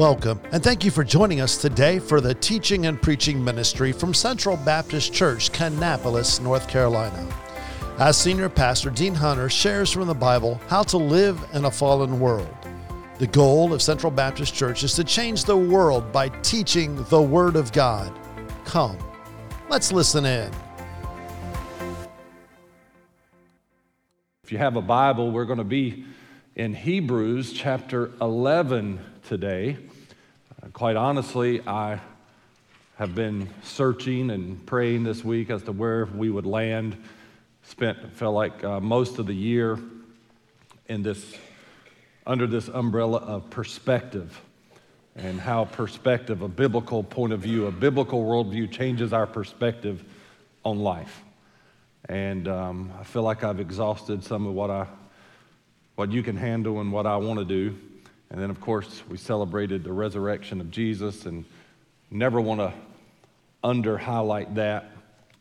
Welcome, 0.00 0.40
and 0.50 0.64
thank 0.64 0.82
you 0.82 0.90
for 0.90 1.04
joining 1.04 1.42
us 1.42 1.58
today 1.58 1.98
for 1.98 2.22
the 2.22 2.32
teaching 2.32 2.86
and 2.86 3.02
preaching 3.02 3.44
ministry 3.44 3.92
from 3.92 4.14
Central 4.14 4.56
Baptist 4.56 5.12
Church, 5.12 5.52
Kannapolis, 5.52 6.40
North 6.40 6.66
Carolina. 6.68 7.28
As 7.98 8.16
Senior 8.16 8.48
Pastor 8.48 8.88
Dean 8.88 9.14
Hunter 9.14 9.50
shares 9.50 9.90
from 9.90 10.06
the 10.06 10.14
Bible 10.14 10.58
how 10.68 10.82
to 10.84 10.96
live 10.96 11.38
in 11.52 11.66
a 11.66 11.70
fallen 11.70 12.18
world. 12.18 12.48
The 13.18 13.26
goal 13.26 13.74
of 13.74 13.82
Central 13.82 14.10
Baptist 14.10 14.54
Church 14.54 14.84
is 14.84 14.94
to 14.94 15.04
change 15.04 15.44
the 15.44 15.58
world 15.58 16.10
by 16.12 16.30
teaching 16.40 17.04
the 17.10 17.20
Word 17.20 17.54
of 17.54 17.70
God. 17.70 18.10
Come, 18.64 18.96
let's 19.68 19.92
listen 19.92 20.24
in. 20.24 20.50
If 24.44 24.50
you 24.50 24.56
have 24.56 24.76
a 24.76 24.80
Bible, 24.80 25.30
we're 25.30 25.44
going 25.44 25.58
to 25.58 25.62
be 25.64 26.06
in 26.56 26.72
Hebrews 26.72 27.52
chapter 27.52 28.12
11 28.22 28.98
today. 29.24 29.76
Quite 30.74 30.96
honestly, 30.96 31.66
I 31.66 32.00
have 32.96 33.14
been 33.14 33.48
searching 33.62 34.30
and 34.30 34.64
praying 34.66 35.04
this 35.04 35.24
week 35.24 35.48
as 35.48 35.62
to 35.62 35.72
where 35.72 36.04
we 36.04 36.28
would 36.28 36.44
land. 36.44 37.02
Spent, 37.62 38.12
felt 38.12 38.34
like 38.34 38.62
uh, 38.62 38.78
most 38.78 39.18
of 39.18 39.26
the 39.26 39.34
year 39.34 39.78
in 40.86 41.02
this, 41.02 41.34
under 42.26 42.46
this 42.46 42.68
umbrella 42.68 43.18
of 43.18 43.48
perspective 43.48 44.38
and 45.16 45.40
how 45.40 45.64
perspective, 45.64 46.42
a 46.42 46.48
biblical 46.48 47.02
point 47.02 47.32
of 47.32 47.40
view, 47.40 47.66
a 47.66 47.72
biblical 47.72 48.22
worldview 48.22 48.70
changes 48.70 49.14
our 49.14 49.26
perspective 49.26 50.04
on 50.62 50.78
life. 50.78 51.22
And 52.06 52.46
um, 52.46 52.92
I 53.00 53.04
feel 53.04 53.22
like 53.22 53.44
I've 53.44 53.60
exhausted 53.60 54.22
some 54.22 54.46
of 54.46 54.52
what 54.52 54.70
I, 54.70 54.86
what 55.94 56.12
you 56.12 56.22
can 56.22 56.36
handle 56.36 56.80
and 56.82 56.92
what 56.92 57.06
I 57.06 57.16
want 57.16 57.38
to 57.38 57.46
do. 57.46 57.78
And 58.30 58.40
then, 58.40 58.50
of 58.50 58.60
course, 58.60 59.02
we 59.08 59.16
celebrated 59.16 59.82
the 59.82 59.92
resurrection 59.92 60.60
of 60.60 60.70
Jesus 60.70 61.26
and 61.26 61.44
never 62.10 62.40
want 62.40 62.60
to 62.60 62.72
under 63.62 63.98
highlight 63.98 64.54
that. 64.54 64.92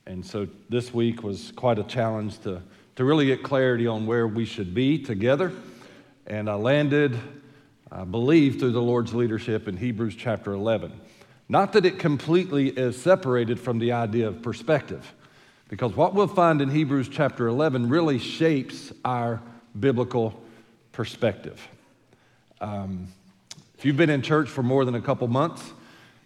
And 0.06 0.26
so 0.26 0.48
this 0.70 0.94
week 0.94 1.22
was 1.22 1.52
quite 1.56 1.78
a 1.78 1.84
challenge 1.84 2.40
to, 2.42 2.62
to 2.96 3.04
really 3.06 3.28
get 3.28 3.44
clarity 3.44 3.86
on 3.86 4.08
where 4.08 4.28
we 4.28 4.44
should 4.46 4.74
be 4.74 4.98
together. 4.98 5.54
And 6.26 6.50
I 6.50 6.56
landed, 6.56 7.18
I 7.92 8.06
believe, 8.06 8.60
through 8.60 8.72
the 8.72 8.82
Lord's 8.82 9.14
leadership 9.14 9.68
in 9.68 9.78
Hebrews 9.78 10.16
chapter 10.16 10.54
11. 10.54 10.92
Not 11.48 11.74
that 11.74 11.86
it 11.86 12.00
completely 12.00 12.70
is 12.70 13.00
separated 13.00 13.60
from 13.60 13.80
the 13.80 13.92
idea 13.92 14.28
of 14.28 14.42
perspective, 14.42 15.14
because 15.68 15.96
what 15.96 16.14
we'll 16.14 16.28
find 16.28 16.62
in 16.62 16.70
Hebrews 16.70 17.10
chapter 17.10 17.48
11 17.48 17.90
really 17.90 18.20
shapes 18.20 18.92
our 19.06 19.42
biblical 19.80 20.42
perspective. 20.92 21.68
Um, 22.62 23.08
if 23.78 23.86
you've 23.86 23.96
been 23.96 24.10
in 24.10 24.22
church 24.22 24.50
for 24.50 24.62
more 24.62 24.84
than 24.84 24.96
a 24.96 25.02
couple 25.02 25.26
months, 25.30 25.64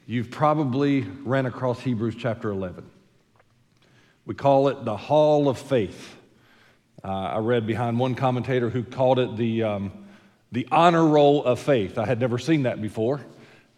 you've 0.07 0.31
probably 0.31 1.01
ran 1.01 1.45
across 1.45 1.79
Hebrews 1.79 2.15
chapter 2.17 2.49
11. 2.49 2.83
We 4.25 4.33
call 4.33 4.69
it 4.69 4.83
the 4.83 4.97
Hall 4.97 5.47
of 5.47 5.59
Faith. 5.59 6.15
Uh, 7.03 7.07
I 7.07 7.37
read 7.37 7.67
behind 7.67 7.99
one 7.99 8.15
commentator 8.15 8.71
who 8.71 8.83
called 8.83 9.19
it 9.19 9.35
the, 9.37 9.61
um, 9.61 9.91
the 10.51 10.67
honor 10.71 11.05
roll 11.05 11.43
of 11.43 11.59
faith. 11.59 11.99
I 11.99 12.07
had 12.07 12.19
never 12.19 12.39
seen 12.39 12.63
that 12.63 12.81
before, 12.81 13.21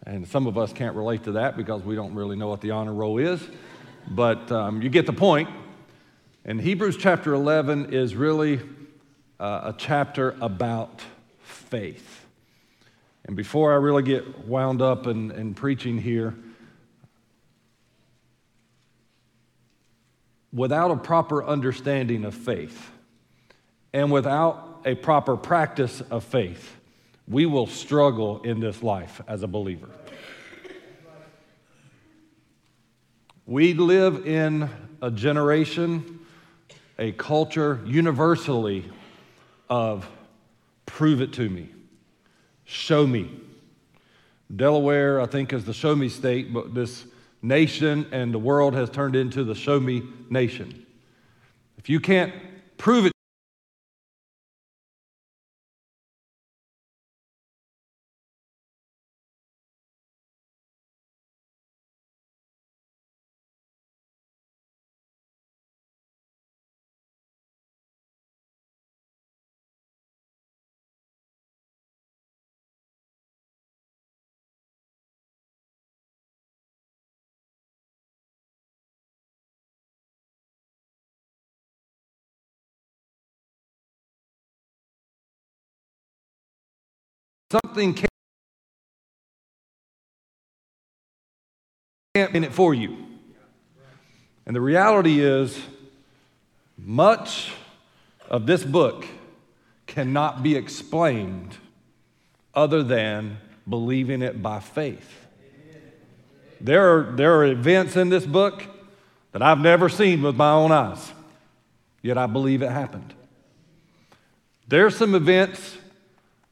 and 0.06 0.26
some 0.26 0.46
of 0.46 0.56
us 0.56 0.72
can't 0.72 0.96
relate 0.96 1.24
to 1.24 1.32
that 1.32 1.58
because 1.58 1.82
we 1.82 1.94
don't 1.94 2.14
really 2.14 2.36
know 2.36 2.48
what 2.48 2.62
the 2.62 2.70
honor 2.70 2.94
roll 2.94 3.18
is, 3.18 3.46
but 4.08 4.50
um, 4.50 4.80
you 4.80 4.88
get 4.88 5.04
the 5.04 5.12
point. 5.12 5.50
And 6.46 6.58
Hebrews 6.58 6.96
chapter 6.96 7.34
11 7.34 7.92
is 7.92 8.14
really 8.16 8.60
uh, 9.38 9.72
a 9.74 9.74
chapter 9.76 10.36
about 10.40 11.02
faith. 11.42 12.25
And 13.26 13.34
before 13.36 13.72
I 13.72 13.76
really 13.76 14.04
get 14.04 14.46
wound 14.46 14.80
up 14.80 15.06
in, 15.06 15.32
in 15.32 15.54
preaching 15.54 15.98
here, 15.98 16.34
without 20.52 20.92
a 20.92 20.96
proper 20.96 21.44
understanding 21.44 22.24
of 22.24 22.34
faith 22.34 22.90
and 23.92 24.12
without 24.12 24.82
a 24.84 24.94
proper 24.94 25.36
practice 25.36 26.00
of 26.02 26.22
faith, 26.22 26.76
we 27.26 27.46
will 27.46 27.66
struggle 27.66 28.42
in 28.42 28.60
this 28.60 28.82
life 28.82 29.20
as 29.26 29.42
a 29.42 29.48
believer. 29.48 29.88
We 33.44 33.74
live 33.74 34.26
in 34.26 34.70
a 35.02 35.10
generation, 35.10 36.20
a 36.98 37.10
culture 37.12 37.80
universally 37.84 38.90
of 39.68 40.08
prove 40.84 41.20
it 41.20 41.32
to 41.34 41.48
me. 41.48 41.68
Show 42.66 43.06
me. 43.06 43.30
Delaware, 44.54 45.20
I 45.20 45.26
think, 45.26 45.52
is 45.52 45.64
the 45.64 45.72
show 45.72 45.96
me 45.96 46.08
state, 46.08 46.52
but 46.52 46.74
this 46.74 47.06
nation 47.40 48.06
and 48.12 48.34
the 48.34 48.38
world 48.38 48.74
has 48.74 48.90
turned 48.90 49.16
into 49.16 49.42
the 49.44 49.54
show 49.54 49.80
me 49.80 50.02
nation. 50.28 50.84
If 51.78 51.88
you 51.88 52.00
can't 52.00 52.34
prove 52.76 53.06
it, 53.06 53.15
Something 87.76 88.08
can't 92.14 92.34
in 92.34 92.42
it 92.42 92.54
for 92.54 92.72
you. 92.72 92.96
And 94.46 94.56
the 94.56 94.62
reality 94.62 95.20
is, 95.20 95.60
much 96.78 97.52
of 98.30 98.46
this 98.46 98.64
book 98.64 99.04
cannot 99.86 100.42
be 100.42 100.56
explained 100.56 101.58
other 102.54 102.82
than 102.82 103.36
believing 103.68 104.22
it 104.22 104.42
by 104.42 104.60
faith. 104.60 105.26
There 106.58 106.96
are, 106.96 107.12
there 107.14 107.36
are 107.36 107.44
events 107.44 107.94
in 107.94 108.08
this 108.08 108.24
book 108.24 108.62
that 109.32 109.42
I've 109.42 109.60
never 109.60 109.90
seen 109.90 110.22
with 110.22 110.34
my 110.36 110.52
own 110.52 110.72
eyes, 110.72 111.12
yet 112.00 112.16
I 112.16 112.24
believe 112.24 112.62
it 112.62 112.70
happened. 112.70 113.12
There 114.66 114.86
are 114.86 114.90
some 114.90 115.14
events 115.14 115.76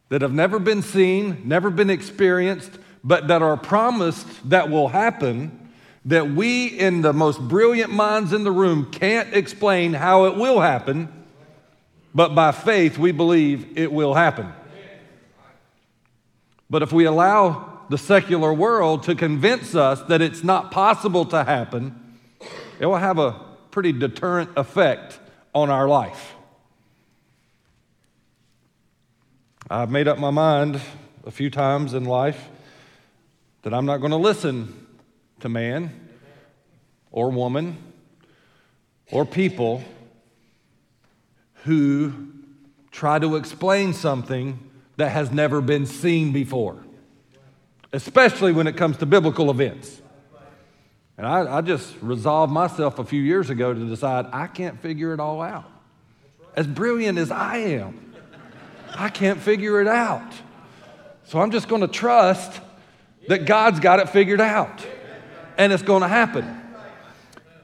that 0.08 0.22
have 0.22 0.32
never 0.32 0.58
been 0.58 0.82
seen, 0.82 1.42
never 1.44 1.70
been 1.70 1.90
experienced, 1.90 2.70
but 3.02 3.28
that 3.28 3.42
are 3.42 3.56
promised 3.56 4.26
that 4.50 4.70
will 4.70 4.88
happen, 4.88 5.70
that 6.04 6.30
we, 6.30 6.66
in 6.66 7.02
the 7.02 7.12
most 7.12 7.40
brilliant 7.40 7.90
minds 7.90 8.32
in 8.32 8.44
the 8.44 8.52
room, 8.52 8.90
can't 8.90 9.34
explain 9.34 9.92
how 9.92 10.26
it 10.26 10.36
will 10.36 10.60
happen, 10.60 11.08
but 12.14 12.34
by 12.34 12.52
faith 12.52 12.98
we 12.98 13.12
believe 13.12 13.76
it 13.76 13.90
will 13.90 14.14
happen. 14.14 14.52
But 16.70 16.82
if 16.82 16.92
we 16.92 17.04
allow 17.04 17.80
the 17.88 17.98
secular 17.98 18.52
world 18.52 19.04
to 19.04 19.14
convince 19.14 19.74
us 19.74 20.00
that 20.02 20.22
it's 20.22 20.42
not 20.42 20.70
possible 20.70 21.24
to 21.26 21.44
happen, 21.44 22.18
it 22.78 22.86
will 22.86 22.96
have 22.96 23.18
a 23.18 23.40
pretty 23.70 23.92
deterrent 23.92 24.50
effect 24.56 25.18
on 25.54 25.70
our 25.70 25.88
life. 25.88 26.33
I've 29.70 29.90
made 29.90 30.08
up 30.08 30.18
my 30.18 30.30
mind 30.30 30.78
a 31.24 31.30
few 31.30 31.48
times 31.48 31.94
in 31.94 32.04
life 32.04 32.50
that 33.62 33.72
I'm 33.72 33.86
not 33.86 33.98
going 33.98 34.10
to 34.10 34.18
listen 34.18 34.86
to 35.40 35.48
man 35.48 35.90
or 37.10 37.30
woman 37.30 37.78
or 39.10 39.24
people 39.24 39.82
who 41.64 42.12
try 42.90 43.18
to 43.18 43.36
explain 43.36 43.94
something 43.94 44.58
that 44.98 45.08
has 45.08 45.30
never 45.30 45.62
been 45.62 45.86
seen 45.86 46.32
before, 46.32 46.76
especially 47.90 48.52
when 48.52 48.66
it 48.66 48.76
comes 48.76 48.98
to 48.98 49.06
biblical 49.06 49.50
events. 49.50 50.02
And 51.16 51.26
I, 51.26 51.58
I, 51.58 51.60
just 51.62 51.94
resolved 52.02 52.52
myself 52.52 52.98
a 52.98 53.04
few 53.04 53.22
years 53.22 53.48
ago 53.48 53.72
to 53.72 53.88
decide 53.88 54.26
I 54.30 54.46
can't 54.46 54.78
figure 54.82 55.14
it 55.14 55.20
all 55.20 55.40
out. 55.40 55.70
As 56.54 56.66
brilliant 56.66 57.18
as 57.18 57.30
I 57.30 57.56
am, 57.56 58.03
I 58.94 59.08
can't 59.08 59.40
figure 59.40 59.80
it 59.80 59.88
out. 59.88 60.32
So 61.24 61.40
I'm 61.40 61.50
just 61.50 61.68
going 61.68 61.80
to 61.80 61.88
trust 61.88 62.60
that 63.28 63.46
God's 63.46 63.80
got 63.80 64.00
it 64.00 64.08
figured 64.10 64.40
out 64.40 64.84
and 65.56 65.72
it's 65.72 65.82
going 65.82 66.02
to 66.02 66.08
happen. 66.08 66.60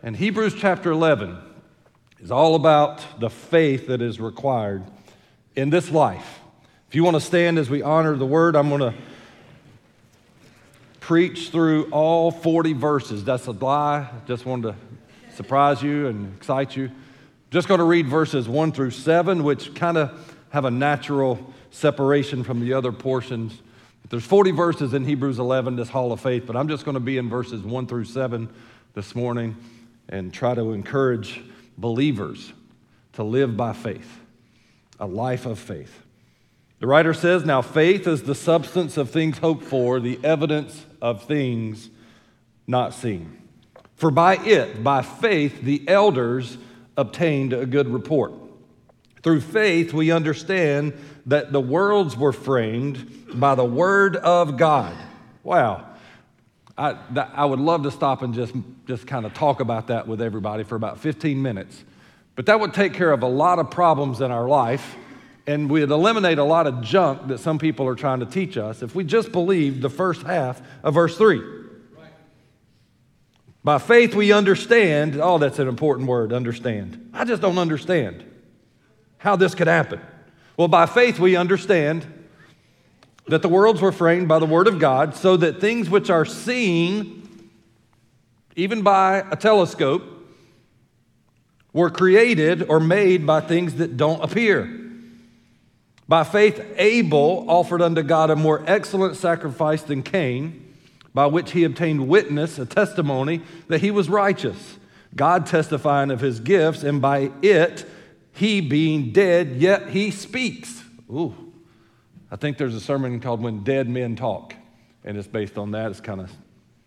And 0.02 0.16
Hebrews 0.16 0.54
chapter 0.56 0.90
11 0.90 1.36
is 2.20 2.30
all 2.30 2.54
about 2.54 3.20
the 3.20 3.30
faith 3.30 3.88
that 3.88 4.00
is 4.00 4.18
required 4.20 4.82
in 5.56 5.70
this 5.70 5.90
life. 5.90 6.40
If 6.88 6.94
you 6.94 7.04
want 7.04 7.16
to 7.16 7.20
stand 7.20 7.58
as 7.58 7.68
we 7.68 7.82
honor 7.82 8.16
the 8.16 8.26
word, 8.26 8.56
I'm 8.56 8.68
going 8.68 8.80
to 8.80 8.94
preach 11.00 11.50
through 11.50 11.90
all 11.90 12.30
40 12.30 12.72
verses. 12.72 13.24
That's 13.24 13.46
a 13.46 13.52
lie. 13.52 14.08
Just 14.26 14.46
wanted 14.46 14.72
to 14.72 15.36
surprise 15.36 15.82
you 15.82 16.06
and 16.08 16.34
excite 16.36 16.76
you. 16.76 16.90
Just 17.50 17.68
going 17.68 17.78
to 17.78 17.84
read 17.84 18.06
verses 18.06 18.48
1 18.48 18.72
through 18.72 18.92
7, 18.92 19.42
which 19.42 19.74
kind 19.74 19.98
of 19.98 20.29
have 20.50 20.64
a 20.64 20.70
natural 20.70 21.52
separation 21.70 22.44
from 22.44 22.60
the 22.60 22.72
other 22.72 22.92
portions. 22.92 23.60
There's 24.08 24.24
40 24.24 24.50
verses 24.50 24.94
in 24.94 25.04
Hebrews 25.04 25.38
11, 25.38 25.76
this 25.76 25.88
hall 25.88 26.12
of 26.12 26.20
faith, 26.20 26.44
but 26.46 26.56
I'm 26.56 26.68
just 26.68 26.84
going 26.84 26.94
to 26.94 27.00
be 27.00 27.16
in 27.16 27.28
verses 27.28 27.62
1 27.62 27.86
through 27.86 28.04
7 28.04 28.48
this 28.94 29.14
morning 29.14 29.56
and 30.08 30.32
try 30.32 30.54
to 30.54 30.72
encourage 30.72 31.40
believers 31.78 32.52
to 33.12 33.22
live 33.22 33.56
by 33.56 33.72
faith, 33.72 34.20
a 34.98 35.06
life 35.06 35.46
of 35.46 35.58
faith. 35.58 36.02
The 36.80 36.86
writer 36.86 37.14
says, 37.14 37.44
Now 37.44 37.62
faith 37.62 38.06
is 38.06 38.24
the 38.24 38.34
substance 38.34 38.96
of 38.96 39.10
things 39.10 39.38
hoped 39.38 39.64
for, 39.64 40.00
the 40.00 40.18
evidence 40.24 40.86
of 41.00 41.24
things 41.24 41.90
not 42.66 42.94
seen. 42.94 43.36
For 43.94 44.10
by 44.10 44.36
it, 44.36 44.82
by 44.82 45.02
faith, 45.02 45.60
the 45.60 45.86
elders 45.86 46.56
obtained 46.96 47.52
a 47.52 47.66
good 47.66 47.88
report. 47.88 48.32
Through 49.22 49.42
faith, 49.42 49.92
we 49.92 50.10
understand 50.10 50.94
that 51.26 51.52
the 51.52 51.60
worlds 51.60 52.16
were 52.16 52.32
framed 52.32 53.38
by 53.38 53.54
the 53.54 53.64
word 53.64 54.16
of 54.16 54.56
God. 54.56 54.96
Wow. 55.42 55.86
I, 56.78 56.96
I 57.34 57.44
would 57.44 57.60
love 57.60 57.82
to 57.82 57.90
stop 57.90 58.22
and 58.22 58.32
just, 58.32 58.54
just 58.86 59.06
kind 59.06 59.26
of 59.26 59.34
talk 59.34 59.60
about 59.60 59.88
that 59.88 60.08
with 60.08 60.22
everybody 60.22 60.64
for 60.64 60.76
about 60.76 60.98
15 60.98 61.42
minutes. 61.42 61.84
But 62.34 62.46
that 62.46 62.58
would 62.58 62.72
take 62.72 62.94
care 62.94 63.12
of 63.12 63.22
a 63.22 63.28
lot 63.28 63.58
of 63.58 63.70
problems 63.70 64.22
in 64.22 64.30
our 64.30 64.48
life, 64.48 64.96
and 65.46 65.70
we'd 65.70 65.90
eliminate 65.90 66.38
a 66.38 66.44
lot 66.44 66.66
of 66.66 66.80
junk 66.80 67.28
that 67.28 67.40
some 67.40 67.58
people 67.58 67.86
are 67.86 67.94
trying 67.94 68.20
to 68.20 68.26
teach 68.26 68.56
us 68.56 68.82
if 68.82 68.94
we 68.94 69.04
just 69.04 69.32
believed 69.32 69.82
the 69.82 69.90
first 69.90 70.22
half 70.22 70.62
of 70.82 70.94
verse 70.94 71.18
3. 71.18 71.42
By 73.62 73.76
faith, 73.76 74.14
we 74.14 74.32
understand. 74.32 75.20
Oh, 75.20 75.36
that's 75.36 75.58
an 75.58 75.68
important 75.68 76.08
word, 76.08 76.32
understand. 76.32 77.10
I 77.12 77.26
just 77.26 77.42
don't 77.42 77.58
understand 77.58 78.24
how 79.20 79.36
this 79.36 79.54
could 79.54 79.68
happen. 79.68 80.00
Well, 80.56 80.68
by 80.68 80.86
faith, 80.86 81.18
we 81.18 81.36
understand 81.36 82.06
that 83.28 83.42
the 83.42 83.48
worlds 83.48 83.80
were 83.80 83.92
framed 83.92 84.28
by 84.28 84.38
the 84.38 84.46
Word 84.46 84.66
of 84.66 84.78
God, 84.78 85.14
so 85.14 85.36
that 85.36 85.60
things 85.60 85.88
which 85.88 86.10
are 86.10 86.24
seen, 86.24 87.50
even 88.56 88.82
by 88.82 89.24
a 89.30 89.36
telescope, 89.36 90.02
were 91.72 91.90
created 91.90 92.68
or 92.68 92.80
made 92.80 93.26
by 93.26 93.40
things 93.40 93.76
that 93.76 93.96
don't 93.96 94.22
appear. 94.24 94.68
By 96.08 96.24
faith, 96.24 96.60
Abel 96.76 97.44
offered 97.48 97.80
unto 97.80 98.02
God 98.02 98.30
a 98.30 98.36
more 98.36 98.64
excellent 98.66 99.16
sacrifice 99.16 99.82
than 99.82 100.02
Cain, 100.02 100.74
by 101.14 101.26
which 101.26 101.52
he 101.52 101.62
obtained 101.62 102.08
witness, 102.08 102.58
a 102.58 102.66
testimony 102.66 103.42
that 103.68 103.80
he 103.80 103.90
was 103.90 104.08
righteous, 104.08 104.78
God 105.14 105.46
testifying 105.46 106.10
of 106.10 106.20
his 106.20 106.40
gifts, 106.40 106.82
and 106.82 107.00
by 107.00 107.30
it, 107.42 107.84
he 108.32 108.60
being 108.60 109.12
dead, 109.12 109.56
yet 109.56 109.90
he 109.90 110.10
speaks. 110.10 110.82
Ooh. 111.10 111.34
I 112.30 112.36
think 112.36 112.58
there's 112.58 112.74
a 112.74 112.80
sermon 112.80 113.20
called 113.20 113.42
When 113.42 113.64
Dead 113.64 113.88
Men 113.88 114.14
Talk, 114.16 114.54
and 115.04 115.16
it's 115.16 115.26
based 115.26 115.58
on 115.58 115.72
that. 115.72 115.90
It's 115.90 116.00
kind 116.00 116.20
of 116.20 116.30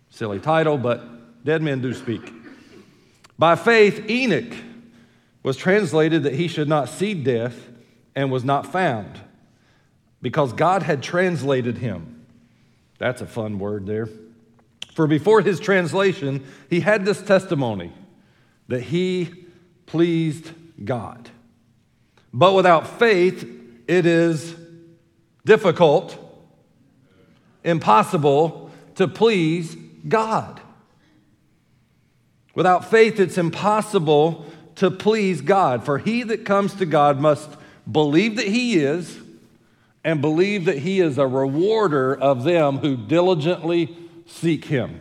silly 0.10 0.40
title, 0.40 0.78
but 0.78 1.44
dead 1.44 1.62
men 1.62 1.82
do 1.82 1.94
speak. 1.94 2.32
By 3.38 3.56
faith, 3.56 4.10
Enoch 4.10 4.54
was 5.42 5.58
translated 5.58 6.24
that 6.24 6.36
he 6.36 6.48
should 6.48 6.70
not 6.70 6.88
see 6.88 7.14
death 7.14 7.70
and 8.16 8.32
was 8.32 8.46
not 8.46 8.72
found 8.72 9.20
because 10.22 10.54
God 10.54 10.84
had 10.84 11.04
translated 11.04 11.80
him. 11.80 12.26
That's 13.00 13.22
a 13.22 13.28
fun 13.28 13.60
word 13.60 13.86
there. 13.86 14.08
For 14.94 15.08
before 15.08 15.42
his 15.42 15.60
translation, 15.60 16.46
he 16.70 16.80
had 16.80 17.04
this 17.04 17.22
testimony 17.22 17.92
that 18.68 18.82
he 18.82 19.46
pleased 19.88 20.52
God. 20.86 21.30
But 22.34 22.54
without 22.54 23.00
faith, 23.00 23.48
it 23.88 24.06
is 24.08 24.56
difficult, 25.46 26.18
impossible 27.64 28.72
to 28.96 29.08
please 29.08 29.76
God. 30.08 30.60
Without 32.56 32.90
faith, 32.90 33.20
it's 33.20 33.38
impossible 33.38 34.46
to 34.76 34.90
please 34.90 35.42
God. 35.42 35.86
For 35.86 36.00
he 36.00 36.24
that 36.24 36.46
comes 36.46 36.74
to 36.76 36.86
God 36.86 37.20
must 37.20 37.50
believe 37.90 38.38
that 38.38 38.48
he 38.48 38.78
is 38.78 39.20
and 40.04 40.20
believe 40.22 40.66
that 40.66 40.80
he 40.80 41.00
is 41.00 41.18
a 41.18 41.28
rewarder 41.28 42.16
of 42.16 42.44
them 42.44 42.80
who 42.80 42.98
diligently 42.98 43.96
seek 44.26 44.66
him. 44.66 45.00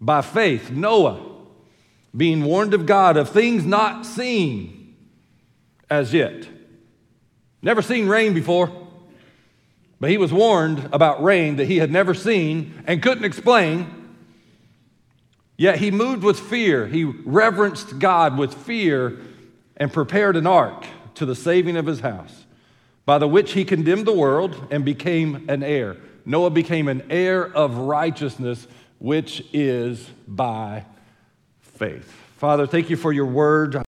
By 0.00 0.22
faith, 0.22 0.70
Noah, 0.70 1.20
being 2.16 2.44
warned 2.44 2.74
of 2.74 2.86
God 2.86 3.16
of 3.16 3.28
things 3.28 3.64
not 3.64 4.04
seen 4.04 4.81
as 5.92 6.14
yet. 6.14 6.48
Never 7.60 7.82
seen 7.82 8.08
rain 8.08 8.32
before. 8.32 8.72
But 10.00 10.10
he 10.10 10.16
was 10.16 10.32
warned 10.32 10.88
about 10.90 11.22
rain 11.22 11.56
that 11.56 11.66
he 11.66 11.76
had 11.76 11.92
never 11.92 12.14
seen 12.14 12.82
and 12.86 13.02
couldn't 13.02 13.24
explain. 13.24 14.16
Yet 15.58 15.78
he 15.78 15.90
moved 15.90 16.24
with 16.24 16.40
fear. 16.40 16.86
He 16.86 17.04
reverenced 17.04 17.98
God 17.98 18.38
with 18.38 18.54
fear 18.54 19.18
and 19.76 19.92
prepared 19.92 20.36
an 20.36 20.46
ark 20.46 20.86
to 21.16 21.26
the 21.26 21.36
saving 21.36 21.76
of 21.76 21.86
his 21.86 22.00
house, 22.00 22.46
by 23.04 23.18
the 23.18 23.28
which 23.28 23.52
he 23.52 23.64
condemned 23.64 24.06
the 24.06 24.12
world 24.12 24.68
and 24.70 24.84
became 24.84 25.44
an 25.48 25.62
heir. 25.62 25.98
Noah 26.24 26.50
became 26.50 26.88
an 26.88 27.02
heir 27.10 27.44
of 27.44 27.76
righteousness, 27.76 28.66
which 28.98 29.44
is 29.52 30.08
by 30.26 30.86
faith. 31.60 32.10
Father, 32.38 32.66
thank 32.66 32.88
you 32.88 32.96
for 32.96 33.12
your 33.12 33.26
word. 33.26 33.82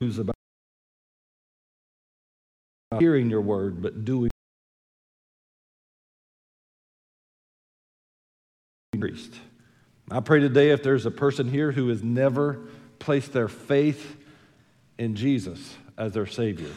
Who's 0.00 0.18
about 0.18 0.34
hearing 2.98 3.30
your 3.30 3.40
word, 3.40 3.80
but 3.80 4.04
doing 4.04 4.30
priest. 8.98 9.32
I 10.10 10.18
pray 10.18 10.40
today 10.40 10.70
if 10.70 10.82
there's 10.82 11.06
a 11.06 11.10
person 11.12 11.48
here 11.48 11.70
who 11.70 11.88
has 11.88 12.02
never 12.02 12.58
placed 12.98 13.32
their 13.32 13.46
faith 13.46 14.16
in 14.98 15.14
Jesus 15.14 15.76
as 15.96 16.12
their 16.12 16.26
Savior, 16.26 16.70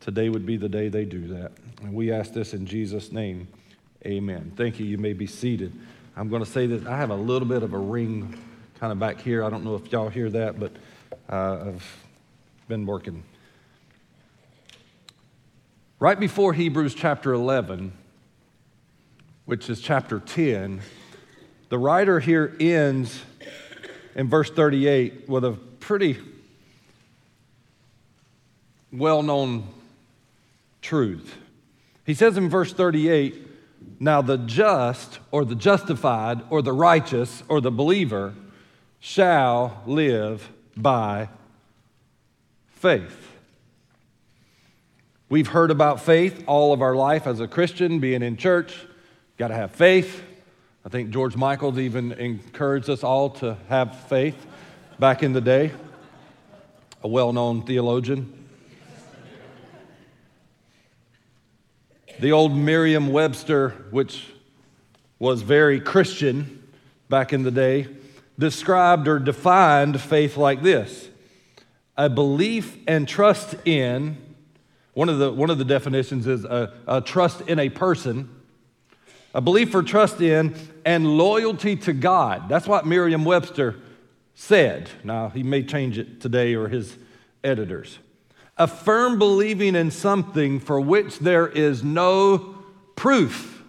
today 0.00 0.28
would 0.28 0.46
be 0.46 0.56
the 0.56 0.68
day 0.68 0.88
they 0.88 1.04
do 1.04 1.28
that. 1.28 1.52
And 1.82 1.94
we 1.94 2.12
ask 2.12 2.32
this 2.32 2.54
in 2.54 2.66
Jesus' 2.66 3.12
name. 3.12 3.48
Amen. 4.06 4.52
Thank 4.56 4.78
you. 4.78 4.86
You 4.86 4.98
may 4.98 5.12
be 5.12 5.26
seated. 5.26 5.72
I'm 6.16 6.28
going 6.28 6.44
to 6.44 6.50
say 6.50 6.66
that 6.66 6.86
I 6.86 6.96
have 6.96 7.10
a 7.10 7.16
little 7.16 7.48
bit 7.48 7.62
of 7.62 7.72
a 7.72 7.78
ring 7.78 8.38
kind 8.80 8.92
of 8.92 8.98
back 8.98 9.20
here. 9.20 9.44
I 9.44 9.50
don't 9.50 9.64
know 9.64 9.74
if 9.74 9.90
y'all 9.92 10.08
hear 10.08 10.30
that, 10.30 10.58
but 10.58 10.72
uh, 11.28 11.68
I've 11.68 12.04
been 12.68 12.86
working. 12.86 13.22
Right 16.00 16.18
before 16.18 16.52
Hebrews 16.52 16.94
chapter 16.94 17.32
11, 17.32 17.92
which 19.46 19.68
is 19.68 19.80
chapter 19.80 20.20
10, 20.20 20.80
the 21.70 21.78
writer 21.78 22.20
here 22.20 22.56
ends 22.60 23.22
in 24.14 24.28
verse 24.28 24.50
38 24.50 25.28
with 25.28 25.44
a 25.44 25.52
pretty 25.80 26.18
well 28.92 29.22
known 29.22 29.66
truth. 30.82 31.36
He 32.04 32.14
says 32.14 32.36
in 32.36 32.48
verse 32.48 32.72
38 32.72 33.46
Now 34.00 34.22
the 34.22 34.38
just, 34.38 35.18
or 35.30 35.44
the 35.44 35.54
justified, 35.54 36.40
or 36.50 36.62
the 36.62 36.72
righteous, 36.72 37.42
or 37.48 37.60
the 37.60 37.70
believer 37.70 38.34
shall 39.00 39.82
live 39.86 40.50
by 40.76 41.28
faith. 42.68 43.28
We've 45.28 45.48
heard 45.48 45.70
about 45.70 46.00
faith 46.00 46.44
all 46.46 46.72
of 46.72 46.80
our 46.80 46.94
life 46.96 47.26
as 47.26 47.40
a 47.40 47.48
Christian, 47.48 48.00
being 48.00 48.22
in 48.22 48.36
church, 48.36 48.74
got 49.36 49.48
to 49.48 49.54
have 49.54 49.72
faith. 49.72 50.22
I 50.86 50.88
think 50.88 51.10
George 51.10 51.36
Michaels 51.36 51.78
even 51.78 52.12
encouraged 52.12 52.88
us 52.88 53.04
all 53.04 53.30
to 53.30 53.58
have 53.68 53.94
faith 54.08 54.46
back 54.98 55.22
in 55.22 55.34
the 55.34 55.40
day, 55.40 55.72
a 57.02 57.08
well 57.08 57.32
known 57.34 57.66
theologian. 57.66 58.37
The 62.20 62.32
old 62.32 62.52
Merriam 62.52 63.12
Webster, 63.12 63.70
which 63.90 64.26
was 65.20 65.42
very 65.42 65.78
Christian 65.78 66.68
back 67.08 67.32
in 67.32 67.44
the 67.44 67.52
day, 67.52 67.86
described 68.36 69.06
or 69.06 69.20
defined 69.20 70.00
faith 70.00 70.36
like 70.36 70.62
this 70.62 71.08
a 71.96 72.08
belief 72.08 72.76
and 72.88 73.06
trust 73.06 73.54
in, 73.64 74.16
one 74.94 75.08
of 75.08 75.18
the, 75.18 75.32
one 75.32 75.50
of 75.50 75.58
the 75.58 75.64
definitions 75.64 76.26
is 76.26 76.44
a, 76.44 76.72
a 76.88 77.00
trust 77.00 77.42
in 77.42 77.60
a 77.60 77.68
person, 77.68 78.28
a 79.32 79.40
belief 79.40 79.72
or 79.72 79.84
trust 79.84 80.20
in, 80.20 80.56
and 80.84 81.18
loyalty 81.18 81.76
to 81.76 81.92
God. 81.92 82.48
That's 82.48 82.66
what 82.66 82.84
Merriam 82.84 83.24
Webster 83.24 83.76
said. 84.34 84.90
Now, 85.04 85.28
he 85.28 85.44
may 85.44 85.62
change 85.62 85.98
it 85.98 86.20
today 86.20 86.54
or 86.54 86.66
his 86.66 86.96
editors. 87.44 87.98
A 88.58 88.66
firm 88.66 89.18
believing 89.18 89.74
in 89.74 89.90
something 89.90 90.58
for 90.60 90.80
which 90.80 91.20
there 91.20 91.46
is 91.46 91.84
no 91.84 92.56
proof. 92.96 93.62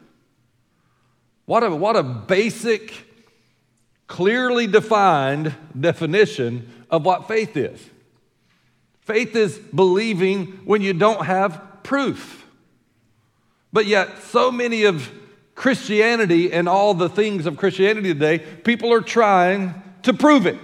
What 1.46 1.64
a, 1.64 1.76
what 1.76 1.96
a 1.96 2.04
basic, 2.04 2.94
clearly 4.08 4.68
defined 4.68 5.56
definition 5.80 6.72
of 6.90 7.06
what 7.06 7.28
faith 7.28 7.56
is. 7.56 7.80
Faith 9.02 9.36
is 9.36 9.58
believing 9.58 10.46
when 10.66 10.82
you 10.82 10.94
don't 10.94 11.26
have 11.26 11.84
proof. 11.84 12.46
But 13.72 13.86
yet, 13.86 14.20
so 14.24 14.52
many 14.52 14.84
of 14.84 15.12
Christianity 15.56 16.52
and 16.54 16.70
all 16.70 16.94
the 16.94 17.10
things 17.10 17.46
of 17.46 17.58
Christianity 17.58 18.14
today, 18.14 18.40
people 18.40 18.94
are 18.94 19.02
trying 19.02 19.82
to 20.04 20.14
prove 20.14 20.46
it. 20.46 20.60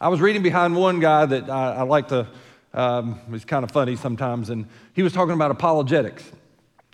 I 0.00 0.08
was 0.08 0.20
reading 0.20 0.42
behind 0.42 0.76
one 0.76 1.00
guy 1.00 1.26
that 1.26 1.50
I, 1.50 1.76
I 1.76 1.82
like 1.82 2.08
to, 2.08 2.28
um, 2.74 3.20
he's 3.30 3.44
kind 3.44 3.64
of 3.64 3.70
funny 3.70 3.96
sometimes, 3.96 4.50
and 4.50 4.66
he 4.94 5.02
was 5.02 5.12
talking 5.12 5.34
about 5.34 5.50
apologetics. 5.50 6.24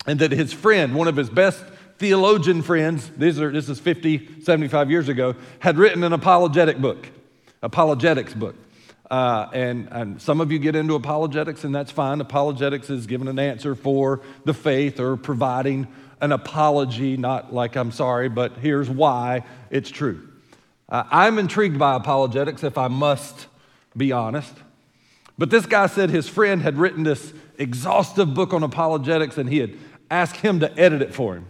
And 0.06 0.18
that 0.20 0.32
his 0.32 0.52
friend, 0.52 0.94
one 0.94 1.08
of 1.08 1.16
his 1.16 1.30
best 1.30 1.64
theologian 1.98 2.62
friends, 2.62 3.10
these 3.16 3.40
are, 3.40 3.50
this 3.50 3.68
is 3.68 3.80
50, 3.80 4.42
75 4.42 4.90
years 4.90 5.08
ago, 5.08 5.34
had 5.60 5.78
written 5.78 6.04
an 6.04 6.12
apologetic 6.12 6.78
book, 6.78 7.08
apologetics 7.62 8.34
book. 8.34 8.54
Uh, 9.10 9.48
and, 9.52 9.88
and 9.90 10.20
some 10.20 10.40
of 10.40 10.50
you 10.50 10.58
get 10.58 10.74
into 10.74 10.94
apologetics, 10.94 11.64
and 11.64 11.74
that's 11.74 11.90
fine. 11.90 12.20
Apologetics 12.20 12.90
is 12.90 13.06
giving 13.06 13.28
an 13.28 13.38
answer 13.38 13.74
for 13.74 14.22
the 14.44 14.54
faith 14.54 14.98
or 14.98 15.16
providing 15.16 15.86
an 16.20 16.32
apology, 16.32 17.16
not 17.16 17.52
like 17.52 17.76
I'm 17.76 17.92
sorry, 17.92 18.28
but 18.28 18.56
here's 18.58 18.88
why 18.88 19.44
it's 19.70 19.90
true. 19.90 20.28
Uh, 20.88 21.04
I'm 21.10 21.38
intrigued 21.38 21.78
by 21.78 21.96
apologetics, 21.96 22.64
if 22.64 22.78
I 22.78 22.88
must 22.88 23.46
be 23.96 24.12
honest. 24.12 24.52
But 25.36 25.50
this 25.50 25.66
guy 25.66 25.86
said 25.86 26.10
his 26.10 26.28
friend 26.28 26.62
had 26.62 26.78
written 26.78 27.02
this 27.02 27.32
exhaustive 27.58 28.34
book 28.34 28.52
on 28.52 28.62
apologetics, 28.62 29.36
and 29.38 29.48
he 29.48 29.58
had 29.58 29.76
asked 30.10 30.36
him 30.36 30.60
to 30.60 30.78
edit 30.78 31.02
it 31.02 31.14
for 31.14 31.34
him. 31.34 31.46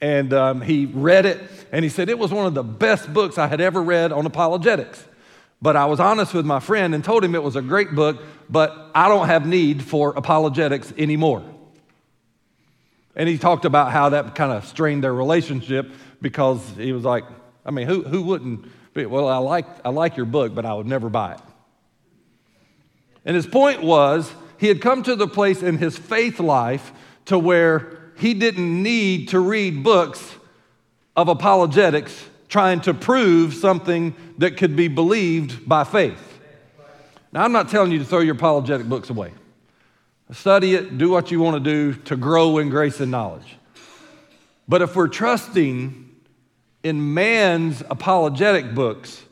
And 0.00 0.32
um, 0.32 0.60
he 0.62 0.86
read 0.86 1.26
it, 1.26 1.40
and 1.70 1.84
he 1.84 1.88
said 1.88 2.08
it 2.08 2.18
was 2.18 2.32
one 2.32 2.46
of 2.46 2.54
the 2.54 2.62
best 2.64 3.12
books 3.12 3.38
I 3.38 3.46
had 3.46 3.60
ever 3.60 3.82
read 3.82 4.12
on 4.12 4.26
apologetics. 4.26 5.04
But 5.62 5.76
I 5.76 5.84
was 5.86 6.00
honest 6.00 6.32
with 6.32 6.46
my 6.46 6.58
friend 6.58 6.94
and 6.94 7.04
told 7.04 7.22
him 7.22 7.34
it 7.34 7.42
was 7.42 7.54
a 7.54 7.62
great 7.62 7.94
book, 7.94 8.22
but 8.48 8.90
I 8.94 9.08
don't 9.08 9.26
have 9.26 9.46
need 9.46 9.82
for 9.82 10.10
apologetics 10.10 10.92
anymore. 10.96 11.44
And 13.14 13.28
he 13.28 13.36
talked 13.36 13.66
about 13.66 13.92
how 13.92 14.08
that 14.10 14.34
kind 14.34 14.52
of 14.52 14.64
strained 14.66 15.04
their 15.04 15.12
relationship 15.12 15.92
because 16.22 16.66
he 16.76 16.92
was 16.92 17.04
like, 17.04 17.24
I 17.66 17.70
mean, 17.70 17.86
who, 17.86 18.02
who 18.02 18.22
wouldn't 18.22 18.66
be, 18.94 19.04
well, 19.04 19.28
I 19.28 19.36
like, 19.36 19.66
I 19.84 19.90
like 19.90 20.16
your 20.16 20.26
book, 20.26 20.54
but 20.54 20.64
I 20.64 20.72
would 20.72 20.86
never 20.86 21.10
buy 21.10 21.34
it. 21.34 21.40
And 23.24 23.36
his 23.36 23.46
point 23.46 23.82
was, 23.82 24.32
he 24.58 24.68
had 24.68 24.80
come 24.80 25.02
to 25.04 25.16
the 25.16 25.28
place 25.28 25.62
in 25.62 25.78
his 25.78 25.96
faith 25.96 26.40
life 26.40 26.92
to 27.26 27.38
where 27.38 27.98
he 28.16 28.34
didn't 28.34 28.82
need 28.82 29.28
to 29.28 29.40
read 29.40 29.82
books 29.82 30.36
of 31.16 31.28
apologetics 31.28 32.26
trying 32.48 32.80
to 32.80 32.92
prove 32.92 33.54
something 33.54 34.14
that 34.38 34.56
could 34.56 34.74
be 34.74 34.88
believed 34.88 35.68
by 35.68 35.84
faith. 35.84 36.40
Now, 37.32 37.44
I'm 37.44 37.52
not 37.52 37.68
telling 37.68 37.92
you 37.92 37.98
to 38.00 38.04
throw 38.04 38.18
your 38.18 38.34
apologetic 38.34 38.88
books 38.88 39.08
away. 39.08 39.32
Study 40.32 40.74
it, 40.74 40.98
do 40.98 41.10
what 41.10 41.30
you 41.30 41.40
want 41.40 41.62
to 41.62 41.70
do 41.70 41.94
to 42.02 42.16
grow 42.16 42.58
in 42.58 42.68
grace 42.68 43.00
and 43.00 43.10
knowledge. 43.10 43.56
But 44.68 44.82
if 44.82 44.94
we're 44.94 45.08
trusting 45.08 46.10
in 46.82 47.14
man's 47.14 47.82
apologetic 47.90 48.74
books 48.74 49.24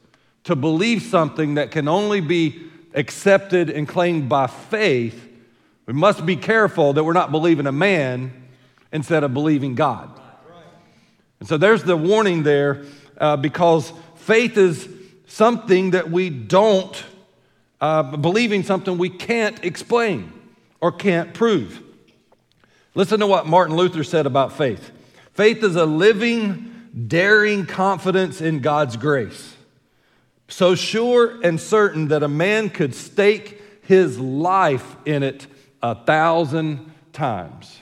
to 0.44 0.56
believe 0.56 1.02
something 1.02 1.54
that 1.54 1.70
can 1.70 1.88
only 1.88 2.20
be 2.20 2.67
accepted 2.98 3.70
and 3.70 3.88
claimed 3.88 4.28
by 4.28 4.48
faith, 4.48 5.24
we 5.86 5.94
must 5.94 6.26
be 6.26 6.36
careful 6.36 6.92
that 6.92 7.04
we're 7.04 7.12
not 7.12 7.30
believing 7.30 7.66
a 7.66 7.72
man 7.72 8.48
instead 8.92 9.24
of 9.24 9.32
believing 9.32 9.74
God. 9.74 10.10
And 11.40 11.48
so 11.48 11.56
there's 11.56 11.84
the 11.84 11.96
warning 11.96 12.42
there 12.42 12.84
uh, 13.16 13.36
because 13.36 13.92
faith 14.16 14.58
is 14.58 14.88
something 15.28 15.92
that 15.92 16.10
we 16.10 16.30
don't, 16.30 17.04
uh, 17.80 18.02
believing 18.16 18.64
something 18.64 18.98
we 18.98 19.10
can't 19.10 19.64
explain 19.64 20.32
or 20.80 20.90
can't 20.90 21.32
prove. 21.32 21.80
Listen 22.94 23.20
to 23.20 23.26
what 23.26 23.46
Martin 23.46 23.76
Luther 23.76 24.02
said 24.02 24.26
about 24.26 24.52
faith 24.52 24.90
faith 25.34 25.62
is 25.62 25.76
a 25.76 25.86
living, 25.86 26.90
daring 27.06 27.64
confidence 27.64 28.40
in 28.40 28.58
God's 28.58 28.96
grace. 28.96 29.54
So 30.48 30.74
sure 30.74 31.40
and 31.42 31.60
certain 31.60 32.08
that 32.08 32.22
a 32.22 32.28
man 32.28 32.70
could 32.70 32.94
stake 32.94 33.62
his 33.82 34.18
life 34.18 34.96
in 35.04 35.22
it 35.22 35.46
a 35.82 35.94
thousand 35.94 36.92
times. 37.12 37.80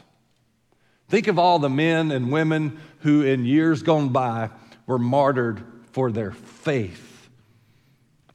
Think 1.08 1.28
of 1.28 1.38
all 1.38 1.58
the 1.58 1.70
men 1.70 2.10
and 2.10 2.32
women 2.32 2.80
who, 3.00 3.22
in 3.22 3.44
years 3.44 3.82
gone 3.82 4.08
by, 4.08 4.50
were 4.86 4.98
martyred 4.98 5.62
for 5.92 6.10
their 6.10 6.32
faith. 6.32 7.28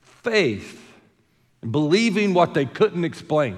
Faith, 0.02 0.82
believing 1.70 2.34
what 2.34 2.54
they 2.54 2.66
couldn't 2.66 3.04
explain, 3.04 3.58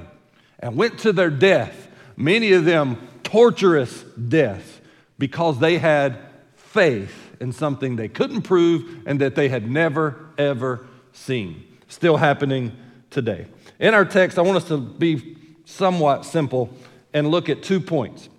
and 0.60 0.75
went 0.75 1.00
to 1.00 1.13
their 1.13 1.30
death, 1.30 1.88
many 2.18 2.53
of 2.53 2.65
them 2.65 2.98
torturous 3.24 4.03
deaths, 4.03 4.80
because 5.20 5.60
they 5.60 5.77
had 5.77 6.18
faith 6.56 7.36
in 7.39 7.51
something 7.51 7.96
they 7.96 8.08
couldn't 8.08 8.42
prove 8.44 9.03
and 9.06 9.22
that 9.22 9.36
they 9.36 9.50
had 9.50 9.70
never, 9.70 10.23
ever 10.38 10.86
seen. 11.12 11.63
Still 11.88 12.18
happening 12.18 12.75
today. 13.10 13.48
In 13.80 13.94
our 13.94 14.06
text, 14.06 14.38
I 14.38 14.42
want 14.42 14.58
us 14.58 14.68
to 14.70 14.78
be 14.78 15.38
somewhat 15.66 16.25
simple 16.25 16.74
and 17.13 17.30
look 17.30 17.50
at 17.50 17.63
two 17.63 17.80
points. 17.80 18.30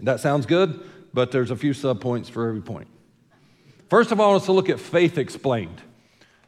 That 0.00 0.20
sounds 0.20 0.46
good, 0.46 0.80
but 1.12 1.30
there's 1.30 1.50
a 1.50 1.56
few 1.56 1.72
subpoints 1.72 2.30
for 2.30 2.48
every 2.48 2.62
point. 2.62 2.88
First 3.88 4.12
of 4.12 4.20
all, 4.20 4.28
I 4.28 4.30
want 4.30 4.42
us 4.42 4.46
to 4.46 4.52
look 4.52 4.68
at 4.68 4.80
faith 4.80 5.18
explained. 5.18 5.82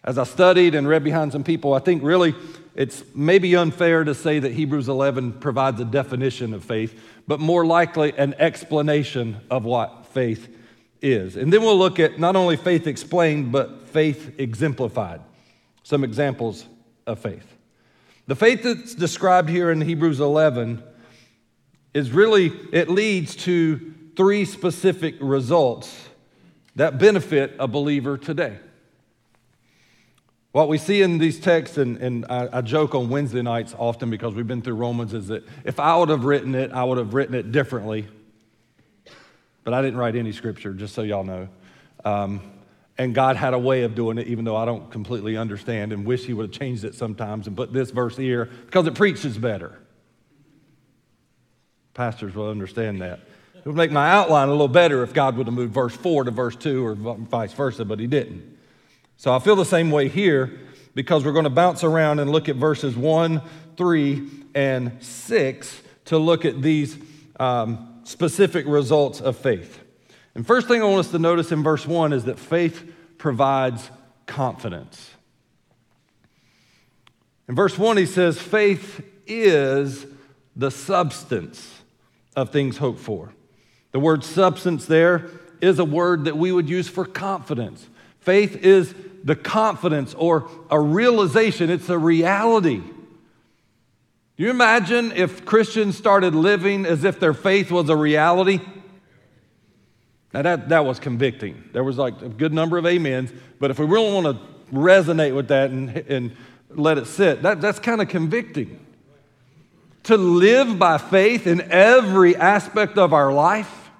As 0.05 0.19
I 0.19 0.25
studied 0.25 0.75
and 0.75 0.89
read 0.89 1.05
behind 1.05 1.33
some 1.33 1.45
people, 1.45 1.75
I 1.75 1.79
think 1.79 2.03
really 2.03 2.35
it's 2.75 3.05
maybe 3.15 3.55
unfair 3.55 4.05
to 4.05 4.15
say 4.15 4.39
that 4.39 4.53
Hebrews 4.53 4.89
11 4.89 5.35
provides 5.35 5.81
a 5.81 5.85
definition 5.85 6.55
of 6.55 6.65
faith, 6.65 6.99
but 7.29 7.39
more 7.39 7.67
likely 7.67 8.13
an 8.17 8.35
explanation 8.39 9.37
of 9.51 9.65
what 9.65 10.07
faith 10.07 10.49
is. 11.03 11.37
And 11.37 11.53
then 11.53 11.63
we'll 11.63 11.79
look 11.79 11.99
at 11.99 12.19
not 12.19 12.37
only 12.37 12.57
faith 12.57 12.87
explained, 12.87 13.53
but 13.53 13.89
faith 13.89 14.35
exemplified. 14.39 15.21
Some 15.83 16.05
examples 16.05 16.65
of 17.07 17.19
faith. 17.19 17.47
The 18.27 18.37
faith 18.37 18.63
that's 18.63 18.95
described 18.95 19.49
here 19.49 19.71
in 19.71 19.81
Hebrews 19.81 20.21
11 20.21 20.83
is 21.93 22.13
really, 22.13 22.53
it 22.73 22.89
leads 22.89 23.37
to 23.37 23.95
three 24.17 24.45
specific 24.45 25.17
results 25.21 26.09
that 26.77 26.99
benefit 26.99 27.55
a 27.59 27.67
believer 27.67 28.17
today. 28.17 28.59
What 30.53 30.69
we 30.69 30.79
see 30.79 31.03
in 31.03 31.19
these 31.19 31.41
texts, 31.41 31.79
and, 31.79 31.97
and 31.97 32.27
I, 32.29 32.49
I, 32.53 32.61
joke 32.61 32.95
on 32.95 33.09
Wednesday 33.09 33.41
nights 33.41 33.75
often 33.79 34.11
because 34.11 34.35
we've 34.35 34.47
been 34.47 34.61
through 34.61 34.75
Romans, 34.75 35.15
is 35.15 35.29
that 35.29 35.45
if 35.65 35.81
I 35.81 35.97
would 35.97 36.11
have 36.11 36.25
written 36.25 36.55
it, 36.55 36.73
I 36.73 36.85
would 36.85 36.99
have 36.99 37.15
written 37.15 37.35
it 37.35 37.53
differently. 37.53 38.07
But 39.65 39.75
I 39.75 39.83
didn't 39.83 39.99
write 39.99 40.17
any 40.17 40.33
scripture, 40.33 40.73
just 40.73 40.95
so 40.95 41.03
y'all 41.03 41.25
know. 41.25 41.49
Um, 42.05 42.41
and 42.99 43.15
God 43.15 43.37
had 43.37 43.55
a 43.55 43.59
way 43.59 43.83
of 43.83 43.95
doing 43.95 44.19
it, 44.19 44.27
even 44.27 44.45
though 44.45 44.57
I 44.57 44.65
don't 44.65 44.91
completely 44.91 45.37
understand 45.37 45.93
and 45.93 46.05
wish 46.05 46.25
He 46.25 46.35
would 46.35 46.47
have 46.47 46.59
changed 46.59 46.85
it 46.85 46.95
sometimes 46.95 47.47
and 47.47 47.57
put 47.57 47.73
this 47.73 47.91
verse 47.91 48.17
here 48.17 48.47
because 48.67 48.87
it 48.87 48.95
preaches 48.95 49.39
better. 49.39 49.79
Pastors 51.95 52.35
will 52.35 52.49
understand 52.49 53.01
that. 53.01 53.21
It 53.55 53.67
would 53.67 53.77
make 53.77 53.93
my 53.93 54.11
outline 54.11 54.49
a 54.49 54.51
little 54.51 54.69
better 54.69 55.03
if 55.03 55.15
God 55.15 55.37
would 55.37 55.47
have 55.47 55.55
moved 55.55 55.73
verse 55.73 55.95
4 55.95 56.25
to 56.25 56.31
verse 56.31 56.57
2 56.57 56.85
or 56.85 56.95
vice 56.95 57.53
versa, 57.53 57.85
but 57.85 58.01
He 58.01 58.07
didn't. 58.07 58.59
So 59.17 59.35
I 59.35 59.39
feel 59.39 59.57
the 59.57 59.65
same 59.65 59.91
way 59.91 60.09
here 60.09 60.59
because 60.95 61.25
we're 61.25 61.33
going 61.33 61.45
to 61.45 61.51
bounce 61.51 61.85
around 61.85 62.19
and 62.19 62.31
look 62.31 62.49
at 62.49 62.57
verses 62.57 62.97
1, 62.97 63.41
3, 63.77 64.31
and 64.55 65.03
6 65.03 65.83
to 66.07 66.19
look 66.19 66.45
at 66.45 66.61
these 66.61 66.99
um, 67.39 67.92
specific 68.05 68.67
results 68.67 69.21
of 69.21 69.37
faith. 69.37 69.81
And 70.35 70.47
first 70.47 70.69
thing 70.69 70.83
I 70.83 70.87
want 70.87 71.01
us 71.01 71.11
to 71.13 71.19
notice 71.19 71.53
in 71.53 71.63
verse 71.63 71.87
1 71.87 72.13
is 72.13 72.25
that 72.25 72.39
faith 72.39 72.91
provides 73.19 73.91
confidence. 74.27 75.11
In 77.49 77.55
verse 77.55 77.79
1, 77.79 77.97
he 77.97 78.07
says, 78.07 78.41
faith 78.41 79.05
is 79.27 80.07
the 80.57 80.71
substance 80.71 81.83
of 82.35 82.51
things 82.51 82.79
hoped 82.79 83.01
for. 83.01 83.33
The 83.93 84.01
word 84.01 84.25
substance 84.25 84.87
there 84.87 85.29
is 85.61 85.79
a 85.79 85.85
word 85.85 86.25
that 86.25 86.37
we 86.37 86.51
would 86.51 86.69
use 86.69 86.89
for 86.89 87.05
confidence. 87.05 87.87
Faith 88.21 88.57
is 88.65 88.95
the 89.23 89.37
confidence 89.37 90.15
or 90.15 90.49
a 90.71 90.81
realization, 90.81 91.71
it's 91.71 91.89
a 91.89 91.99
reality. 91.99 92.83
Do 94.37 94.45
you 94.45 94.51
imagine 94.51 95.13
if 95.13 95.45
Christians 95.45 95.97
started 95.97 96.35
living 96.35 96.87
as 96.87 97.05
if 97.05 97.21
their 97.21 97.35
faith 97.35 97.71
was 97.71 97.89
a 97.89 97.97
reality? 97.97 98.61
Now, 100.33 100.43
that, 100.43 100.71
that 100.71 100.85
was 100.87 100.99
convicting. 100.99 101.69
There 101.73 101.85
was 101.85 101.99
like 101.99 102.23
a 102.23 102.29
good 102.29 102.55
number 102.55 102.79
of 102.79 102.87
amens, 102.87 103.31
but 103.61 103.71
if 103.71 103.79
we 103.79 103.85
really 103.85 104.13
want 104.13 104.27
to 104.27 104.43
resonate 104.73 105.35
with 105.35 105.49
that 105.49 105.71
and, 105.71 105.91
and 105.91 106.37
let 106.71 106.99
it 106.99 107.07
sit. 107.07 107.43
That, 107.43 107.61
that's 107.61 107.79
kind 107.79 108.01
of 108.01 108.09
convicting. 108.09 108.85
To 110.05 110.17
live 110.17 110.79
by 110.79 110.99
faith 110.99 111.47
in 111.47 111.61
every 111.71 112.35
aspect 112.35 112.99
of 112.99 113.13
our 113.13 113.33
life. 113.33 113.91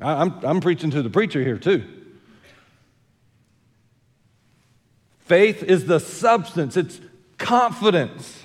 I, 0.00 0.12
I'm, 0.12 0.44
I'm 0.44 0.60
preaching 0.60 0.90
to 0.90 1.02
the 1.02 1.10
preacher 1.10 1.42
here, 1.42 1.58
too. 1.58 1.84
Faith 5.20 5.62
is 5.62 5.86
the 5.86 6.00
substance, 6.00 6.76
it's 6.76 7.00
confidence, 7.36 8.44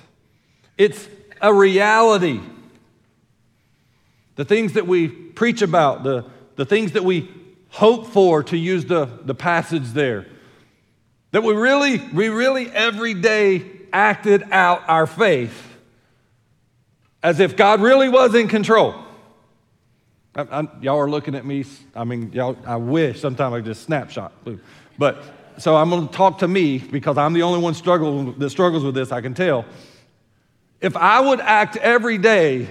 it's 0.76 1.08
a 1.40 1.52
reality. 1.52 2.40
The 4.36 4.44
things 4.44 4.72
that 4.72 4.86
we 4.86 5.08
preach 5.08 5.62
about, 5.62 6.02
the, 6.02 6.24
the 6.56 6.64
things 6.64 6.92
that 6.92 7.04
we 7.04 7.30
hope 7.70 8.08
for, 8.08 8.42
to 8.44 8.56
use 8.56 8.84
the, 8.84 9.06
the 9.24 9.34
passage 9.34 9.92
there, 9.92 10.26
that 11.32 11.42
we 11.42 11.54
really, 11.54 11.98
we 12.12 12.28
really 12.28 12.70
every 12.70 13.14
day 13.14 13.70
acted 13.92 14.44
out 14.50 14.82
our 14.88 15.06
faith 15.06 15.76
as 17.22 17.40
if 17.40 17.56
God 17.56 17.80
really 17.80 18.08
was 18.08 18.34
in 18.34 18.48
control. 18.48 18.94
I, 20.36 20.42
I, 20.42 20.68
y'all 20.80 20.98
are 20.98 21.08
looking 21.08 21.34
at 21.34 21.44
me. 21.44 21.64
I 21.94 22.04
mean, 22.04 22.32
y'all, 22.32 22.56
I 22.66 22.76
wish 22.76 23.20
sometimes 23.20 23.54
I 23.54 23.60
just 23.60 23.82
snapshot. 23.84 24.32
But 24.98 25.22
so 25.58 25.76
I'm 25.76 25.90
going 25.90 26.08
to 26.08 26.14
talk 26.14 26.38
to 26.38 26.48
me 26.48 26.78
because 26.78 27.16
I'm 27.16 27.32
the 27.32 27.42
only 27.42 27.60
one 27.60 27.74
struggle, 27.74 28.32
that 28.32 28.50
struggles 28.50 28.84
with 28.84 28.94
this, 28.94 29.12
I 29.12 29.20
can 29.20 29.34
tell. 29.34 29.64
If 30.84 30.98
I 30.98 31.18
would 31.18 31.40
act 31.40 31.76
every 31.76 32.18
day, 32.18 32.68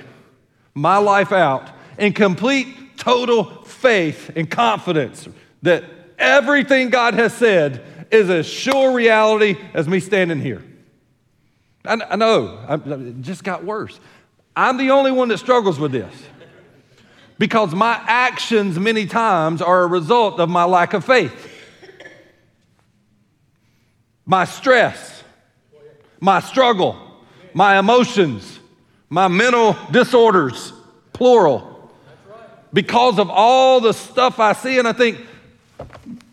my 0.75 0.97
life 0.97 1.31
out, 1.31 1.67
in 1.97 2.13
complete, 2.13 2.95
total 2.95 3.45
faith 3.63 4.29
and 4.35 4.47
confidence 4.47 5.27
that 5.63 5.83
everything 6.19 6.91
God 6.91 7.15
has 7.15 7.33
said 7.33 7.83
is 8.11 8.29
as 8.29 8.45
sure 8.45 8.93
reality 8.93 9.57
as 9.73 9.87
me 9.87 9.99
standing 9.99 10.39
here. 10.39 10.63
I, 11.83 11.97
I 12.11 12.15
know, 12.15 12.63
I, 12.67 12.75
it 12.75 13.21
just 13.21 13.43
got 13.43 13.63
worse. 13.63 13.99
I'm 14.55 14.77
the 14.77 14.91
only 14.91 15.11
one 15.11 15.29
that 15.29 15.39
struggles 15.39 15.79
with 15.79 15.91
this 15.91 16.13
because 17.39 17.73
my 17.73 17.99
actions 18.05 18.77
many 18.77 19.07
times 19.07 19.59
are 19.59 19.81
a 19.81 19.87
result 19.87 20.39
of 20.39 20.49
my 20.49 20.65
lack 20.65 20.93
of 20.93 21.03
faith 21.03 21.49
my 24.23 24.45
stress, 24.45 25.23
my 26.19 26.39
struggle, 26.39 27.02
my 27.53 27.77
emotions, 27.79 28.59
my 29.09 29.27
mental 29.27 29.77
disorders, 29.91 30.73
plural. 31.13 31.91
Because 32.73 33.19
of 33.19 33.29
all 33.29 33.79
the 33.79 33.93
stuff 33.93 34.39
I 34.39 34.53
see, 34.53 34.79
and 34.79 34.87
I 34.87 34.93
think, 34.93 35.21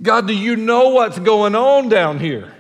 God, 0.00 0.27
do 0.27 0.35
you 0.35 0.57
know 0.57 0.89
what's 0.91 1.19
going 1.19 1.55
on 1.55 1.89
down 1.89 2.19
here? 2.19 2.55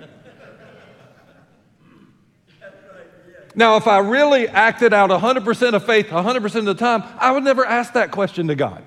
Now, 3.54 3.76
if 3.76 3.86
I 3.86 3.98
really 3.98 4.48
acted 4.48 4.92
out 4.92 5.10
100% 5.10 5.74
of 5.74 5.84
faith 5.84 6.06
100% 6.06 6.54
of 6.54 6.64
the 6.64 6.74
time, 6.74 7.02
I 7.18 7.32
would 7.32 7.42
never 7.42 7.64
ask 7.64 7.94
that 7.94 8.10
question 8.10 8.48
to 8.48 8.54
God. 8.54 8.82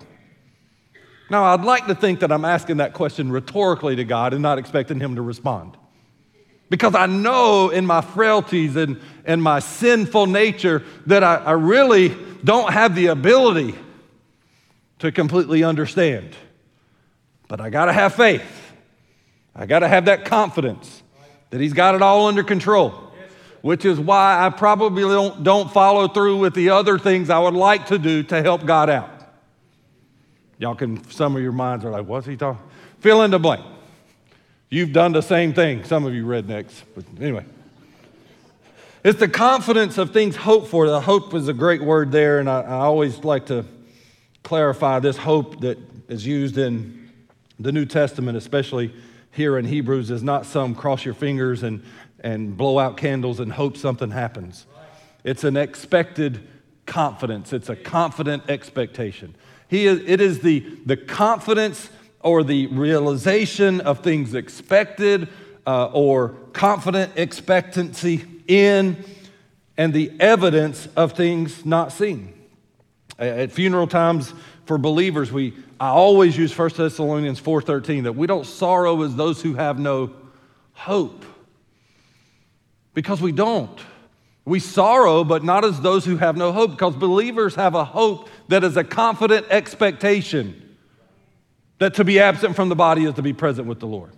Now, 1.30 1.46
I'd 1.46 1.66
like 1.66 1.88
to 1.88 1.96
think 1.96 2.20
that 2.20 2.32
I'm 2.32 2.46
asking 2.46 2.78
that 2.78 2.94
question 2.94 3.32
rhetorically 3.32 3.96
to 3.96 4.04
God 4.04 4.34
and 4.34 4.42
not 4.42 4.58
expecting 4.60 5.00
Him 5.00 5.16
to 5.16 5.22
respond. 5.22 5.78
Because 6.74 6.96
I 6.96 7.06
know 7.06 7.70
in 7.70 7.86
my 7.86 8.02
frailties 8.02 8.76
and, 8.78 9.00
and 9.26 9.44
my 9.44 9.60
sinful 9.60 10.26
nature 10.26 10.82
that 11.06 11.24
I, 11.24 11.36
I 11.36 11.52
really 11.52 12.18
don't 12.44 12.74
have 12.74 12.96
the 12.96 13.08
ability 13.08 13.76
to 14.98 15.12
completely 15.12 15.64
understand. 15.64 16.32
But 17.48 17.62
I 17.62 17.70
got 17.70 17.86
to 17.86 17.94
have 17.94 18.16
faith. 18.16 18.74
I 19.54 19.68
got 19.68 19.82
to 19.82 19.88
have 19.88 20.06
that 20.06 20.26
confidence 20.26 21.04
that 21.52 21.62
He's 21.62 21.74
got 21.74 21.94
it 21.94 22.02
all 22.02 22.26
under 22.26 22.44
control, 22.44 23.14
which 23.62 23.86
is 23.86 24.00
why 24.00 24.44
I 24.44 24.50
probably 24.50 25.04
don't, 25.04 25.44
don't 25.44 25.72
follow 25.72 26.08
through 26.08 26.38
with 26.38 26.56
the 26.56 26.72
other 26.72 26.98
things 26.98 27.30
I 27.30 27.38
would 27.38 27.54
like 27.54 27.86
to 27.90 28.00
do 28.00 28.24
to 28.24 28.42
help 28.42 28.66
God 28.66 28.90
out. 28.90 29.12
Y'all 30.58 30.74
can, 30.74 31.08
some 31.12 31.36
of 31.36 31.44
your 31.44 31.52
minds 31.52 31.86
are 31.86 31.92
like, 31.92 32.08
what's 32.08 32.26
he 32.26 32.36
talking? 32.36 32.68
Fill 33.00 33.22
in 33.22 33.30
the 33.30 33.38
blank. 33.38 33.64
You've 34.74 34.92
done 34.92 35.12
the 35.12 35.22
same 35.22 35.54
thing, 35.54 35.84
some 35.84 36.04
of 36.04 36.16
you 36.16 36.26
rednecks, 36.26 36.82
but 36.96 37.06
anyway. 37.22 37.46
It's 39.04 39.20
the 39.20 39.28
confidence 39.28 40.00
of 40.00 40.10
things 40.14 40.36
hoped 40.36 40.68
for. 40.70 40.88
The 40.88 41.00
hope 41.00 41.36
is 41.36 41.48
a 41.48 41.54
great 41.54 41.84
word 41.84 42.12
there, 42.12 42.40
and 42.40 42.50
I, 42.50 42.62
I 42.62 42.80
always 42.80 43.24
like 43.24 43.46
to 43.46 43.66
clarify 44.42 44.98
this 44.98 45.16
hope 45.16 45.62
that 45.62 45.78
is 46.08 46.26
used 46.26 46.58
in 46.58 47.12
the 47.60 47.72
New 47.72 47.86
Testament, 47.86 48.36
especially 48.36 48.92
here 49.30 49.60
in 49.60 49.66
Hebrews, 49.66 50.10
is 50.10 50.24
not 50.24 50.44
some 50.44 50.74
cross 50.74 51.06
your 51.06 51.14
fingers 51.14 51.62
and, 51.62 51.84
and 52.22 52.58
blow 52.58 52.80
out 52.80 52.98
candles 52.98 53.40
and 53.40 53.54
hope 53.54 53.78
something 53.78 54.10
happens. 54.10 54.66
It's 55.24 55.44
an 55.44 55.56
expected 55.56 56.48
confidence, 56.88 57.54
it's 57.54 57.70
a 57.70 57.76
confident 57.76 58.50
expectation. 58.50 59.36
He 59.68 59.86
is, 59.86 60.02
it 60.08 60.20
is 60.20 60.40
the, 60.40 60.62
the 60.84 60.98
confidence 60.98 61.92
or 62.24 62.44
the 62.44 62.68
realization 62.68 63.82
of 63.82 64.00
things 64.00 64.34
expected 64.34 65.28
uh, 65.68 65.86
or 65.88 66.30
confident 66.54 67.12
expectancy 67.16 68.26
in, 68.48 69.04
and 69.78 69.94
the 69.94 70.12
evidence 70.20 70.88
of 70.96 71.14
things 71.14 71.66
not 71.66 71.92
seen. 71.92 72.34
At 73.20 73.52
funeral 73.52 73.88
times 73.88 74.34
for 74.66 74.78
believers, 74.78 75.32
we 75.32 75.54
I 75.80 75.90
always 75.90 76.38
use 76.38 76.58
1 76.58 76.70
Thessalonians 76.78 77.42
4:13 77.42 78.04
that 78.04 78.14
we 78.14 78.26
don't 78.26 78.46
sorrow 78.46 79.02
as 79.04 79.16
those 79.16 79.42
who 79.42 79.54
have 79.56 79.78
no 79.78 80.12
hope. 80.74 81.26
Because 82.94 83.22
we 83.22 83.32
don't. 83.32 83.80
We 84.46 84.60
sorrow, 84.60 85.24
but 85.24 85.44
not 85.44 85.66
as 85.66 85.82
those 85.82 86.06
who 86.06 86.18
have 86.18 86.38
no 86.38 86.52
hope, 86.52 86.72
because 86.72 86.96
believers 86.96 87.56
have 87.56 87.76
a 87.76 87.86
hope 87.86 88.30
that 88.50 88.64
is 88.64 88.78
a 88.78 88.84
confident 88.84 89.48
expectation 89.50 90.63
that 91.84 91.96
to 91.96 92.06
be 92.06 92.18
absent 92.18 92.56
from 92.56 92.70
the 92.70 92.76
body 92.76 93.04
is 93.04 93.14
to 93.16 93.22
be 93.22 93.34
present 93.34 93.68
with 93.68 93.82
the 93.82 93.86
Lord. 93.86 94.14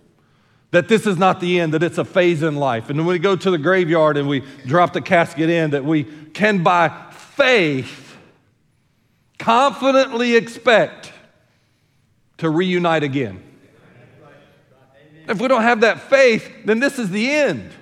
That 0.70 0.86
this 0.86 1.04
is 1.04 1.16
not 1.16 1.40
the 1.40 1.58
end, 1.58 1.74
that 1.74 1.82
it's 1.82 1.98
a 1.98 2.04
phase 2.04 2.44
in 2.44 2.54
life. 2.54 2.90
And 2.90 2.98
when 2.98 3.08
we 3.08 3.18
go 3.18 3.34
to 3.34 3.50
the 3.50 3.58
graveyard 3.58 4.16
and 4.16 4.28
we 4.28 4.44
drop 4.66 4.92
the 4.92 5.00
casket 5.00 5.50
in, 5.50 5.70
that 5.70 5.84
we 5.84 6.04
can 6.04 6.62
by 6.62 6.88
faith 7.10 8.16
confidently 9.40 10.36
expect 10.36 11.12
to 12.38 12.48
reunite 12.48 13.02
again. 13.02 13.42
If 15.28 15.40
we 15.40 15.48
don't 15.48 15.62
have 15.62 15.80
that 15.80 16.02
faith, 16.02 16.48
then 16.64 16.78
this 16.78 17.00
is 17.00 17.10
the 17.10 17.28
end. 17.28 17.72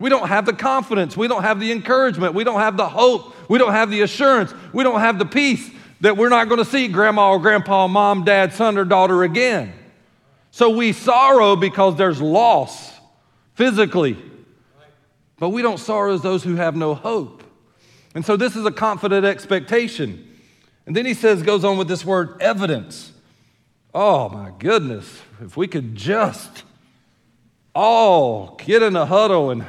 We 0.00 0.10
don't 0.10 0.26
have 0.26 0.46
the 0.46 0.52
confidence. 0.52 1.16
We 1.16 1.28
don't 1.28 1.44
have 1.44 1.60
the 1.60 1.70
encouragement. 1.70 2.34
We 2.34 2.42
don't 2.42 2.58
have 2.58 2.76
the 2.76 2.88
hope. 2.88 3.36
We 3.48 3.58
don't 3.58 3.72
have 3.72 3.88
the 3.90 4.00
assurance. 4.00 4.52
We 4.72 4.82
don't 4.82 4.98
have 4.98 5.20
the 5.20 5.26
peace 5.26 5.70
that 6.00 6.16
we're 6.16 6.28
not 6.28 6.48
going 6.48 6.58
to 6.58 6.64
see 6.64 6.88
grandma 6.88 7.30
or 7.30 7.38
grandpa, 7.38 7.88
mom, 7.88 8.24
dad, 8.24 8.52
son, 8.52 8.78
or 8.78 8.84
daughter 8.84 9.22
again. 9.24 9.72
So 10.50 10.70
we 10.70 10.92
sorrow 10.92 11.56
because 11.56 11.96
there's 11.96 12.20
loss 12.20 12.92
physically, 13.54 14.16
but 15.38 15.50
we 15.50 15.62
don't 15.62 15.78
sorrow 15.78 16.14
as 16.14 16.22
those 16.22 16.42
who 16.42 16.56
have 16.56 16.76
no 16.76 16.94
hope. 16.94 17.42
And 18.14 18.24
so 18.24 18.36
this 18.36 18.56
is 18.56 18.64
a 18.64 18.70
confident 18.70 19.26
expectation. 19.26 20.24
And 20.86 20.96
then 20.96 21.04
he 21.04 21.14
says, 21.14 21.42
goes 21.42 21.64
on 21.64 21.76
with 21.76 21.88
this 21.88 22.04
word 22.04 22.40
evidence. 22.40 23.12
Oh 23.94 24.28
my 24.28 24.52
goodness, 24.58 25.20
if 25.40 25.56
we 25.56 25.66
could 25.66 25.94
just 25.94 26.64
all 27.74 28.56
get 28.64 28.82
in 28.82 28.96
a 28.96 29.06
huddle 29.06 29.50
and 29.50 29.64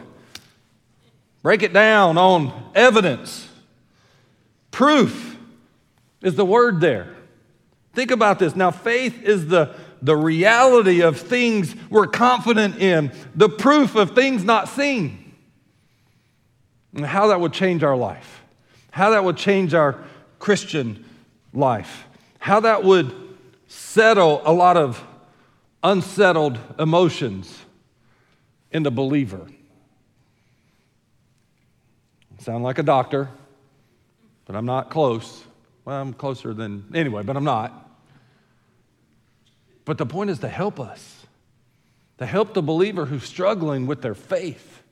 break 1.42 1.62
it 1.62 1.74
down 1.74 2.18
on 2.18 2.72
evidence, 2.74 3.48
proof 4.72 5.29
is 6.22 6.36
the 6.36 6.46
word 6.46 6.82
there. 6.82 7.16
Think 7.94 8.12
about 8.12 8.40
this. 8.40 8.56
Now, 8.56 8.72
faith 8.72 9.24
is 9.24 9.48
the, 9.48 9.76
the 10.02 10.16
reality 10.16 11.02
of 11.02 11.18
things 11.18 11.76
we're 11.90 12.08
confident 12.08 12.78
in, 12.78 13.12
the 13.36 13.50
proof 13.50 13.96
of 13.96 14.16
things 14.16 14.44
not 14.44 14.70
seen. 14.70 15.34
And 16.94 17.06
how 17.06 17.28
that 17.28 17.40
would 17.40 17.54
change 17.54 17.84
our 17.84 17.96
life, 17.96 18.42
how 18.92 19.12
that 19.12 19.24
would 19.24 19.38
change 19.38 19.74
our 19.74 20.04
Christian 20.40 21.06
life, 21.54 22.06
how 22.40 22.62
that 22.62 22.84
would 22.84 23.14
settle 23.68 24.42
a 24.46 24.54
lot 24.54 24.78
of 24.78 25.04
unsettled 25.84 26.58
emotions 26.80 27.60
in 28.72 28.84
the 28.84 28.92
believer. 28.92 29.46
Sound 32.40 32.64
like 32.64 32.80
a 32.80 32.84
doctor, 32.84 33.30
but 34.46 34.56
I'm 34.56 34.66
not 34.66 34.90
close. 34.90 35.44
Well, 35.90 36.00
I'm 36.00 36.14
closer 36.14 36.54
than, 36.54 36.86
anyway, 36.94 37.24
but 37.24 37.36
I'm 37.36 37.44
not. 37.44 37.90
But 39.86 39.98
the 39.98 40.06
point 40.06 40.30
is 40.30 40.38
to 40.42 40.48
help 40.48 40.80
us, 40.80 41.26
to 42.20 42.28
help 42.28 42.54
the 42.54 42.62
believer 42.62 43.06
who's 43.06 43.24
struggling 43.24 43.88
with 43.88 44.04
their 44.04 44.14
faith, 44.14 44.84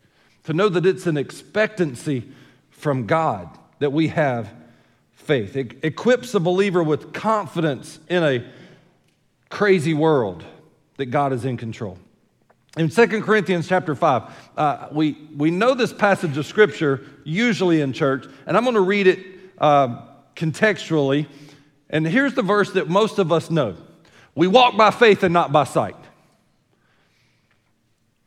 to 0.45 0.53
know 0.53 0.69
that 0.69 0.87
it's 0.87 1.05
an 1.05 1.15
expectancy 1.15 2.27
from 2.71 3.05
God 3.05 3.47
that 3.77 3.93
we 3.93 4.07
have 4.07 4.51
faith. 5.13 5.55
It 5.55 5.77
equips 5.83 6.31
the 6.31 6.39
believer 6.39 6.81
with 6.81 7.13
confidence 7.13 7.99
in 8.09 8.23
a 8.23 8.43
crazy 9.49 9.93
world 9.93 10.43
that 10.95 11.05
God 11.11 11.31
is 11.31 11.45
in 11.45 11.57
control. 11.57 11.99
In 12.75 12.89
2 12.89 13.21
Corinthians 13.21 13.67
chapter 13.67 13.93
5, 13.93 14.51
uh, 14.57 14.87
we, 14.91 15.15
we 15.37 15.51
know 15.51 15.75
this 15.75 15.93
passage 15.93 16.35
of 16.37 16.47
scripture 16.47 17.05
usually 17.23 17.81
in 17.81 17.93
church, 17.93 18.25
and 18.47 18.57
I'm 18.57 18.63
going 18.63 18.73
to 18.73 18.81
read 18.81 19.05
it 19.05 19.19
uh, 19.59 20.06
contextually. 20.37 21.27
And 21.89 22.07
here's 22.07 22.33
the 22.33 22.41
verse 22.41 22.71
that 22.73 22.87
most 22.87 23.19
of 23.19 23.31
us 23.31 23.49
know 23.49 23.75
We 24.35 24.47
walk 24.47 24.77
by 24.77 24.91
faith 24.91 25.23
and 25.23 25.33
not 25.33 25.51
by 25.51 25.65
sight. 25.65 25.95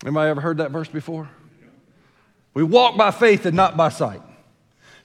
Anybody 0.05 0.31
ever 0.31 0.41
heard 0.41 0.59
that 0.59 0.71
verse 0.71 0.89
before? 0.89 1.31
We 2.53 2.65
walk 2.65 2.97
by 2.97 3.11
faith 3.11 3.47
and 3.47 3.55
not 3.55 3.77
by 3.77 3.91
sight. 3.91 4.23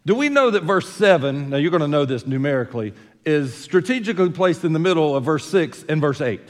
Do 0.06 0.16
we 0.16 0.30
know 0.30 0.52
that 0.52 0.64
verse 0.64 0.90
7, 0.90 1.50
now 1.50 1.58
you're 1.58 1.72
going 1.72 1.82
to 1.82 1.88
know 1.88 2.06
this 2.06 2.26
numerically, 2.26 2.94
is 3.26 3.54
strategically 3.54 4.30
placed 4.30 4.64
in 4.64 4.74
the 4.74 4.80
middle 4.80 5.16
of 5.16 5.24
verse 5.24 5.46
6 5.46 5.86
and 5.90 6.00
verse 6.00 6.22
8? 6.22 6.42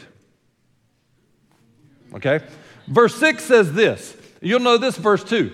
Okay? 2.16 2.40
Verse 2.88 3.16
6 3.16 3.44
says 3.44 3.74
this. 3.74 4.16
You'll 4.42 4.60
know 4.60 4.78
this 4.78 4.98
verse 4.98 5.24
too. 5.24 5.52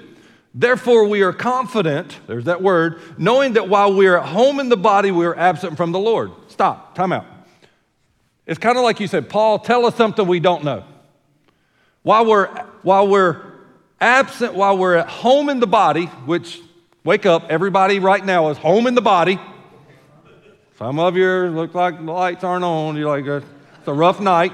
Therefore, 0.54 1.08
we 1.08 1.22
are 1.22 1.32
confident, 1.32 2.20
there's 2.28 2.46
that 2.46 2.62
word, 2.62 3.00
knowing 3.18 3.54
that 3.54 3.70
while 3.70 3.94
we 3.94 4.08
are 4.08 4.20
at 4.20 4.28
home 4.28 4.60
in 4.60 4.68
the 4.68 4.78
body, 4.78 5.10
we 5.10 5.26
are 5.26 5.38
absent 5.38 5.78
from 5.78 5.94
the 5.94 6.00
Lord. 6.00 6.32
Stop, 6.50 6.94
time 6.94 7.14
out. 7.14 7.26
It's 8.46 8.60
kind 8.60 8.78
of 8.78 8.84
like 8.84 9.00
you 9.00 9.08
said, 9.08 9.30
Paul, 9.30 9.60
tell 9.60 9.86
us 9.86 9.96
something 9.96 10.28
we 10.28 10.42
don't 10.42 10.66
know. 10.66 10.84
While 12.04 12.26
we're, 12.26 12.48
while 12.82 13.08
we're 13.08 13.42
absent, 14.02 14.54
while 14.54 14.78
we're 14.78 14.96
at 14.96 15.08
home 15.08 15.48
in 15.48 15.62
the 15.62 15.68
body, 15.68 16.08
which, 16.26 16.60
wake 17.06 17.26
up, 17.26 17.46
everybody 17.50 18.00
right 18.00 18.26
now 18.26 18.50
is 18.50 18.58
home 18.58 18.88
in 18.88 18.96
the 18.96 19.02
body. 19.02 19.40
Some 20.78 21.00
of 21.00 21.16
you 21.16 21.48
look 21.50 21.74
like 21.76 22.04
the 22.04 22.12
lights 22.12 22.44
aren't 22.44 22.66
on. 22.66 22.98
You're 22.98 23.08
like, 23.08 23.28
uh, 23.28 23.46
it's 23.78 23.88
a 23.88 23.94
rough 23.94 24.20
night. 24.20 24.52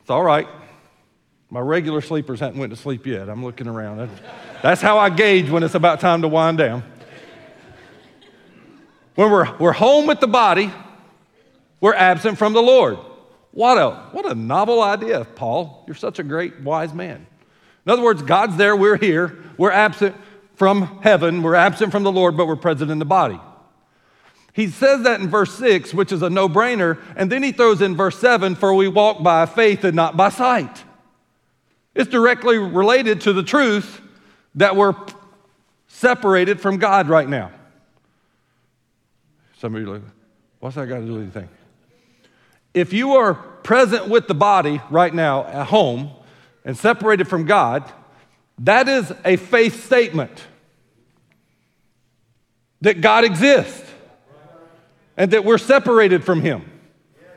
It's 0.00 0.10
all 0.10 0.24
right. 0.24 0.48
My 1.52 1.60
regular 1.60 2.00
sleepers 2.00 2.40
haven't 2.40 2.58
went 2.58 2.70
to 2.70 2.78
sleep 2.78 3.04
yet. 3.06 3.28
I'm 3.28 3.44
looking 3.44 3.66
around. 3.66 4.08
That's 4.62 4.80
how 4.80 4.96
I 4.96 5.10
gauge 5.10 5.50
when 5.50 5.62
it's 5.62 5.74
about 5.74 6.00
time 6.00 6.22
to 6.22 6.28
wind 6.28 6.56
down. 6.56 6.82
When 9.16 9.30
we're, 9.30 9.58
we're 9.58 9.72
home 9.72 10.06
with 10.06 10.18
the 10.18 10.26
body, 10.26 10.72
we're 11.78 11.92
absent 11.92 12.38
from 12.38 12.54
the 12.54 12.62
Lord. 12.62 12.96
What 13.50 13.76
a, 13.76 13.90
what 14.12 14.24
a 14.24 14.34
novel 14.34 14.82
idea, 14.82 15.26
Paul. 15.26 15.84
You're 15.86 15.94
such 15.94 16.18
a 16.18 16.22
great, 16.22 16.58
wise 16.60 16.94
man. 16.94 17.26
In 17.84 17.92
other 17.92 18.02
words, 18.02 18.22
God's 18.22 18.56
there, 18.56 18.74
we're 18.74 18.96
here, 18.96 19.36
we're 19.58 19.72
absent 19.72 20.16
from 20.54 21.00
heaven, 21.02 21.42
we're 21.42 21.54
absent 21.54 21.92
from 21.92 22.02
the 22.02 22.12
Lord, 22.12 22.34
but 22.34 22.46
we're 22.46 22.56
present 22.56 22.90
in 22.90 22.98
the 22.98 23.04
body. 23.04 23.38
He 24.54 24.68
says 24.68 25.02
that 25.02 25.20
in 25.20 25.28
verse 25.28 25.54
6, 25.58 25.92
which 25.92 26.12
is 26.12 26.22
a 26.22 26.30
no 26.30 26.48
brainer, 26.48 26.98
and 27.14 27.30
then 27.30 27.42
he 27.42 27.52
throws 27.52 27.82
in 27.82 27.94
verse 27.94 28.18
7 28.18 28.54
for 28.54 28.72
we 28.72 28.88
walk 28.88 29.22
by 29.22 29.44
faith 29.44 29.84
and 29.84 29.94
not 29.94 30.16
by 30.16 30.30
sight. 30.30 30.84
It's 31.94 32.10
directly 32.10 32.58
related 32.58 33.22
to 33.22 33.32
the 33.32 33.42
truth 33.42 34.00
that 34.54 34.76
we're 34.76 34.94
separated 35.88 36.60
from 36.60 36.78
God 36.78 37.08
right 37.08 37.28
now. 37.28 37.50
Some 39.58 39.74
of 39.74 39.82
you 39.82 39.92
like, 39.92 40.02
what's 40.60 40.76
that 40.76 40.86
got 40.86 41.00
to 41.00 41.06
do 41.06 41.12
with 41.14 41.22
anything? 41.22 41.48
If 42.74 42.92
you 42.92 43.12
are 43.12 43.34
present 43.34 44.08
with 44.08 44.26
the 44.26 44.34
body 44.34 44.80
right 44.90 45.12
now 45.12 45.44
at 45.44 45.66
home 45.66 46.10
and 46.64 46.76
separated 46.76 47.28
from 47.28 47.44
God, 47.44 47.90
that 48.60 48.88
is 48.88 49.12
a 49.24 49.36
faith 49.36 49.84
statement 49.84 50.42
that 52.80 53.00
God 53.00 53.24
exists 53.24 53.88
and 55.16 55.30
that 55.32 55.44
we're 55.44 55.58
separated 55.58 56.24
from 56.24 56.40
Him 56.40 56.68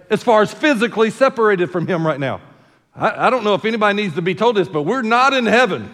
as 0.10 0.24
far 0.24 0.42
as 0.42 0.54
physically 0.54 1.10
separated 1.10 1.70
from 1.70 1.88
Him 1.88 2.06
right 2.06 2.20
now. 2.20 2.42
I, 2.96 3.28
I, 3.28 3.30
don't 3.30 3.44
know 3.44 3.56
if 3.56 3.66
anybody 3.66 4.02
needs 4.02 4.16
to 4.16 4.22
be 4.22 4.36
told 4.36 4.56
this, 4.56 4.70
but 4.70 4.84
we're 4.84 5.02
not 5.02 5.34
in 5.34 5.46
heaven. 5.46 5.94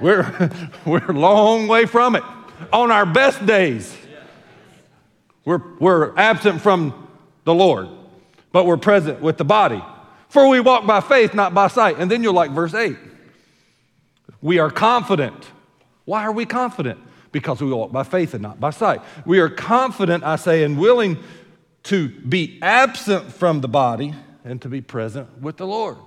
We're, 0.00 0.50
we're 0.84 1.10
a 1.10 1.12
long 1.12 1.68
way 1.68 1.86
from 1.86 2.16
it. 2.16 2.22
On 2.72 2.90
our 2.90 3.06
best 3.06 3.44
days, 3.46 3.96
we're, 5.44 5.62
we're 5.78 6.16
absent 6.16 6.60
from 6.60 7.08
the 7.44 7.54
Lord, 7.54 7.88
but 8.52 8.66
we're 8.66 8.76
present 8.76 9.20
with 9.20 9.38
the 9.38 9.44
body. 9.44 9.82
For 10.28 10.48
we 10.48 10.60
walk 10.60 10.86
by 10.86 11.00
faith, 11.00 11.34
not 11.34 11.54
by 11.54 11.68
sight. 11.68 11.98
And 11.98 12.10
then 12.10 12.22
you'll 12.22 12.34
like 12.34 12.50
verse 12.50 12.74
8. 12.74 12.96
We 14.42 14.58
are 14.58 14.70
confident. 14.70 15.50
Why 16.04 16.24
are 16.24 16.32
we 16.32 16.44
confident? 16.44 17.00
Because 17.32 17.60
we 17.60 17.70
walk 17.72 17.92
by 17.92 18.02
faith 18.02 18.34
and 18.34 18.42
not 18.42 18.60
by 18.60 18.70
sight. 18.70 19.00
We 19.24 19.38
are 19.38 19.48
confident, 19.48 20.24
I 20.24 20.36
say, 20.36 20.62
and 20.62 20.78
willing 20.78 21.18
to 21.84 22.08
be 22.08 22.58
absent 22.60 23.32
from 23.32 23.60
the 23.60 23.68
body 23.68 24.14
and 24.46 24.62
to 24.62 24.68
be 24.68 24.80
present 24.80 25.42
with 25.42 25.56
the 25.56 25.66
Lord. 25.66 25.98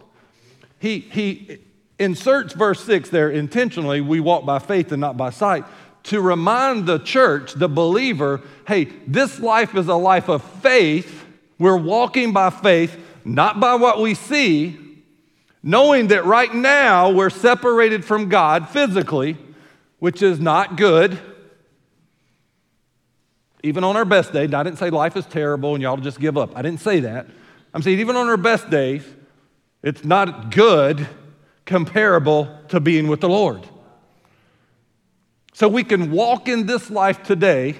He, 0.79 0.99
he 0.99 1.59
inserts 1.99 2.53
verse 2.53 2.83
6 2.85 3.09
there 3.09 3.29
intentionally 3.29 4.01
we 4.01 4.19
walk 4.19 4.45
by 4.45 4.57
faith 4.59 4.91
and 4.91 5.01
not 5.01 5.17
by 5.17 5.29
sight 5.29 5.65
to 6.01 6.21
remind 6.21 6.85
the 6.85 6.97
church, 6.97 7.53
the 7.53 7.67
believer, 7.67 8.41
hey, 8.65 8.85
this 9.05 9.39
life 9.39 9.75
is 9.75 9.87
a 9.87 9.95
life 9.95 10.29
of 10.29 10.41
faith 10.61 11.25
we're 11.59 11.77
walking 11.77 12.31
by 12.31 12.49
faith, 12.49 12.97
not 13.25 13.59
by 13.59 13.75
what 13.75 13.99
we 14.01 14.13
see, 14.13 14.79
knowing 15.61 16.07
that 16.07 16.23
right 16.23 16.53
now 16.53 17.11
we're 17.11 17.29
separated 17.29 18.05
from 18.05 18.29
God 18.29 18.69
physically, 18.69 19.37
which 19.99 20.21
is 20.21 20.39
not 20.39 20.77
good. 20.77 21.19
Even 23.61 23.83
on 23.83 23.97
our 23.97 24.05
best 24.05 24.31
day, 24.31 24.43
I 24.43 24.63
didn't 24.63 24.77
say 24.77 24.89
life 24.89 25.17
is 25.17 25.25
terrible 25.25 25.75
and 25.75 25.83
y'all 25.83 25.97
just 25.97 26.21
give 26.21 26.37
up. 26.37 26.57
I 26.57 26.61
didn't 26.61 26.79
say 26.79 27.01
that. 27.01 27.27
I'm 27.73 27.81
saying 27.81 27.99
even 27.99 28.15
on 28.15 28.27
our 28.27 28.37
best 28.37 28.69
days, 28.69 29.03
it's 29.83 30.03
not 30.03 30.53
good 30.53 31.07
comparable 31.65 32.57
to 32.69 32.79
being 32.79 33.07
with 33.07 33.21
the 33.21 33.29
Lord. 33.29 33.67
So 35.53 35.67
we 35.67 35.83
can 35.83 36.11
walk 36.11 36.47
in 36.47 36.65
this 36.65 36.89
life 36.89 37.23
today 37.23 37.75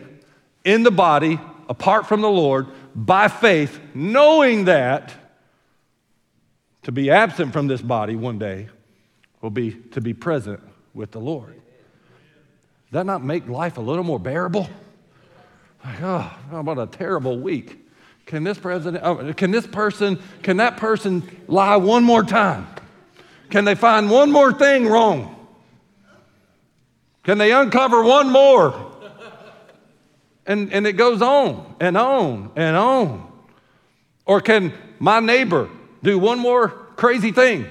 in 0.63 0.83
the 0.83 0.91
body 0.91 1.39
apart 1.67 2.07
from 2.07 2.21
the 2.21 2.29
Lord 2.29 2.67
by 2.93 3.27
faith, 3.27 3.79
knowing 3.93 4.65
that 4.65 5.13
to 6.83 6.91
be 6.91 7.09
absent 7.09 7.53
from 7.53 7.67
this 7.67 7.81
body 7.81 8.15
one 8.15 8.39
day 8.39 8.67
will 9.41 9.49
be 9.49 9.71
to 9.91 10.01
be 10.01 10.13
present 10.13 10.59
with 10.93 11.11
the 11.11 11.19
Lord. 11.19 11.55
Does 11.55 12.91
that 12.91 13.05
not 13.05 13.23
make 13.23 13.47
life 13.47 13.77
a 13.77 13.81
little 13.81 14.03
more 14.03 14.19
bearable? 14.19 14.69
Like, 15.85 16.01
oh, 16.01 16.37
how 16.51 16.59
about 16.59 16.79
a 16.79 16.87
terrible 16.87 17.39
week? 17.39 17.88
Can 18.29 18.43
this 18.43 18.59
president, 18.59 19.03
oh, 19.03 19.33
can 19.33 19.49
this 19.49 19.65
person, 19.65 20.19
can 20.43 20.57
that 20.57 20.77
person 20.77 21.27
lie 21.47 21.77
one 21.77 22.03
more 22.03 22.21
time? 22.21 22.67
Can 23.49 23.65
they 23.65 23.73
find 23.73 24.07
one 24.07 24.31
more 24.31 24.53
thing 24.53 24.85
wrong? 24.85 25.47
Can 27.23 27.39
they 27.39 27.51
uncover 27.51 28.03
one 28.03 28.29
more? 28.29 28.91
And, 30.45 30.71
and 30.71 30.85
it 30.85 30.93
goes 30.93 31.23
on 31.23 31.75
and 31.79 31.97
on 31.97 32.51
and 32.55 32.77
on. 32.77 33.31
Or 34.27 34.41
can 34.41 34.73
my 34.99 35.19
neighbor 35.19 35.67
do 36.03 36.19
one 36.19 36.37
more 36.37 36.69
crazy 36.97 37.31
thing? 37.31 37.65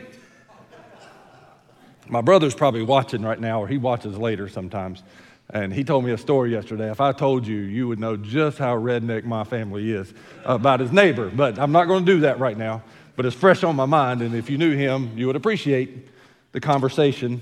My 2.09 2.21
brother's 2.21 2.57
probably 2.57 2.83
watching 2.83 3.23
right 3.23 3.39
now, 3.39 3.63
or 3.63 3.69
he 3.69 3.79
watches 3.79 4.19
later 4.19 4.49
sometimes. 4.49 5.05
And 5.51 5.73
he 5.73 5.83
told 5.83 6.05
me 6.05 6.13
a 6.13 6.19
story 6.19 6.53
yesterday. 6.53 6.91
If 6.91 7.01
I 7.01 7.13
told 7.13 7.47
you, 7.47 7.57
you 7.57 7.89
would 7.89 7.99
know 7.99 8.17
just 8.17 8.59
how 8.59 8.77
redneck 8.77 9.25
my 9.25 9.45
family 9.45 9.93
is 9.93 10.13
about 10.45 10.81
his 10.81 10.93
neighbor. 10.93 11.31
But 11.31 11.59
I'm 11.59 11.73
not 11.73 11.87
going 11.87 12.05
to 12.05 12.13
do 12.13 12.21
that 12.21 12.39
right 12.39 12.57
now. 12.57 12.83
But 13.17 13.25
it's 13.25 13.35
fresh 13.35 13.65
on 13.65 13.75
my 13.75 13.87
mind. 13.87 14.21
And 14.21 14.35
if 14.35 14.51
you 14.51 14.59
knew 14.59 14.77
him, 14.77 15.17
you 15.17 15.27
would 15.27 15.37
appreciate 15.37 16.09
the 16.53 16.61
conversation 16.61 17.41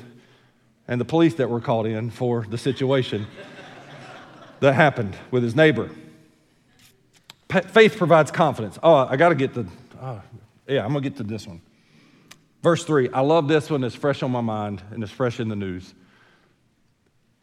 and 0.88 1.00
the 1.00 1.04
police 1.04 1.34
that 1.34 1.50
were 1.50 1.60
called 1.60 1.86
in 1.86 2.10
for 2.10 2.46
the 2.48 2.56
situation 2.56 3.26
that 4.60 4.74
happened 4.74 5.16
with 5.32 5.42
his 5.42 5.56
neighbor. 5.56 5.90
Faith 7.48 7.96
provides 7.96 8.30
confidence. 8.30 8.78
Oh, 8.82 8.94
I 8.94 9.16
got 9.16 9.30
to 9.30 9.34
get 9.34 9.52
the, 9.54 9.66
oh, 10.00 10.22
yeah, 10.68 10.84
I'm 10.84 10.92
going 10.92 11.02
to 11.02 11.10
get 11.10 11.16
to 11.18 11.24
this 11.24 11.46
one. 11.46 11.60
Verse 12.62 12.84
three, 12.84 13.08
I 13.10 13.20
love 13.20 13.48
this 13.48 13.70
one. 13.70 13.84
It's 13.84 13.94
fresh 13.94 14.22
on 14.22 14.30
my 14.30 14.40
mind 14.40 14.82
and 14.90 15.02
it's 15.02 15.12
fresh 15.12 15.40
in 15.40 15.48
the 15.48 15.56
news. 15.56 15.94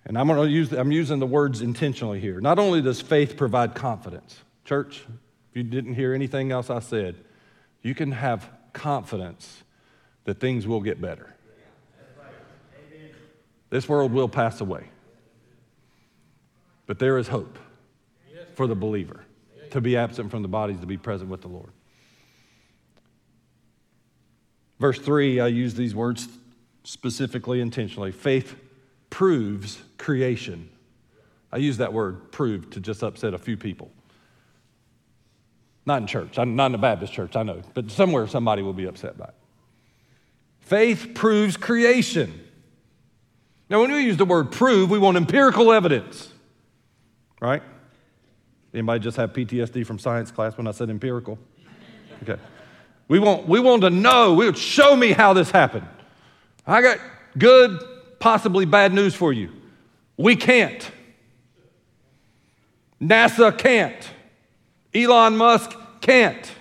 And 0.06 0.18
I'm 0.18 0.28
going 0.28 0.42
to 0.42 0.50
use, 0.50 0.72
I'm 0.74 0.92
using 0.92 1.20
the 1.20 1.26
words 1.26 1.62
intentionally 1.62 2.20
here. 2.20 2.42
Not 2.42 2.60
only 2.60 2.82
does 2.82 3.00
faith 3.00 3.38
provide 3.38 3.74
confidence, 3.74 4.38
church, 4.66 5.06
if 5.52 5.58
you 5.58 5.64
didn't 5.64 5.94
hear 5.94 6.14
anything 6.14 6.52
else 6.52 6.70
I 6.70 6.80
said, 6.80 7.16
you 7.82 7.96
can 7.96 8.12
have 8.12 8.50
confidence 8.74 9.64
that 10.26 10.40
things 10.40 10.68
will 10.68 10.82
get 10.82 11.00
better. 11.00 11.34
This 13.70 13.90
world 13.90 14.14
will 14.14 14.30
pass 14.30 14.62
away. 14.62 14.90
But 16.86 17.00
there 17.00 17.18
is 17.18 17.28
hope 17.28 17.58
for 18.56 18.68
the 18.68 18.76
believer 18.76 19.26
to 19.72 19.82
be 19.82 19.98
absent 19.98 20.30
from 20.30 20.42
the 20.42 20.48
bodies, 20.48 20.80
to 20.82 20.86
be 20.86 20.98
present 20.98 21.30
with 21.30 21.42
the 21.42 21.48
Lord. 21.48 21.72
Verse 24.80 25.00
3, 25.00 25.40
I 25.40 25.48
use 25.48 25.74
these 25.74 25.96
words 25.96 26.28
specifically, 26.84 27.62
intentionally. 27.62 28.12
Faith 28.12 28.56
proves 29.10 29.82
creation. 30.04 30.70
I 31.52 31.58
use 31.58 31.78
that 31.78 31.94
word 31.94 32.32
prove 32.32 32.70
to 32.72 32.82
just 32.82 33.04
upset 33.04 33.34
a 33.34 33.38
few 33.38 33.56
people. 33.56 33.90
Not 35.86 36.02
in 36.02 36.08
church, 36.08 36.38
not 36.38 36.66
in 36.66 36.76
a 36.76 36.78
Baptist 36.78 37.14
church, 37.14 37.36
I 37.36 37.44
know, 37.44 37.62
but 37.74 37.90
somewhere 37.90 38.28
somebody 38.28 38.62
will 38.62 38.74
be 38.74 38.86
upset 38.86 39.18
by 39.18 39.26
it. 39.26 39.34
Faith 40.60 41.12
proves 41.14 41.58
creation. 41.58 42.42
Now, 43.70 43.82
when 43.82 43.92
we 43.92 44.02
use 44.02 44.18
the 44.18 44.26
word 44.26 44.52
prove, 44.52 44.90
we 44.90 45.00
want 45.00 45.18
empirical 45.18 45.72
evidence, 45.72 46.32
right? 47.40 47.64
Anybody 48.74 49.00
just 49.00 49.18
have 49.18 49.32
PTSD 49.32 49.86
from 49.86 50.00
science 50.00 50.32
class 50.32 50.58
when 50.58 50.68
I 50.68 50.72
said 50.72 50.90
empirical? 50.90 51.40
Okay. 52.24 52.42
We 53.08 53.20
want, 53.20 53.48
we 53.48 53.60
want 53.60 53.84
to 53.84 53.90
know, 53.90 54.34
we 54.34 54.46
would 54.46 54.58
show 54.58 54.96
me 54.96 55.12
how 55.12 55.34
this 55.34 55.50
happened. 55.52 55.88
I 56.66 56.82
got 56.82 56.98
good, 57.38 57.80
possibly 58.20 58.66
bad 58.66 58.94
news 58.94 59.16
for 59.16 59.32
you. 59.32 59.50
We 60.18 60.36
can't. 60.36 60.90
NASA 63.02 63.58
can't. 63.58 64.10
Elon 64.94 65.36
Musk 65.36 65.76
can't. 66.02 66.52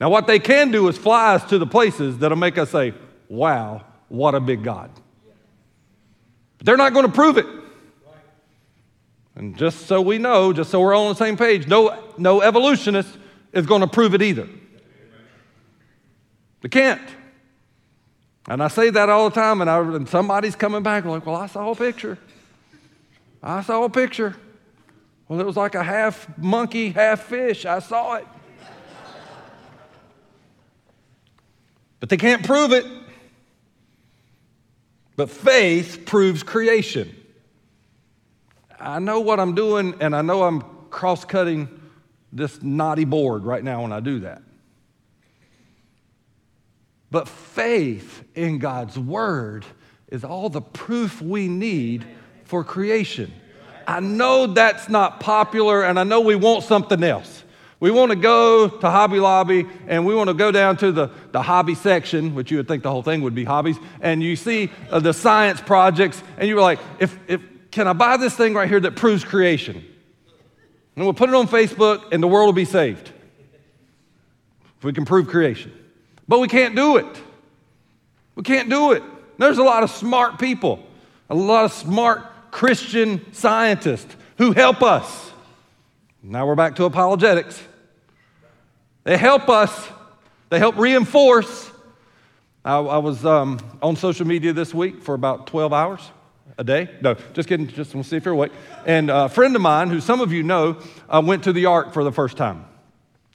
Now, 0.00 0.10
what 0.10 0.26
they 0.26 0.38
can 0.38 0.70
do 0.70 0.88
is 0.88 0.98
fly 0.98 1.34
us 1.34 1.44
to 1.50 1.58
the 1.58 1.66
places 1.66 2.18
that'll 2.18 2.36
make 2.36 2.58
us 2.58 2.70
say, 2.70 2.92
wow, 3.28 3.84
what 4.08 4.34
a 4.34 4.40
big 4.40 4.62
God. 4.62 4.90
But 6.58 6.66
they're 6.66 6.76
not 6.76 6.92
going 6.92 7.06
to 7.06 7.12
prove 7.12 7.38
it. 7.38 7.46
And 9.34 9.56
just 9.56 9.86
so 9.86 10.02
we 10.02 10.18
know, 10.18 10.52
just 10.52 10.70
so 10.70 10.80
we're 10.80 10.94
all 10.94 11.06
on 11.06 11.12
the 11.12 11.18
same 11.18 11.36
page, 11.36 11.66
no, 11.66 12.02
no 12.18 12.42
evolutionist 12.42 13.08
is 13.52 13.64
going 13.64 13.80
to 13.80 13.86
prove 13.86 14.14
it 14.14 14.22
either. 14.22 14.48
They 16.60 16.68
can't. 16.68 17.00
And 18.48 18.62
I 18.62 18.68
say 18.68 18.90
that 18.90 19.08
all 19.08 19.30
the 19.30 19.34
time, 19.34 19.60
and, 19.60 19.70
I, 19.70 19.78
and 19.78 20.08
somebody's 20.08 20.56
coming 20.56 20.82
back 20.82 21.04
like, 21.04 21.24
well, 21.24 21.36
I 21.36 21.46
saw 21.46 21.70
a 21.70 21.74
picture. 21.74 22.18
I 23.42 23.62
saw 23.62 23.84
a 23.84 23.90
picture. 23.90 24.36
Well, 25.26 25.40
it 25.40 25.46
was 25.46 25.56
like 25.56 25.74
a 25.74 25.82
half 25.82 26.26
monkey, 26.38 26.90
half 26.90 27.22
fish. 27.22 27.64
I 27.64 27.80
saw 27.80 28.14
it. 28.14 28.26
but 31.98 32.08
they 32.08 32.16
can't 32.16 32.44
prove 32.44 32.72
it. 32.72 32.86
But 35.16 35.30
faith 35.30 36.04
proves 36.06 36.42
creation. 36.42 37.14
I 38.78 38.98
know 38.98 39.20
what 39.20 39.40
I'm 39.40 39.54
doing, 39.54 39.94
and 40.00 40.14
I 40.14 40.22
know 40.22 40.42
I'm 40.42 40.62
cross 40.90 41.24
cutting 41.24 41.68
this 42.32 42.62
knotty 42.62 43.04
board 43.04 43.44
right 43.44 43.62
now 43.62 43.82
when 43.82 43.92
I 43.92 44.00
do 44.00 44.20
that. 44.20 44.42
But 47.10 47.28
faith 47.28 48.24
in 48.34 48.58
God's 48.58 48.98
word 48.98 49.66
is 50.08 50.24
all 50.24 50.48
the 50.48 50.62
proof 50.62 51.20
we 51.20 51.46
need 51.46 52.06
for 52.52 52.62
creation. 52.62 53.32
I 53.86 54.00
know 54.00 54.46
that's 54.46 54.90
not 54.90 55.20
popular, 55.20 55.84
and 55.84 55.98
I 55.98 56.04
know 56.04 56.20
we 56.20 56.34
want 56.34 56.64
something 56.64 57.02
else. 57.02 57.44
We 57.80 57.90
want 57.90 58.10
to 58.10 58.16
go 58.16 58.68
to 58.68 58.90
Hobby 58.90 59.20
Lobby 59.20 59.64
and 59.88 60.04
we 60.04 60.14
want 60.14 60.28
to 60.28 60.34
go 60.34 60.52
down 60.52 60.76
to 60.76 60.92
the, 60.92 61.08
the 61.30 61.40
hobby 61.40 61.74
section, 61.74 62.34
which 62.34 62.50
you 62.50 62.58
would 62.58 62.68
think 62.68 62.82
the 62.82 62.90
whole 62.90 63.02
thing 63.02 63.22
would 63.22 63.34
be 63.34 63.44
hobbies, 63.44 63.78
and 64.02 64.22
you 64.22 64.36
see 64.36 64.70
uh, 64.90 65.00
the 65.00 65.14
science 65.14 65.62
projects, 65.62 66.22
and 66.36 66.46
you're 66.46 66.60
like, 66.60 66.78
if, 66.98 67.18
if, 67.26 67.40
can 67.70 67.88
I 67.88 67.94
buy 67.94 68.18
this 68.18 68.34
thing 68.34 68.52
right 68.52 68.68
here 68.68 68.80
that 68.80 68.96
proves 68.96 69.24
creation? 69.24 69.82
And 70.94 71.06
we'll 71.06 71.14
put 71.14 71.30
it 71.30 71.34
on 71.34 71.48
Facebook 71.48 72.12
and 72.12 72.22
the 72.22 72.28
world 72.28 72.48
will 72.48 72.52
be 72.52 72.66
saved. 72.66 73.10
If 74.76 74.84
we 74.84 74.92
can 74.92 75.06
prove 75.06 75.26
creation. 75.26 75.72
But 76.28 76.40
we 76.40 76.48
can't 76.48 76.76
do 76.76 76.98
it. 76.98 77.22
We 78.34 78.42
can't 78.42 78.68
do 78.68 78.92
it. 78.92 79.02
There's 79.38 79.56
a 79.56 79.64
lot 79.64 79.84
of 79.84 79.90
smart 79.90 80.38
people, 80.38 80.84
a 81.30 81.34
lot 81.34 81.64
of 81.64 81.72
smart 81.72 82.26
Christian 82.52 83.32
scientists 83.32 84.14
who 84.38 84.52
help 84.52 84.82
us. 84.82 85.32
Now 86.22 86.46
we're 86.46 86.54
back 86.54 86.76
to 86.76 86.84
apologetics. 86.84 87.60
They 89.02 89.16
help 89.16 89.48
us, 89.48 89.88
they 90.50 90.60
help 90.60 90.76
reinforce. 90.76 91.70
I, 92.64 92.76
I 92.76 92.98
was 92.98 93.24
um, 93.26 93.58
on 93.82 93.96
social 93.96 94.24
media 94.24 94.52
this 94.52 94.72
week 94.72 95.02
for 95.02 95.16
about 95.16 95.48
12 95.48 95.72
hours 95.72 96.00
a 96.58 96.62
day. 96.62 96.88
No, 97.00 97.16
just 97.32 97.48
kidding. 97.48 97.66
Just 97.66 97.94
want 97.94 98.04
to 98.04 98.10
see 98.10 98.16
if 98.16 98.24
you're 98.24 98.34
awake. 98.34 98.52
And 98.86 99.10
a 99.10 99.28
friend 99.28 99.56
of 99.56 99.62
mine, 99.62 99.88
who 99.88 100.00
some 100.00 100.20
of 100.20 100.32
you 100.32 100.44
know, 100.44 100.80
uh, 101.08 101.20
went 101.24 101.44
to 101.44 101.52
the 101.52 101.66
Ark 101.66 101.92
for 101.92 102.04
the 102.04 102.12
first 102.12 102.36
time. 102.36 102.66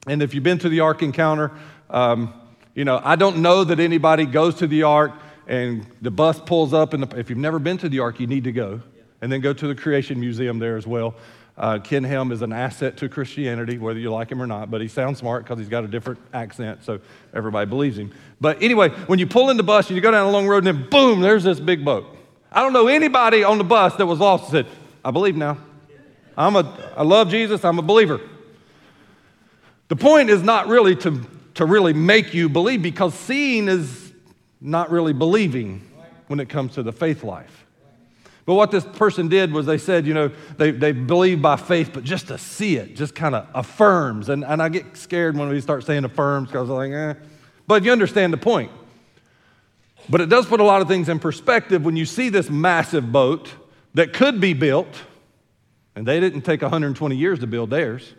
And 0.06 0.21
if 0.21 0.34
you've 0.34 0.43
been 0.43 0.60
to 0.60 0.69
the 0.69 0.80
Ark 0.82 1.01
encounter, 1.01 1.51
um, 1.89 2.34
you 2.73 2.86
know, 2.86 3.01
I 3.03 3.17
don't 3.17 3.38
know 3.39 3.65
that 3.65 3.82
anybody 3.82 4.25
goes 4.25 4.56
to 4.56 4.67
the 4.67 4.84
Ark 4.84 5.12
and 5.47 5.86
the 6.01 6.12
bus 6.12 6.39
pulls 6.39 6.73
up. 6.73 6.93
And 6.93 7.12
if 7.13 7.30
you've 7.30 7.39
never 7.39 7.60
been 7.60 7.80
to 7.80 7.89
the 7.89 7.99
Ark, 7.99 8.19
you 8.21 8.27
need 8.27 8.45
to 8.45 8.53
go. 8.53 8.82
And 9.21 9.32
then 9.32 9.41
go 9.41 9.53
to 9.53 9.67
the 9.67 9.75
Creation 9.75 10.19
Museum 10.19 10.60
there 10.60 10.77
as 10.77 10.86
well. 10.86 11.15
Uh, 11.58 11.80
Ken 11.80 12.03
Ham 12.03 12.32
is 12.32 12.43
an 12.43 12.53
asset 12.53 12.97
to 12.97 13.10
Christianity, 13.10 13.80
whether 13.80 13.97
you 13.97 14.12
like 14.12 14.32
him 14.32 14.41
or 14.41 14.45
not, 14.45 14.69
but 14.69 14.80
he 14.80 14.88
sounds 14.88 15.17
smart 15.17 15.43
because 15.43 15.58
he's 15.58 15.69
got 15.69 15.84
a 15.84 15.88
different 15.88 16.19
accent, 16.32 16.84
so 16.84 16.99
everybody 17.34 17.67
believes 17.67 17.97
him. 17.97 18.13
But 18.39 18.62
anyway, 18.62 18.89
when 19.08 19.17
you 19.17 19.25
pull 19.25 19.49
in 19.49 19.58
the 19.58 19.63
bus 19.63 19.88
and 19.88 19.95
you 19.95 20.01
go 20.01 20.12
down 20.12 20.27
a 20.27 20.30
long 20.30 20.47
road, 20.47 20.67
and 20.67 20.67
then 20.67 20.89
boom, 20.89 21.19
there's 21.19 21.43
this 21.43 21.60
big 21.60 21.84
boat. 21.84 22.15
I 22.51 22.62
don't 22.62 22.73
know 22.73 22.88
anybody 22.88 23.43
on 23.43 23.58
the 23.58 23.63
bus 23.63 23.95
that 23.95 24.06
was 24.06 24.19
lost 24.19 24.43
and 24.45 24.51
said, 24.51 24.75
I 25.03 25.10
believe 25.10 25.36
now. 25.36 25.58
I'm 26.38 26.56
a, 26.56 26.91
I 26.95 27.01
love 27.01 27.30
Jesus, 27.30 27.65
I'm 27.65 27.80
a 27.80 27.82
believer. 27.82 28.21
The 29.88 29.95
point 29.95 30.30
is 30.30 30.43
not 30.43 30.67
really 30.67 30.95
to, 30.97 31.21
to 31.56 31.65
really 31.65 31.93
make 31.93 32.36
you 32.36 32.49
believe 32.49 32.84
because 32.84 33.15
seeing 33.15 33.67
is 33.67 34.13
not 34.62 34.91
really 34.91 35.13
believing 35.13 35.89
when 36.27 36.39
it 36.39 36.49
comes 36.49 36.75
to 36.75 36.84
the 36.84 36.91
faith 36.91 37.23
life. 37.23 37.65
But 38.47 38.53
what 38.53 38.71
this 38.71 38.86
person 38.86 39.27
did 39.27 39.51
was 39.51 39.65
they 39.65 39.77
said, 39.77 40.07
you 40.07 40.13
know, 40.13 40.31
they, 40.55 40.71
they 40.71 40.93
believe 40.93 41.41
by 41.41 41.57
faith, 41.57 41.91
but 41.93 42.05
just 42.05 42.29
to 42.29 42.38
see 42.38 42.77
it 42.77 42.95
just 42.95 43.13
kind 43.13 43.36
of 43.36 43.45
affirms. 43.53 44.29
And, 44.29 44.45
and 44.45 44.62
I 44.62 44.69
get 44.69 44.95
scared 44.95 45.36
when 45.36 45.49
we 45.49 45.60
start 45.60 45.83
saying 45.83 46.05
affirms 46.05 46.47
because 46.47 46.69
I'm 46.69 46.75
like, 46.77 46.91
eh. 46.93 47.13
But 47.67 47.83
you 47.83 47.91
understand 47.91 48.31
the 48.31 48.38
point. 48.38 48.71
But 50.10 50.21
it 50.21 50.29
does 50.29 50.45
put 50.45 50.62
a 50.62 50.63
lot 50.63 50.81
of 50.81 50.88
things 50.88 51.10
in 51.10 51.19
perspective 51.19 51.83
when 51.83 51.97
you 51.97 52.05
see 52.05 52.29
this 52.29 52.49
massive 52.49 53.12
boat 53.12 53.53
that 53.95 54.13
could 54.13 54.39
be 54.39 54.53
built, 54.53 54.95
and 55.93 56.07
they 56.07 56.21
didn't 56.21 56.43
take 56.43 56.62
120 56.62 57.17
years 57.17 57.39
to 57.39 57.47
build 57.47 57.69
theirs. 57.69 58.13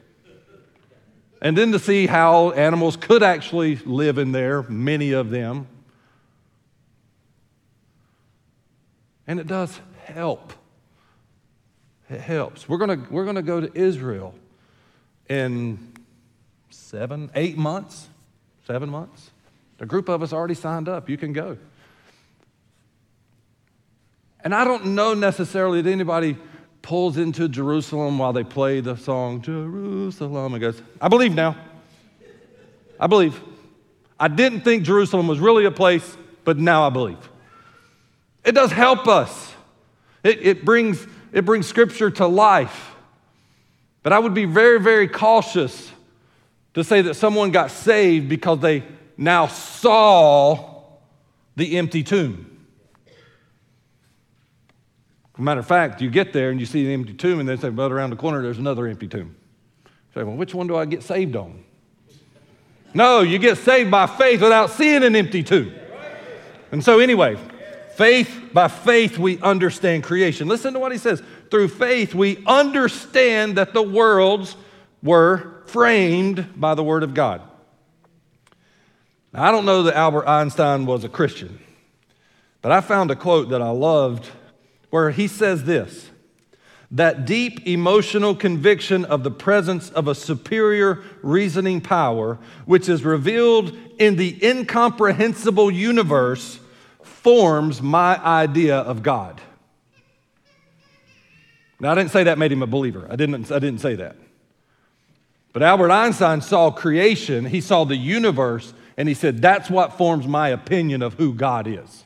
And 1.41 1.57
then 1.57 1.73
to 1.73 1.79
see 1.79 2.07
how 2.07 2.51
animals 2.51 2.97
could 2.97 3.23
actually 3.23 3.77
live 3.77 4.19
in 4.19 4.33
there, 4.33 4.63
many 4.65 5.13
of 5.13 5.31
them. 5.31 5.69
And 9.27 9.41
it 9.41 9.47
does 9.47 9.81
help. 10.09 10.53
It 12.11 12.21
helps. 12.21 12.69
We're 12.69 12.79
going 12.79 13.07
we're 13.11 13.33
to 13.33 13.43
go 13.43 13.61
to 13.61 13.71
Israel 13.79 14.35
in 15.29 15.93
seven, 16.71 17.31
eight 17.35 17.57
months, 17.57 18.09
seven 18.67 18.89
months. 18.89 19.31
A 19.81 19.87
group 19.87 20.09
of 20.09 20.23
us 20.23 20.33
already 20.33 20.55
signed 20.55 20.89
up. 20.89 21.09
You 21.09 21.17
can 21.17 21.33
go. 21.33 21.59
And 24.43 24.55
I 24.55 24.65
don't 24.65 24.95
know 24.95 25.15
necessarily 25.15 25.83
that 25.83 25.91
anybody 25.91 26.37
pulls 26.81 27.19
into 27.19 27.49
Jerusalem 27.49 28.19
while 28.19 28.33
they 28.33 28.45
play 28.45 28.81
the 28.81 28.97
song, 28.97 29.43
Jerusalem, 29.43 30.55
and 30.55 30.61
goes, 30.61 30.81
I 31.01 31.09
believe 31.09 31.35
now. 31.35 31.57
I 32.99 33.07
believe. 33.07 33.41
I 34.19 34.29
didn't 34.29 34.63
think 34.63 34.85
Jerusalem 34.85 35.29
was 35.29 35.39
really 35.39 35.65
a 35.65 35.71
place, 35.71 36.17
but 36.45 36.57
now 36.57 36.87
I 36.87 36.91
believe. 36.91 37.19
It 38.45 38.53
does 38.53 38.73
help 38.73 39.07
us. 39.07 39.48
It, 40.29 40.47
it, 40.47 40.65
brings, 40.65 41.07
it 41.33 41.45
brings 41.47 41.67
scripture 41.67 42.11
to 42.11 42.27
life. 42.27 42.95
But 44.03 44.13
I 44.13 44.19
would 44.19 44.35
be 44.35 44.45
very, 44.45 44.79
very 44.79 45.09
cautious 45.09 45.91
to 46.75 46.85
say 46.85 47.03
that 47.03 47.15
someone 47.15 47.51
got 47.51 47.71
saved 47.71 48.29
because 48.29 48.61
they 48.61 48.85
now 49.17 49.47
saw 49.47 50.83
the 51.57 51.79
empty 51.79 52.03
tomb. 52.03 52.45
matter 55.39 55.61
of 55.61 55.67
fact, 55.67 56.03
you 56.03 56.11
get 56.11 56.33
there 56.33 56.51
and 56.51 56.61
you 56.61 56.67
see 56.67 56.85
the 56.85 56.93
empty 56.93 57.15
tomb, 57.15 57.41
and 57.41 57.49
they 57.49 57.57
say, 57.57 57.71
but 57.71 57.91
around 57.91 58.11
the 58.11 58.17
corner 58.17 58.43
there's 58.43 58.59
another 58.59 58.87
empty 58.87 59.09
tomb. 59.09 59.35
You 59.85 59.91
say, 60.15 60.23
well, 60.25 60.37
which 60.37 60.55
one 60.55 60.67
do 60.67 60.77
I 60.77 60.85
get 60.85 61.03
saved 61.03 61.37
on? 61.37 61.65
No, 62.93 63.21
you 63.21 63.39
get 63.39 63.57
saved 63.59 63.91
by 63.91 64.07
faith 64.07 64.41
without 64.43 64.71
seeing 64.71 65.05
an 65.05 65.17
empty 65.17 65.43
tomb. 65.43 65.73
And 66.71 66.85
so, 66.85 66.99
anyway, 66.99 67.39
faith, 67.99 68.51
by 68.53 68.69
faith, 68.69 69.19
we 69.19 69.41
understand 69.41 70.05
creation. 70.05 70.47
Listen 70.47 70.73
to 70.73 70.79
what 70.79 70.93
he 70.93 70.99
says. 70.99 71.21
Through 71.51 71.69
faith, 71.69 72.15
we 72.15 72.43
understand 72.47 73.57
that 73.57 73.75
the 73.75 73.83
worlds 73.83 74.57
were 75.03 75.65
framed 75.67 76.61
by 76.61 76.75
the 76.75 76.85
Word 76.85 77.03
of 77.03 77.13
God. 77.13 77.43
Now, 79.33 79.43
I 79.43 79.51
don't 79.51 79.65
know 79.65 79.83
that 79.83 79.97
Albert 79.97 80.29
Einstein 80.29 80.87
was 80.87 81.03
a 81.03 81.09
Christian, 81.09 81.59
but 82.63 82.71
I 82.71 82.81
found 82.81 83.11
a 83.11 83.17
quote 83.17 83.49
that 83.49 83.61
I 83.61 83.71
loved 83.71 84.31
where 84.91 85.11
he 85.11 85.27
says 85.27 85.65
this 85.65 86.09
that 86.91 87.27
deep 87.27 87.67
emotional 87.67 88.35
conviction 88.35 89.05
of 89.05 89.23
the 89.23 89.31
presence 89.31 89.91
of 89.91 90.09
a 90.09 90.15
superior 90.15 91.03
reasoning 91.21 91.83
power, 91.83 92.39
which 92.65 92.89
is 92.89 93.05
revealed 93.05 93.77
in 93.99 94.17
the 94.17 94.39
incomprehensible 94.43 95.71
universe, 95.71 96.61
forms 97.23 97.83
my 97.83 98.17
idea 98.17 98.77
of 98.79 99.03
God. 99.03 99.41
Now, 101.81 101.93
I 101.93 101.95
didn't 101.95 102.11
say 102.11 102.25
that 102.25 102.39
made 102.39 102.53
him 102.53 102.63
a 102.63 102.67
believer. 102.67 103.07
I 103.11 103.17
didn't, 103.17 103.51
I 103.51 103.59
didn't 103.59 103.81
say 103.81 103.97
that. 103.97 104.17
But 105.53 105.63
Albert 105.63 105.91
Einstein 105.91 106.41
saw 106.41 106.71
creation, 106.71 107.45
he 107.45 107.61
saw 107.61 107.85
the 107.85 107.97
universe, 107.97 108.73
and 108.97 109.09
he 109.09 109.15
said, 109.15 109.43
That's 109.43 109.69
what 109.71 109.97
forms 109.99 110.27
my 110.27 110.49
opinion 110.51 111.03
of 111.03 111.15
who 111.15 111.35
God 111.35 111.67
is. 111.67 112.05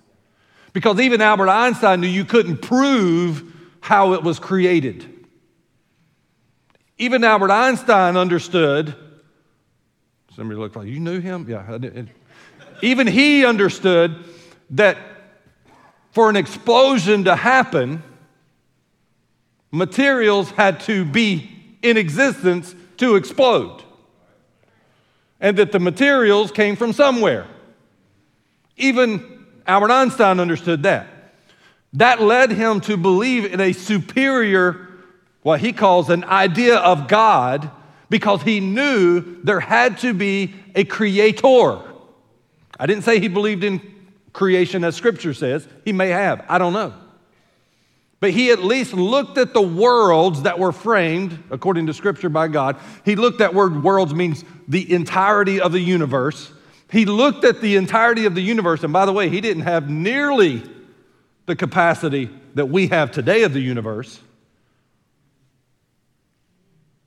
Because 0.73 1.01
even 1.01 1.21
Albert 1.21 1.49
Einstein 1.51 2.01
knew 2.01 2.09
you 2.09 2.25
couldn't 2.25 2.59
prove 2.59 3.45
how 3.81 4.15
it 4.15 4.23
was 4.23 4.39
created. 4.39 5.27
Even 6.97 7.25
Albert 7.25 7.51
Einstein 7.51 8.17
understood. 8.17 8.95
Somebody 10.37 10.59
looked 10.59 10.77
like, 10.77 10.89
You 10.89 11.01
knew 11.01 11.21
him? 11.21 11.47
Yeah. 11.49 11.79
Even 12.81 13.07
he 13.07 13.45
understood 13.45 14.25
that 14.71 14.99
for 16.13 16.29
an 16.31 16.37
explosion 16.37 17.25
to 17.25 17.35
happen, 17.37 18.03
materials 19.71 20.51
had 20.51 20.81
to 20.81 21.05
be 21.05 21.51
in 21.83 21.97
existence 21.97 22.75
to 22.99 23.17
explode. 23.17 23.83
And 25.41 25.59
that 25.59 25.73
the 25.73 25.81
materials 25.81 26.53
came 26.53 26.77
from 26.77 26.93
somewhere. 26.93 27.47
Even 28.77 29.47
Albert 29.67 29.91
Einstein 29.91 30.39
understood 30.39 30.85
that. 30.85 31.07
That 31.95 32.23
led 32.23 32.53
him 32.53 32.81
to 32.83 32.97
believe 32.97 33.53
in 33.53 33.61
a 33.61 33.73
superior, 33.73 34.89
what 35.43 35.61
he 35.61 35.73
calls 35.73 36.11
an 36.11 36.25
idea 36.25 36.77
of 36.77 37.09
God, 37.09 37.71
because 38.09 38.43
he 38.43 38.61
knew 38.61 39.43
there 39.43 39.61
had 39.61 39.99
to 39.99 40.15
be 40.15 40.55
a 40.75 40.85
creator. 40.85 41.81
I 42.79 42.87
didn't 42.87 43.05
say 43.05 43.19
he 43.19 43.29
believed 43.29 43.65
in 43.65 43.81
creation 44.33 44.85
as 44.85 44.97
scripture 44.97 45.35
says. 45.35 45.67
He 45.85 45.93
may 45.93 46.09
have, 46.09 46.45
I 46.49 46.59
don't 46.59 46.73
know. 46.73 46.95
But 48.23 48.31
he 48.31 48.53
at 48.53 48.63
least 48.63 48.95
looked 48.95 49.37
at 49.37 49.53
the 49.53 49.61
worlds 49.61 50.43
that 50.43 50.57
were 50.57 50.71
framed, 50.71 51.43
according 51.51 51.89
to 51.89 51.93
Scripture, 51.93 52.29
by 52.29 52.47
God. 52.47 52.77
He 53.05 53.17
looked 53.17 53.41
at 53.41 53.53
word 53.53 53.83
worlds 53.83 54.15
means 54.15 54.45
the 54.69 54.95
entirety 54.95 55.61
of 55.61 55.73
the 55.73 55.81
universe. 55.81 56.53
He 56.89 57.05
looked 57.05 57.45
at 57.45 57.61
the 57.61 57.75
entirety 57.75 58.25
of 58.27 58.37
the 58.37 58.41
universe, 58.41 58.85
and 58.85 58.93
by 58.93 59.07
the 59.07 59.13
way, 59.13 59.29
he 59.29 59.41
didn't 59.41 59.65
have 59.65 59.91
nearly 59.91 60.63
the 61.47 61.57
capacity 61.57 62.31
that 62.55 62.67
we 62.67 62.87
have 62.87 63.11
today 63.11 63.43
of 63.43 63.55
the 63.55 63.61
universe. 63.61 64.21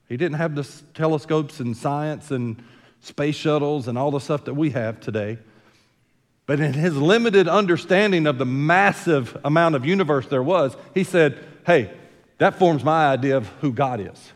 He 0.08 0.18
didn't 0.18 0.36
have 0.36 0.54
the 0.54 0.68
telescopes 0.92 1.60
and 1.60 1.74
science 1.74 2.30
and 2.30 2.62
space 3.00 3.36
shuttles 3.36 3.88
and 3.88 3.96
all 3.96 4.10
the 4.10 4.20
stuff 4.20 4.44
that 4.44 4.54
we 4.54 4.68
have 4.70 5.00
today. 5.00 5.38
But 6.46 6.60
in 6.60 6.72
his 6.72 6.96
limited 6.96 7.48
understanding 7.48 8.26
of 8.26 8.38
the 8.38 8.46
massive 8.46 9.36
amount 9.44 9.74
of 9.74 9.84
universe 9.84 10.26
there 10.28 10.42
was, 10.42 10.76
he 10.94 11.02
said, 11.02 11.44
Hey, 11.66 11.90
that 12.38 12.58
forms 12.58 12.84
my 12.84 13.08
idea 13.08 13.36
of 13.36 13.48
who 13.60 13.72
God 13.72 14.00
is. 14.00 14.32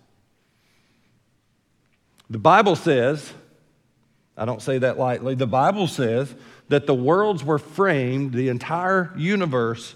The 2.28 2.38
Bible 2.38 2.76
says, 2.76 3.32
I 4.36 4.44
don't 4.44 4.62
say 4.62 4.78
that 4.78 4.98
lightly, 4.98 5.34
the 5.34 5.46
Bible 5.46 5.86
says 5.86 6.34
that 6.68 6.86
the 6.86 6.94
worlds 6.94 7.44
were 7.44 7.58
framed, 7.58 8.32
the 8.32 8.48
entire 8.48 9.12
universe 9.16 9.94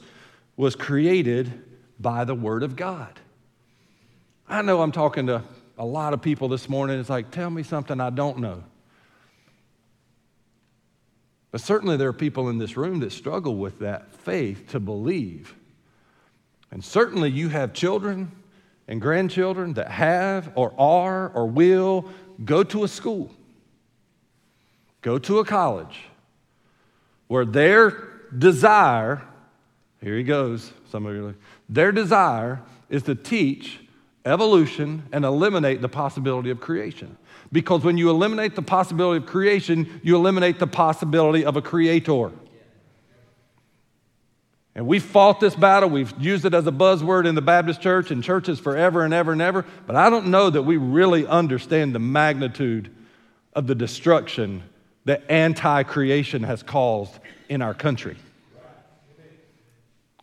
was 0.56 0.76
created 0.76 1.62
by 1.98 2.24
the 2.24 2.34
Word 2.34 2.62
of 2.62 2.76
God. 2.76 3.18
I 4.48 4.62
know 4.62 4.82
I'm 4.82 4.92
talking 4.92 5.26
to 5.28 5.42
a 5.78 5.84
lot 5.84 6.12
of 6.12 6.22
people 6.22 6.48
this 6.48 6.68
morning. 6.68 7.00
It's 7.00 7.10
like, 7.10 7.30
tell 7.30 7.50
me 7.50 7.62
something 7.62 8.00
I 8.00 8.10
don't 8.10 8.38
know. 8.38 8.62
But 11.54 11.60
certainly 11.60 11.96
there 11.96 12.08
are 12.08 12.12
people 12.12 12.48
in 12.48 12.58
this 12.58 12.76
room 12.76 12.98
that 12.98 13.12
struggle 13.12 13.54
with 13.54 13.78
that 13.78 14.12
faith 14.12 14.70
to 14.70 14.80
believe. 14.80 15.54
And 16.72 16.84
certainly 16.84 17.30
you 17.30 17.48
have 17.48 17.72
children 17.72 18.32
and 18.88 19.00
grandchildren 19.00 19.74
that 19.74 19.88
have 19.88 20.50
or 20.56 20.74
are 20.76 21.28
or 21.28 21.46
will 21.46 22.06
go 22.44 22.64
to 22.64 22.82
a 22.82 22.88
school, 22.88 23.30
go 25.00 25.16
to 25.20 25.38
a 25.38 25.44
college 25.44 26.00
where 27.28 27.44
their 27.44 28.10
desire, 28.36 29.22
here 30.02 30.16
he 30.16 30.24
goes, 30.24 30.72
some 30.90 31.06
of 31.06 31.14
you 31.14 31.28
are 31.28 31.36
their 31.68 31.92
desire 31.92 32.62
is 32.90 33.04
to 33.04 33.14
teach 33.14 33.78
evolution 34.24 35.04
and 35.12 35.24
eliminate 35.24 35.82
the 35.82 35.88
possibility 35.88 36.50
of 36.50 36.58
creation. 36.58 37.16
Because 37.54 37.84
when 37.84 37.96
you 37.96 38.10
eliminate 38.10 38.56
the 38.56 38.62
possibility 38.62 39.24
of 39.24 39.30
creation, 39.30 40.00
you 40.02 40.16
eliminate 40.16 40.58
the 40.58 40.66
possibility 40.66 41.44
of 41.44 41.56
a 41.56 41.62
creator. 41.62 42.32
And 44.74 44.88
we 44.88 44.98
fought 44.98 45.38
this 45.38 45.54
battle. 45.54 45.88
We've 45.88 46.12
used 46.18 46.44
it 46.44 46.52
as 46.52 46.66
a 46.66 46.72
buzzword 46.72 47.28
in 47.28 47.36
the 47.36 47.42
Baptist 47.42 47.80
church 47.80 48.10
and 48.10 48.24
churches 48.24 48.58
forever 48.58 49.04
and 49.04 49.14
ever 49.14 49.30
and 49.30 49.40
ever. 49.40 49.64
But 49.86 49.94
I 49.94 50.10
don't 50.10 50.26
know 50.26 50.50
that 50.50 50.62
we 50.62 50.78
really 50.78 51.28
understand 51.28 51.94
the 51.94 52.00
magnitude 52.00 52.90
of 53.52 53.68
the 53.68 53.76
destruction 53.76 54.64
that 55.04 55.22
anti 55.28 55.84
creation 55.84 56.42
has 56.42 56.60
caused 56.64 57.20
in 57.48 57.62
our 57.62 57.72
country. 57.72 58.16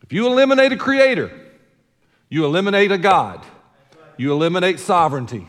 If 0.02 0.12
you 0.12 0.26
eliminate 0.26 0.72
a 0.72 0.76
creator, 0.76 1.32
you 2.28 2.44
eliminate 2.44 2.92
a 2.92 2.98
God, 2.98 3.42
you 4.18 4.32
eliminate 4.32 4.80
sovereignty, 4.80 5.46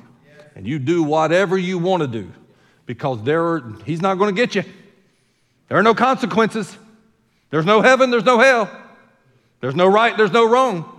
and 0.55 0.67
you 0.67 0.79
do 0.79 1.03
whatever 1.03 1.57
you 1.57 1.77
want 1.77 2.01
to 2.01 2.07
do 2.07 2.31
because 2.85 3.23
there 3.23 3.43
are, 3.43 3.73
he's 3.85 4.01
not 4.01 4.17
going 4.17 4.33
to 4.33 4.39
get 4.39 4.55
you. 4.55 4.63
There 5.67 5.77
are 5.77 5.83
no 5.83 5.95
consequences. 5.95 6.77
There's 7.49 7.65
no 7.65 7.81
heaven, 7.81 8.11
there's 8.11 8.25
no 8.25 8.39
hell. 8.39 8.69
There's 9.61 9.75
no 9.75 9.87
right, 9.87 10.15
there's 10.17 10.31
no 10.31 10.49
wrong. 10.49 10.89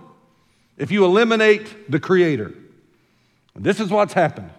If 0.77 0.91
you 0.91 1.05
eliminate 1.05 1.91
the 1.91 1.99
Creator, 1.99 2.53
this 3.55 3.79
is 3.79 3.89
what's 3.89 4.13
happened. 4.13 4.49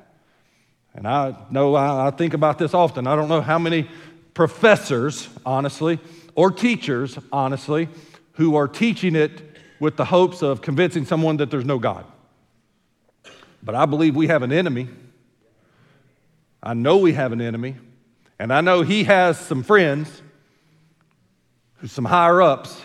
And 0.95 1.07
I 1.07 1.37
know 1.51 1.75
I, 1.75 2.07
I 2.07 2.11
think 2.11 2.33
about 2.33 2.59
this 2.59 2.73
often. 2.73 3.07
I 3.07 3.17
don't 3.17 3.29
know 3.29 3.43
how 3.43 3.59
many 3.59 3.89
professors, 4.33 5.29
honestly, 5.45 5.99
or 6.35 6.51
teachers, 6.51 7.19
honestly, 7.33 7.89
who 8.33 8.57
are 8.57 8.69
teaching 8.69 9.17
it 9.17 9.43
with 9.81 9.97
the 9.97 10.05
hopes 10.05 10.43
of 10.43 10.63
convincing 10.63 11.05
someone 11.05 11.39
that 11.39 11.51
there's 11.51 11.65
no 11.65 11.79
God. 11.79 12.05
But 13.67 13.75
I 13.75 13.85
believe 13.85 14.15
we 14.15 14.29
have 14.29 14.45
an 14.45 14.53
enemy. 14.53 14.89
I 16.63 16.73
know 16.75 16.99
we 16.99 17.15
have 17.15 17.33
an 17.33 17.41
enemy. 17.41 17.75
And 18.39 18.53
I 18.53 18.61
know 18.61 18.83
he 18.83 19.05
has 19.05 19.39
some 19.41 19.65
friends, 19.65 20.23
who 21.79 21.89
some 21.89 22.05
higher 22.05 22.41
ups, 22.41 22.81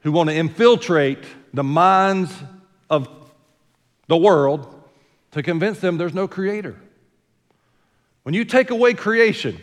who 0.00 0.12
want 0.12 0.30
to 0.30 0.36
infiltrate 0.36 1.24
the 1.52 1.64
minds 1.64 2.32
of 2.88 3.08
the 4.06 4.16
world 4.16 4.72
to 5.32 5.42
convince 5.42 5.80
them 5.80 5.98
there's 5.98 6.14
no 6.14 6.28
creator. 6.28 6.76
When 8.22 8.36
you 8.36 8.44
take 8.44 8.70
away 8.70 8.94
creation, 8.94 9.58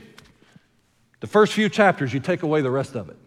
the 1.22 1.28
first 1.28 1.54
few 1.54 1.70
chapters, 1.70 2.14
you 2.14 2.20
take 2.20 2.44
away 2.44 2.60
the 2.60 2.72
rest 2.72 2.96
of 2.96 3.08
it. 3.08 3.18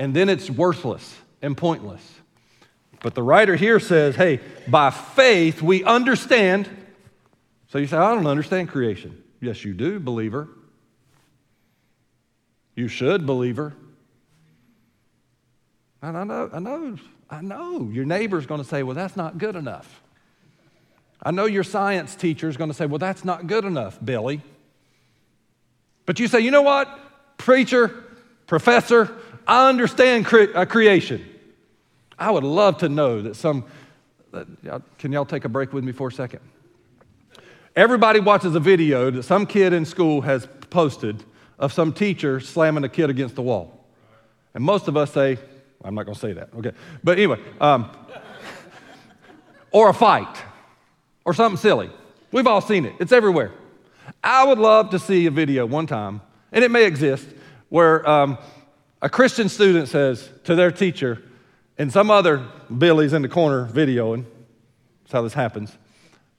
And 0.00 0.12
then 0.12 0.28
it's 0.28 0.50
worthless 0.50 1.14
and 1.40 1.56
pointless. 1.56 2.17
But 3.00 3.14
the 3.14 3.22
writer 3.22 3.54
here 3.56 3.78
says, 3.78 4.16
hey, 4.16 4.40
by 4.66 4.90
faith 4.90 5.62
we 5.62 5.84
understand. 5.84 6.68
So 7.68 7.78
you 7.78 7.86
say, 7.86 7.96
I 7.96 8.14
don't 8.14 8.26
understand 8.26 8.68
creation. 8.68 9.22
Yes, 9.40 9.64
you 9.64 9.72
do, 9.74 10.00
believer. 10.00 10.48
You 12.74 12.88
should, 12.88 13.26
believer. 13.26 13.74
And 16.02 16.16
I 16.16 16.24
know, 16.24 16.50
I 16.52 16.58
know, 16.58 16.96
I 17.30 17.40
know 17.40 17.88
your 17.92 18.04
neighbor's 18.04 18.46
going 18.46 18.62
to 18.62 18.66
say, 18.66 18.82
well, 18.82 18.94
that's 18.94 19.16
not 19.16 19.38
good 19.38 19.56
enough. 19.56 20.02
I 21.22 21.30
know 21.32 21.46
your 21.46 21.64
science 21.64 22.14
teacher 22.14 22.48
is 22.48 22.56
going 22.56 22.70
to 22.70 22.74
say, 22.74 22.86
well, 22.86 22.98
that's 22.98 23.24
not 23.24 23.46
good 23.46 23.64
enough, 23.64 23.98
Billy. 24.04 24.40
But 26.06 26.20
you 26.20 26.28
say, 26.28 26.40
you 26.40 26.50
know 26.50 26.62
what, 26.62 26.88
preacher, 27.36 28.04
professor, 28.46 29.14
I 29.46 29.68
understand 29.68 30.26
cre- 30.26 30.54
uh, 30.54 30.64
creation. 30.64 31.24
I 32.18 32.30
would 32.30 32.44
love 32.44 32.78
to 32.78 32.88
know 32.88 33.22
that 33.22 33.36
some, 33.36 33.64
can 34.98 35.12
y'all 35.12 35.24
take 35.24 35.44
a 35.44 35.48
break 35.48 35.72
with 35.72 35.84
me 35.84 35.92
for 35.92 36.08
a 36.08 36.12
second? 36.12 36.40
Everybody 37.76 38.18
watches 38.18 38.54
a 38.54 38.60
video 38.60 39.10
that 39.10 39.22
some 39.22 39.46
kid 39.46 39.72
in 39.72 39.84
school 39.84 40.22
has 40.22 40.48
posted 40.68 41.22
of 41.58 41.72
some 41.72 41.92
teacher 41.92 42.40
slamming 42.40 42.82
a 42.84 42.88
kid 42.88 43.08
against 43.08 43.36
the 43.36 43.42
wall. 43.42 43.86
And 44.54 44.64
most 44.64 44.88
of 44.88 44.96
us 44.96 45.12
say, 45.12 45.38
I'm 45.84 45.94
not 45.94 46.06
going 46.06 46.14
to 46.14 46.20
say 46.20 46.32
that, 46.32 46.48
okay. 46.58 46.72
But 47.04 47.18
anyway, 47.18 47.40
um, 47.60 47.90
or 49.70 49.90
a 49.90 49.94
fight, 49.94 50.36
or 51.24 51.34
something 51.34 51.58
silly. 51.58 51.90
We've 52.32 52.46
all 52.46 52.60
seen 52.60 52.84
it, 52.84 52.94
it's 52.98 53.12
everywhere. 53.12 53.52
I 54.24 54.44
would 54.44 54.58
love 54.58 54.90
to 54.90 54.98
see 54.98 55.26
a 55.26 55.30
video 55.30 55.66
one 55.66 55.86
time, 55.86 56.20
and 56.50 56.64
it 56.64 56.70
may 56.70 56.84
exist, 56.84 57.26
where 57.68 58.08
um, 58.08 58.38
a 59.00 59.08
Christian 59.08 59.48
student 59.48 59.88
says 59.88 60.28
to 60.44 60.54
their 60.54 60.72
teacher, 60.72 61.22
and 61.78 61.92
some 61.92 62.10
other 62.10 62.44
Billy's 62.76 63.12
in 63.12 63.22
the 63.22 63.28
corner 63.28 63.66
videoing. 63.66 64.24
That's 65.04 65.12
how 65.12 65.22
this 65.22 65.34
happens. 65.34 65.76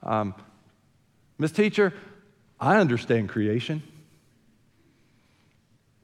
Um, 0.04 0.36
Miss 1.38 1.52
Teacher, 1.52 1.94
I 2.60 2.78
understand 2.78 3.30
creation. 3.30 3.82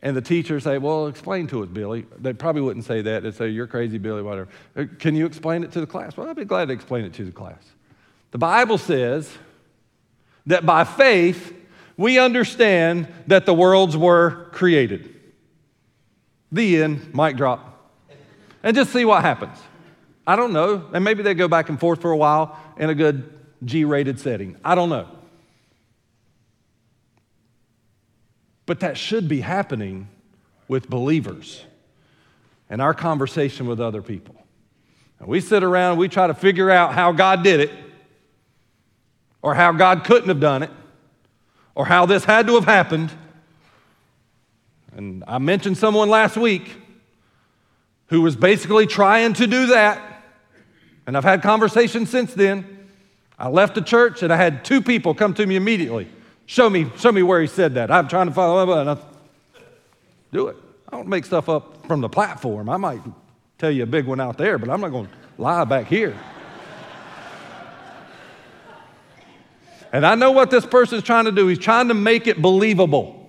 And 0.02 0.16
the 0.16 0.22
teacher 0.22 0.60
say, 0.60 0.78
Well, 0.78 1.08
explain 1.08 1.48
to 1.48 1.64
us, 1.64 1.70
Billy. 1.70 2.06
They 2.20 2.34
probably 2.34 2.62
wouldn't 2.62 2.86
say 2.86 3.02
that. 3.02 3.24
They'd 3.24 3.34
say, 3.34 3.50
You're 3.50 3.68
crazy, 3.68 3.98
Billy, 3.98 4.22
whatever. 4.22 4.50
Uh, 4.76 4.86
can 5.00 5.16
you 5.16 5.26
explain 5.26 5.64
it 5.64 5.72
to 5.74 5.82
the 5.82 5.88
class? 5.88 6.16
Well, 6.16 6.30
I'd 6.30 6.36
be 6.36 6.46
glad 6.46 6.68
to 6.68 6.74
explain 6.74 7.06
it 7.06 7.14
to 7.14 7.26
the 7.26 7.32
class. 7.32 7.64
The 8.32 8.38
Bible 8.38 8.78
says 8.78 9.36
that 10.46 10.66
by 10.66 10.84
faith 10.84 11.54
we 11.98 12.20
understand 12.20 13.08
that 13.28 13.46
the 13.46 13.54
worlds 13.54 13.98
were 13.98 14.50
created. 14.52 15.16
The 16.52 16.84
end, 16.84 17.16
mic 17.16 17.36
drop. 17.36 17.75
And 18.66 18.76
just 18.76 18.92
see 18.92 19.06
what 19.06 19.22
happens. 19.22 19.60
I 20.26 20.36
don't 20.36 20.52
know. 20.52 20.90
And 20.92 21.04
maybe 21.04 21.22
they 21.22 21.36
go 21.36 21.48
back 21.48 21.70
and 21.70 21.80
forth 21.80 22.02
for 22.02 22.12
a 22.12 22.18
while 22.18 22.58
in 22.78 22.90
a 22.90 22.96
good 22.96 23.32
G 23.64 23.86
rated 23.86 24.20
setting. 24.20 24.58
I 24.66 24.74
don't 24.74 24.90
know. 24.90 25.08
But 28.66 28.80
that 28.80 28.98
should 28.98 29.28
be 29.28 29.42
happening 29.42 30.10
with 30.68 30.90
believers 30.90 31.64
and 32.68 32.82
our 32.82 32.96
conversation 32.96 33.68
with 33.68 33.80
other 33.80 34.02
people. 34.02 34.36
And 35.20 35.28
we 35.28 35.42
sit 35.42 35.64
around 35.64 35.92
and 35.92 36.00
we 36.00 36.10
try 36.10 36.26
to 36.26 36.34
figure 36.34 36.72
out 36.72 36.96
how 36.96 37.12
God 37.12 37.44
did 37.44 37.60
it, 37.60 37.72
or 39.44 39.54
how 39.54 39.74
God 39.74 40.04
couldn't 40.06 40.28
have 40.28 40.40
done 40.40 40.64
it, 40.64 40.72
or 41.76 41.86
how 41.86 42.08
this 42.08 42.26
had 42.26 42.48
to 42.48 42.56
have 42.56 42.66
happened. 42.66 43.12
And 44.96 45.24
I 45.28 45.38
mentioned 45.38 45.78
someone 45.78 46.10
last 46.10 46.36
week 46.36 46.72
who 48.08 48.22
was 48.22 48.36
basically 48.36 48.88
trying 48.88 49.34
to 49.34 49.48
do 49.48 49.68
that. 49.68 50.24
And 51.08 51.16
I've 51.18 51.24
had 51.24 51.42
conversations 51.42 52.10
since 52.10 52.34
then. 52.34 52.88
I 53.38 53.50
left 53.50 53.76
the 53.76 53.82
church 53.82 54.24
and 54.24 54.32
I 54.32 54.38
had 54.38 54.64
two 54.64 54.82
people 54.82 55.14
come 55.14 55.34
to 55.36 55.46
me 55.46 55.56
immediately. 55.56 56.08
Show 56.46 56.70
me, 56.70 56.90
show 56.98 57.12
me 57.12 57.24
where 57.24 57.42
he 57.42 57.48
said 57.48 57.74
that. 57.76 57.92
I'm 57.92 58.08
trying 58.08 58.28
to 58.28 58.34
follow 58.34 58.70
up. 58.70 59.14
Do 60.32 60.48
it. 60.48 60.58
I 60.88 60.96
don't 60.96 61.08
make 61.08 61.26
stuff 61.26 61.50
up 61.50 61.86
from 61.88 62.02
the 62.02 62.10
platform. 62.10 62.70
I 62.70 62.78
might 62.78 63.02
tell 63.58 63.72
you 63.72 63.84
a 63.84 63.88
big 63.88 64.06
one 64.06 64.20
out 64.20 64.38
there, 64.38 64.58
but 64.58 64.70
I'm 64.70 64.80
not 64.82 64.90
going 64.90 65.08
to 65.08 65.12
lie 65.38 65.66
back 65.66 65.88
here. 65.88 66.18
and 69.92 70.06
I 70.06 70.16
know 70.16 70.32
what 70.32 70.52
this 70.52 70.66
person's 70.66 71.04
trying 71.04 71.26
to 71.26 71.32
do. 71.32 71.48
He's 71.48 71.60
trying 71.60 71.88
to 71.88 71.94
make 71.94 72.28
it 72.28 72.42
believable. 72.42 73.25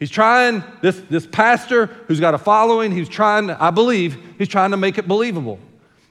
He's 0.00 0.10
trying, 0.10 0.64
this, 0.80 0.98
this 1.10 1.26
pastor 1.26 1.86
who's 2.08 2.20
got 2.20 2.32
a 2.32 2.38
following, 2.38 2.90
he's 2.90 3.08
trying, 3.08 3.50
I 3.50 3.70
believe, 3.70 4.16
he's 4.38 4.48
trying 4.48 4.70
to 4.70 4.78
make 4.78 4.96
it 4.96 5.06
believable. 5.06 5.60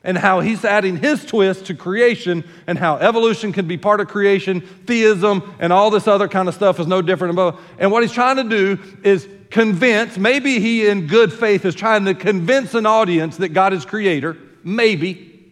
And 0.04 0.16
how 0.16 0.40
he's 0.42 0.64
adding 0.64 0.96
his 0.96 1.26
twist 1.26 1.66
to 1.66 1.74
creation 1.74 2.48
and 2.68 2.78
how 2.78 2.98
evolution 2.98 3.52
can 3.52 3.68
be 3.68 3.78
part 3.78 4.00
of 4.00 4.08
creation, 4.08 4.62
theism, 4.62 5.56
and 5.60 5.74
all 5.74 5.90
this 5.90 6.08
other 6.08 6.28
kind 6.28 6.48
of 6.48 6.54
stuff 6.54 6.80
is 6.80 6.86
no 6.86 7.02
different. 7.02 7.38
And 7.80 7.92
what 7.92 8.04
he's 8.04 8.12
trying 8.12 8.38
to 8.38 8.44
do 8.44 8.80
is 9.04 9.28
convince, 9.50 10.18
maybe 10.18 10.60
he 10.60 10.88
in 10.88 11.08
good 11.08 11.34
faith 11.34 11.66
is 11.66 11.74
trying 11.74 12.06
to 12.06 12.14
convince 12.14 12.76
an 12.76 12.86
audience 12.86 13.38
that 13.38 13.50
God 13.50 13.74
is 13.74 13.86
creator, 13.86 14.38
maybe. 14.64 15.52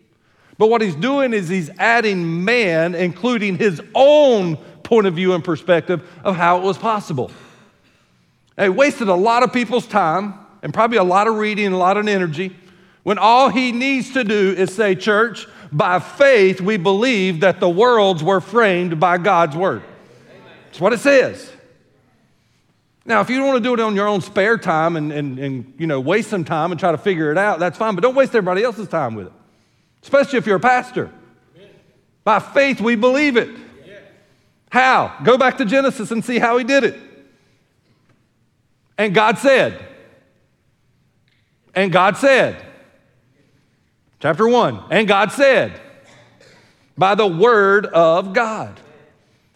But 0.60 0.70
what 0.70 0.82
he's 0.82 0.96
doing 0.96 1.34
is 1.34 1.50
he's 1.50 1.72
adding 1.80 2.46
man, 2.46 2.94
including 2.94 3.58
his 3.58 3.82
own 3.96 4.58
point 4.84 5.08
of 5.08 5.16
view 5.16 5.34
and 5.34 5.44
perspective 5.44 6.08
of 6.24 6.36
how 6.36 6.60
it 6.60 6.64
was 6.64 6.78
possible. 6.78 7.32
And 8.58 8.74
he 8.74 8.78
wasted 8.78 9.08
a 9.08 9.16
lot 9.16 9.44
of 9.44 9.54
people's 9.54 9.86
time 9.86 10.34
and 10.64 10.74
probably 10.74 10.98
a 10.98 11.04
lot 11.04 11.28
of 11.28 11.36
reading 11.36 11.72
a 11.72 11.78
lot 11.78 11.98
of 11.98 12.08
energy 12.08 12.56
when 13.04 13.18
all 13.18 13.50
he 13.50 13.72
needs 13.72 14.12
to 14.14 14.24
do 14.24 14.54
is 14.58 14.76
say, 14.76 14.96
Church, 14.96 15.48
by 15.72 16.00
faith 16.00 16.60
we 16.60 16.76
believe 16.76 17.42
that 17.42 17.60
the 17.60 17.70
worlds 17.70 18.24
were 18.24 18.42
framed 18.42 19.00
by 19.00 19.18
God's 19.18 19.56
word. 19.56 19.84
That's 20.66 20.82
what 20.82 20.92
it 20.92 21.00
says. 21.00 21.52
Now, 23.06 23.22
if 23.22 23.30
you 23.30 23.38
don't 23.38 23.48
want 23.48 23.64
to 23.64 23.64
do 23.64 23.74
it 23.74 23.80
on 23.80 23.96
your 23.96 24.08
own 24.08 24.20
spare 24.20 24.58
time 24.58 24.98
and, 24.98 25.14
and, 25.14 25.40
and 25.40 25.74
you 25.78 25.88
know, 25.88 26.02
waste 26.02 26.30
some 26.30 26.44
time 26.44 26.72
and 26.72 26.80
try 26.80 26.92
to 26.92 26.98
figure 26.98 27.32
it 27.32 27.38
out, 27.38 27.60
that's 27.60 27.78
fine, 27.78 27.96
but 27.96 28.02
don't 28.02 28.16
waste 28.16 28.36
everybody 28.36 28.64
else's 28.64 28.90
time 28.90 29.16
with 29.16 29.28
it, 29.28 29.34
especially 30.04 30.40
if 30.40 30.46
you're 30.46 30.58
a 30.58 30.60
pastor. 30.60 31.10
By 32.26 32.40
faith, 32.40 32.82
we 32.82 32.96
believe 32.96 33.38
it. 33.38 33.50
How? 34.70 35.16
Go 35.24 35.38
back 35.38 35.60
to 35.60 35.66
Genesis 35.66 36.12
and 36.12 36.26
see 36.26 36.40
how 36.40 36.58
he 36.58 36.66
did 36.66 36.84
it. 36.84 37.00
And 38.98 39.14
God 39.14 39.38
said, 39.38 39.86
and 41.76 41.92
God 41.92 42.18
said, 42.18 42.66
chapter 44.20 44.48
1, 44.48 44.86
and 44.90 45.08
God 45.08 45.32
said, 45.32 45.80
by 46.98 47.14
the 47.14 47.28
word 47.28 47.86
of 47.86 48.34
God. 48.34 48.80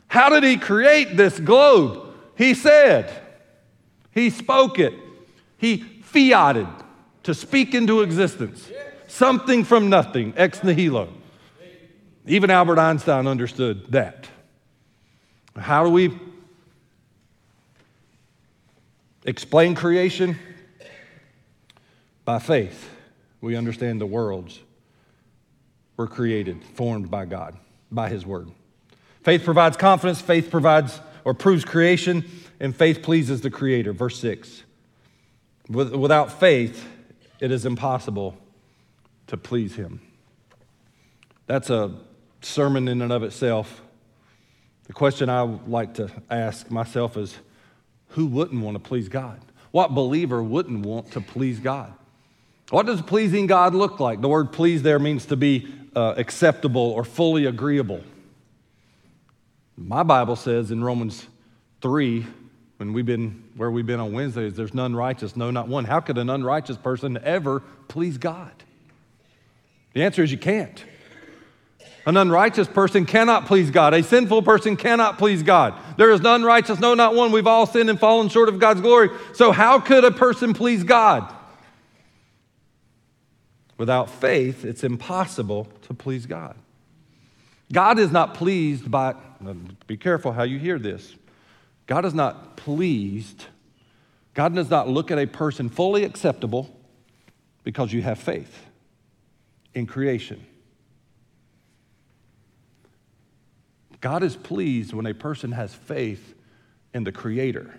How 0.07 0.29
did 0.29 0.43
he 0.43 0.57
create 0.57 1.17
this 1.17 1.39
globe? 1.39 2.13
He 2.35 2.53
said, 2.53 3.11
he 4.11 4.29
spoke 4.29 4.77
it. 4.77 4.93
He 5.57 5.77
fiated 5.77 6.67
to 7.23 7.33
speak 7.33 7.73
into 7.73 8.01
existence 8.01 8.69
something 9.07 9.63
from 9.63 9.89
nothing, 9.89 10.33
ex 10.37 10.63
nihilo. 10.63 11.09
Even 12.25 12.49
Albert 12.49 12.79
Einstein 12.79 13.27
understood 13.27 13.91
that. 13.91 14.27
How 15.57 15.83
do 15.83 15.89
we 15.89 16.17
explain 19.25 19.75
creation? 19.75 20.37
By 22.25 22.39
faith. 22.39 22.89
We 23.41 23.55
understand 23.55 23.99
the 23.99 24.05
worlds 24.05 24.59
were 25.97 26.07
created, 26.07 26.63
formed 26.63 27.09
by 27.09 27.25
God, 27.25 27.57
by 27.91 28.09
His 28.09 28.25
Word. 28.25 28.49
Faith 29.23 29.43
provides 29.43 29.77
confidence, 29.77 30.21
faith 30.21 30.49
provides 30.49 30.99
or 31.23 31.33
proves 31.33 31.63
creation, 31.65 32.29
and 32.59 32.75
faith 32.75 33.01
pleases 33.01 33.41
the 33.41 33.51
Creator. 33.51 33.93
Verse 33.93 34.19
6. 34.19 34.63
Without 35.69 36.39
faith, 36.39 36.87
it 37.39 37.51
is 37.51 37.65
impossible 37.65 38.37
to 39.27 39.37
please 39.37 39.75
Him. 39.75 40.01
That's 41.47 41.69
a 41.69 41.95
sermon 42.41 42.87
in 42.87 43.01
and 43.01 43.11
of 43.11 43.23
itself. 43.23 43.81
The 44.85 44.93
question 44.93 45.29
I 45.29 45.41
like 45.41 45.95
to 45.95 46.09
ask 46.29 46.69
myself 46.71 47.17
is 47.17 47.37
who 48.11 48.25
wouldn't 48.27 48.61
want 48.61 48.75
to 48.75 48.79
please 48.79 49.09
God? 49.09 49.39
What 49.71 49.93
believer 49.93 50.41
wouldn't 50.41 50.85
want 50.85 51.11
to 51.13 51.21
please 51.21 51.59
God? 51.59 51.93
What 52.69 52.85
does 52.85 53.01
pleasing 53.01 53.47
God 53.47 53.75
look 53.75 53.99
like? 53.99 54.21
The 54.21 54.29
word 54.29 54.51
please 54.51 54.81
there 54.81 54.99
means 54.99 55.25
to 55.27 55.35
be 55.35 55.67
uh, 55.95 56.13
acceptable 56.17 56.81
or 56.81 57.03
fully 57.03 57.45
agreeable. 57.45 58.01
My 59.77 60.03
Bible 60.03 60.35
says 60.35 60.71
in 60.71 60.83
Romans 60.83 61.25
3, 61.81 62.25
when 62.77 62.93
we've 62.93 63.05
been 63.05 63.43
where 63.55 63.69
we've 63.69 63.85
been 63.85 63.99
on 63.99 64.13
Wednesdays, 64.13 64.55
there's 64.55 64.73
none 64.73 64.95
righteous, 64.95 65.35
no, 65.35 65.51
not 65.51 65.67
one. 65.67 65.85
How 65.85 65.99
could 65.99 66.17
an 66.17 66.29
unrighteous 66.29 66.77
person 66.77 67.19
ever 67.23 67.61
please 67.87 68.17
God? 68.17 68.51
The 69.93 70.03
answer 70.03 70.23
is 70.23 70.31
you 70.31 70.37
can't. 70.37 70.83
An 72.05 72.17
unrighteous 72.17 72.67
person 72.67 73.05
cannot 73.05 73.45
please 73.45 73.69
God. 73.69 73.93
A 73.93 74.01
sinful 74.01 74.41
person 74.41 74.75
cannot 74.75 75.17
please 75.19 75.43
God. 75.43 75.75
There 75.97 76.11
is 76.11 76.21
none 76.21 76.43
righteous, 76.43 76.79
no, 76.79 76.95
not 76.95 77.13
one. 77.13 77.31
We've 77.31 77.45
all 77.45 77.67
sinned 77.67 77.89
and 77.89 77.99
fallen 77.99 78.29
short 78.29 78.49
of 78.49 78.57
God's 78.57 78.81
glory. 78.81 79.09
So, 79.33 79.51
how 79.51 79.79
could 79.79 80.03
a 80.03 80.11
person 80.11 80.53
please 80.53 80.83
God? 80.83 81.31
Without 83.77 84.09
faith, 84.09 84.65
it's 84.65 84.83
impossible 84.83 85.67
to 85.83 85.93
please 85.93 86.25
God. 86.25 86.55
God 87.71 87.99
is 87.99 88.11
not 88.11 88.33
pleased 88.33 88.89
by, 88.89 89.15
be 89.87 89.97
careful 89.97 90.31
how 90.31 90.43
you 90.43 90.59
hear 90.59 90.77
this. 90.77 91.15
God 91.87 92.05
is 92.05 92.13
not 92.13 92.57
pleased. 92.57 93.45
God 94.33 94.55
does 94.55 94.69
not 94.69 94.87
look 94.87 95.11
at 95.11 95.19
a 95.19 95.25
person 95.25 95.69
fully 95.69 96.03
acceptable 96.03 96.69
because 97.63 97.93
you 97.93 98.01
have 98.01 98.19
faith 98.19 98.65
in 99.73 99.85
creation. 99.85 100.45
God 104.01 104.23
is 104.23 104.35
pleased 104.35 104.93
when 104.93 105.05
a 105.05 105.13
person 105.13 105.53
has 105.53 105.73
faith 105.73 106.33
in 106.93 107.03
the 107.03 107.11
Creator. 107.11 107.75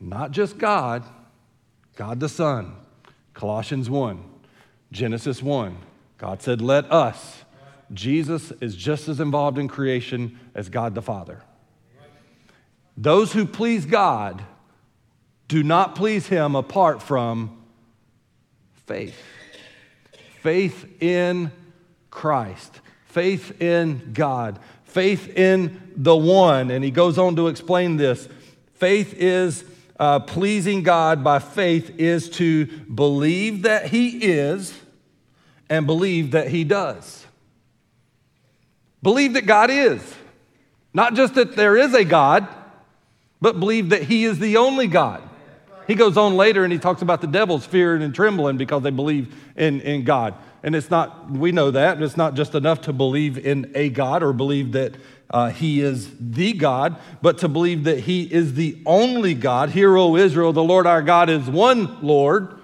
Not 0.00 0.32
just 0.32 0.58
God, 0.58 1.04
God 1.96 2.20
the 2.20 2.28
Son. 2.28 2.74
Colossians 3.34 3.90
1, 3.90 4.22
Genesis 4.92 5.42
1. 5.42 5.76
God 6.18 6.42
said, 6.42 6.60
Let 6.60 6.90
us. 6.90 7.44
Jesus 7.92 8.52
is 8.60 8.74
just 8.74 9.08
as 9.08 9.20
involved 9.20 9.58
in 9.58 9.68
creation 9.68 10.38
as 10.54 10.68
God 10.68 10.94
the 10.94 11.02
Father. 11.02 11.42
Those 12.96 13.32
who 13.32 13.44
please 13.44 13.86
God 13.86 14.42
do 15.48 15.62
not 15.62 15.94
please 15.94 16.28
Him 16.28 16.54
apart 16.54 17.02
from 17.02 17.62
faith. 18.86 19.20
Faith 20.40 21.02
in 21.02 21.50
Christ, 22.10 22.80
faith 23.14 23.62
in 23.62 24.12
God, 24.12 24.58
faith 24.82 25.28
in 25.38 25.92
the 25.96 26.16
one. 26.16 26.72
And 26.72 26.84
he 26.84 26.90
goes 26.90 27.16
on 27.16 27.36
to 27.36 27.46
explain 27.46 27.96
this. 27.96 28.28
Faith 28.74 29.14
is 29.16 29.64
uh, 29.98 30.18
pleasing 30.18 30.82
God 30.82 31.22
by 31.22 31.38
faith, 31.38 31.98
is 31.98 32.28
to 32.30 32.66
believe 32.66 33.62
that 33.62 33.86
He 33.86 34.08
is 34.18 34.76
and 35.70 35.86
believe 35.86 36.32
that 36.32 36.48
He 36.48 36.64
does. 36.64 37.24
Believe 39.00 39.34
that 39.34 39.46
God 39.46 39.70
is. 39.70 40.02
Not 40.92 41.14
just 41.14 41.34
that 41.34 41.54
there 41.54 41.76
is 41.76 41.94
a 41.94 42.04
God, 42.04 42.48
but 43.40 43.60
believe 43.60 43.90
that 43.90 44.02
He 44.02 44.24
is 44.24 44.40
the 44.40 44.56
only 44.56 44.88
God. 44.88 45.22
He 45.86 45.94
goes 45.94 46.16
on 46.16 46.36
later 46.36 46.64
and 46.64 46.72
he 46.72 46.78
talks 46.78 47.02
about 47.02 47.20
the 47.20 47.26
devils 47.26 47.66
fearing 47.66 48.02
and 48.02 48.14
trembling 48.14 48.56
because 48.56 48.82
they 48.82 48.90
believe 48.90 49.34
in, 49.54 49.82
in 49.82 50.04
God. 50.04 50.34
And 50.64 50.74
it's 50.74 50.90
not, 50.90 51.30
we 51.30 51.52
know 51.52 51.70
that, 51.70 51.96
and 51.96 52.02
it's 52.02 52.16
not 52.16 52.34
just 52.34 52.54
enough 52.54 52.80
to 52.82 52.92
believe 52.94 53.36
in 53.36 53.70
a 53.74 53.90
God 53.90 54.22
or 54.22 54.32
believe 54.32 54.72
that 54.72 54.94
uh, 55.28 55.50
he 55.50 55.82
is 55.82 56.10
the 56.18 56.54
God, 56.54 56.96
but 57.20 57.36
to 57.38 57.48
believe 57.48 57.84
that 57.84 58.00
he 58.00 58.22
is 58.22 58.54
the 58.54 58.80
only 58.86 59.34
God. 59.34 59.68
Hear, 59.68 59.94
O 59.98 60.16
Israel, 60.16 60.54
the 60.54 60.64
Lord 60.64 60.86
our 60.86 61.02
God 61.02 61.28
is 61.28 61.50
one 61.50 62.00
Lord, 62.00 62.58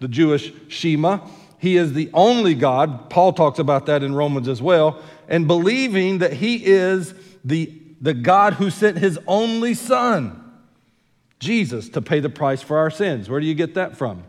the 0.00 0.08
Jewish 0.08 0.54
Shema. 0.68 1.18
He 1.58 1.76
is 1.76 1.92
the 1.92 2.08
only 2.14 2.54
God. 2.54 3.10
Paul 3.10 3.34
talks 3.34 3.58
about 3.58 3.84
that 3.86 4.02
in 4.02 4.14
Romans 4.14 4.48
as 4.48 4.62
well. 4.62 5.02
And 5.28 5.46
believing 5.46 6.18
that 6.18 6.32
he 6.32 6.64
is 6.64 7.12
the, 7.44 7.70
the 8.00 8.14
God 8.14 8.54
who 8.54 8.70
sent 8.70 8.96
his 8.96 9.18
only 9.26 9.74
Son, 9.74 10.42
Jesus, 11.40 11.90
to 11.90 12.00
pay 12.00 12.20
the 12.20 12.30
price 12.30 12.62
for 12.62 12.78
our 12.78 12.90
sins. 12.90 13.28
Where 13.28 13.38
do 13.38 13.46
you 13.46 13.54
get 13.54 13.74
that 13.74 13.98
from? 13.98 14.24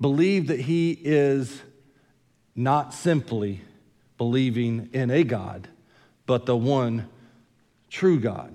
Believe 0.00 0.48
that 0.48 0.60
he 0.60 0.92
is 0.92 1.62
not 2.54 2.94
simply 2.94 3.60
believing 4.16 4.88
in 4.92 5.10
a 5.10 5.24
God, 5.24 5.68
but 6.26 6.46
the 6.46 6.56
one 6.56 7.08
true 7.90 8.20
God. 8.20 8.52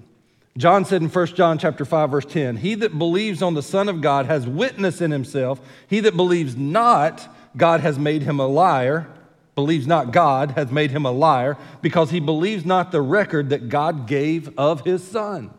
John 0.58 0.86
said 0.86 1.02
in 1.02 1.10
1 1.10 1.28
John 1.36 1.58
chapter 1.58 1.84
5 1.84 2.12
verse 2.12 2.26
10, 2.26 2.58
"He 2.58 2.76
that 2.76 2.98
believes 3.00 3.42
on 3.42 3.56
the 3.56 3.64
Son 3.64 3.90
of 3.90 4.02
God 4.02 4.28
has 4.28 4.48
witness 4.48 5.02
in 5.02 5.12
himself. 5.12 5.60
He 5.88 6.00
that 6.02 6.16
believes 6.16 6.56
not, 6.56 7.28
God 7.58 7.80
has 7.80 7.98
made 7.98 8.24
him 8.24 8.40
a 8.40 8.48
liar." 8.48 9.08
Believes 9.56 9.86
not 9.86 10.12
God 10.12 10.52
has 10.52 10.72
made 10.72 10.90
him 10.90 11.06
a 11.06 11.12
liar 11.12 11.58
because 11.82 12.10
he 12.10 12.20
believes 12.20 12.66
not 12.66 12.92
the 12.92 13.02
record 13.02 13.50
that 13.50 13.70
God 13.70 14.08
gave 14.08 14.50
of 14.58 14.82
his 14.82 15.04
son. 15.04 15.52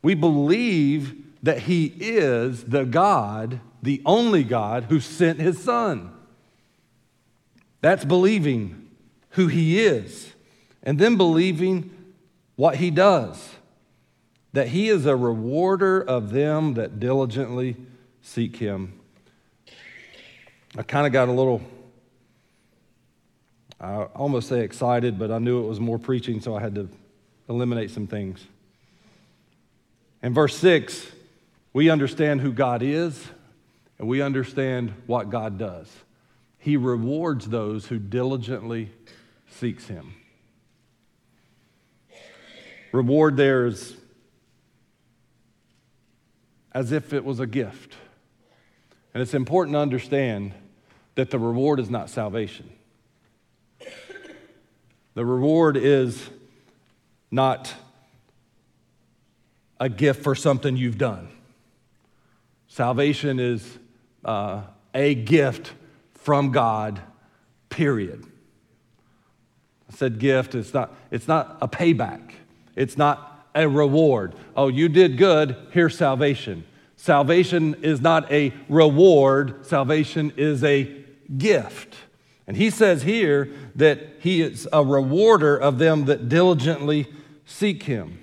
We 0.00 0.14
believe 0.14 1.14
that 1.42 1.60
he 1.60 1.86
is 1.98 2.64
the 2.64 2.84
God, 2.84 3.58
the 3.84 4.00
only 4.06 4.44
God 4.44 4.84
who 4.84 4.98
sent 4.98 5.40
his 5.40 5.62
son. 5.62 6.10
That's 7.82 8.04
believing 8.04 8.88
who 9.30 9.46
He 9.46 9.78
is, 9.78 10.32
and 10.82 10.98
then 10.98 11.16
believing 11.16 11.90
what 12.56 12.76
He 12.76 12.90
does. 12.90 13.50
That 14.54 14.68
He 14.68 14.88
is 14.88 15.04
a 15.04 15.14
rewarder 15.14 16.00
of 16.00 16.30
them 16.30 16.74
that 16.74 16.98
diligently 16.98 17.76
seek 18.22 18.56
Him. 18.56 18.98
I 20.78 20.82
kind 20.82 21.06
of 21.06 21.12
got 21.12 21.28
a 21.28 21.32
little, 21.32 21.60
I 23.78 24.04
almost 24.14 24.48
say 24.48 24.60
excited, 24.60 25.18
but 25.18 25.30
I 25.30 25.38
knew 25.38 25.62
it 25.62 25.68
was 25.68 25.78
more 25.78 25.98
preaching, 25.98 26.40
so 26.40 26.56
I 26.56 26.60
had 26.60 26.74
to 26.76 26.88
eliminate 27.50 27.90
some 27.90 28.06
things. 28.06 28.46
In 30.22 30.32
verse 30.32 30.56
6, 30.56 31.06
we 31.74 31.90
understand 31.90 32.40
who 32.40 32.50
God 32.50 32.82
is 32.82 33.22
and 34.04 34.10
we 34.10 34.20
understand 34.20 34.92
what 35.06 35.30
God 35.30 35.56
does. 35.56 35.90
He 36.58 36.76
rewards 36.76 37.48
those 37.48 37.86
who 37.86 37.98
diligently 37.98 38.90
seeks 39.48 39.86
him. 39.86 40.12
Reward 42.92 43.38
there 43.38 43.64
is 43.64 43.96
as 46.72 46.92
if 46.92 47.14
it 47.14 47.24
was 47.24 47.40
a 47.40 47.46
gift. 47.46 47.94
And 49.14 49.22
it's 49.22 49.32
important 49.32 49.72
to 49.72 49.78
understand 49.78 50.52
that 51.14 51.30
the 51.30 51.38
reward 51.38 51.80
is 51.80 51.88
not 51.88 52.10
salvation. 52.10 52.70
The 55.14 55.24
reward 55.24 55.78
is 55.78 56.28
not 57.30 57.72
a 59.80 59.88
gift 59.88 60.22
for 60.22 60.34
something 60.34 60.76
you've 60.76 60.98
done. 60.98 61.30
Salvation 62.68 63.40
is 63.40 63.78
uh, 64.24 64.62
a 64.94 65.14
gift 65.14 65.72
from 66.14 66.52
God, 66.52 67.00
period. 67.68 68.24
I 69.88 69.94
said 69.94 70.18
gift, 70.18 70.54
it's 70.54 70.72
not, 70.72 70.94
it's 71.10 71.28
not 71.28 71.58
a 71.60 71.68
payback, 71.68 72.32
it's 72.74 72.96
not 72.96 73.48
a 73.54 73.68
reward. 73.68 74.34
Oh, 74.56 74.68
you 74.68 74.88
did 74.88 75.18
good, 75.18 75.56
here's 75.70 75.96
salvation. 75.96 76.64
Salvation 76.96 77.74
is 77.82 78.00
not 78.00 78.30
a 78.32 78.52
reward, 78.68 79.66
salvation 79.66 80.32
is 80.36 80.64
a 80.64 81.04
gift. 81.36 81.96
And 82.46 82.56
he 82.56 82.70
says 82.70 83.02
here 83.02 83.50
that 83.74 84.00
he 84.20 84.42
is 84.42 84.68
a 84.72 84.84
rewarder 84.84 85.56
of 85.56 85.78
them 85.78 86.06
that 86.06 86.28
diligently 86.28 87.06
seek 87.44 87.84
him. 87.84 88.18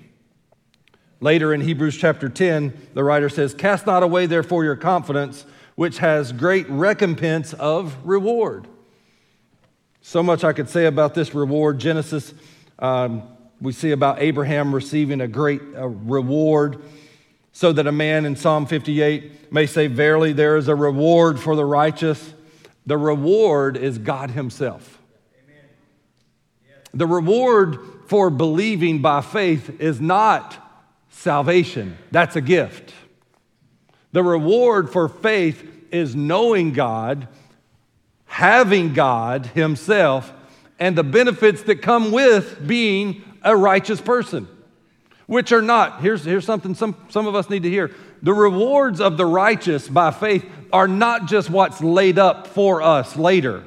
Later 1.20 1.54
in 1.54 1.60
Hebrews 1.60 1.96
chapter 1.96 2.28
10, 2.28 2.88
the 2.94 3.04
writer 3.04 3.28
says, 3.28 3.54
Cast 3.54 3.86
not 3.86 4.02
away 4.02 4.26
therefore 4.26 4.64
your 4.64 4.76
confidence, 4.76 5.46
which 5.82 5.98
has 5.98 6.30
great 6.30 6.70
recompense 6.70 7.54
of 7.54 7.96
reward. 8.04 8.68
So 10.00 10.22
much 10.22 10.44
I 10.44 10.52
could 10.52 10.68
say 10.68 10.86
about 10.86 11.12
this 11.12 11.34
reward. 11.34 11.80
Genesis, 11.80 12.32
um, 12.78 13.24
we 13.60 13.72
see 13.72 13.90
about 13.90 14.22
Abraham 14.22 14.72
receiving 14.72 15.20
a 15.20 15.26
great 15.26 15.60
uh, 15.76 15.88
reward, 15.88 16.80
so 17.50 17.72
that 17.72 17.88
a 17.88 17.90
man 17.90 18.26
in 18.26 18.36
Psalm 18.36 18.66
58 18.66 19.52
may 19.52 19.66
say, 19.66 19.88
Verily, 19.88 20.32
there 20.32 20.56
is 20.56 20.68
a 20.68 20.74
reward 20.76 21.40
for 21.40 21.56
the 21.56 21.64
righteous. 21.64 22.32
The 22.86 22.96
reward 22.96 23.76
is 23.76 23.98
God 23.98 24.30
Himself. 24.30 25.00
The 26.94 27.08
reward 27.08 27.80
for 28.06 28.30
believing 28.30 29.02
by 29.02 29.20
faith 29.20 29.80
is 29.80 30.00
not 30.00 30.56
salvation, 31.08 31.98
that's 32.12 32.36
a 32.36 32.40
gift. 32.40 32.94
The 34.12 34.22
reward 34.22 34.90
for 34.90 35.08
faith 35.08 35.70
is 35.92 36.16
knowing 36.16 36.72
God, 36.72 37.28
having 38.24 38.94
God 38.94 39.46
Himself, 39.46 40.32
and 40.80 40.96
the 40.96 41.04
benefits 41.04 41.62
that 41.64 41.82
come 41.82 42.10
with 42.10 42.66
being 42.66 43.22
a 43.42 43.56
righteous 43.56 44.00
person, 44.00 44.48
which 45.26 45.52
are 45.52 45.62
not, 45.62 46.00
here's, 46.00 46.24
here's 46.24 46.46
something 46.46 46.74
some, 46.74 46.96
some 47.10 47.26
of 47.26 47.36
us 47.36 47.48
need 47.48 47.62
to 47.62 47.70
hear. 47.70 47.92
The 48.22 48.32
rewards 48.32 49.00
of 49.00 49.16
the 49.16 49.26
righteous 49.26 49.86
by 49.88 50.10
faith 50.10 50.44
are 50.72 50.88
not 50.88 51.26
just 51.26 51.50
what's 51.50 51.80
laid 51.80 52.18
up 52.18 52.46
for 52.48 52.82
us 52.82 53.16
later, 53.16 53.62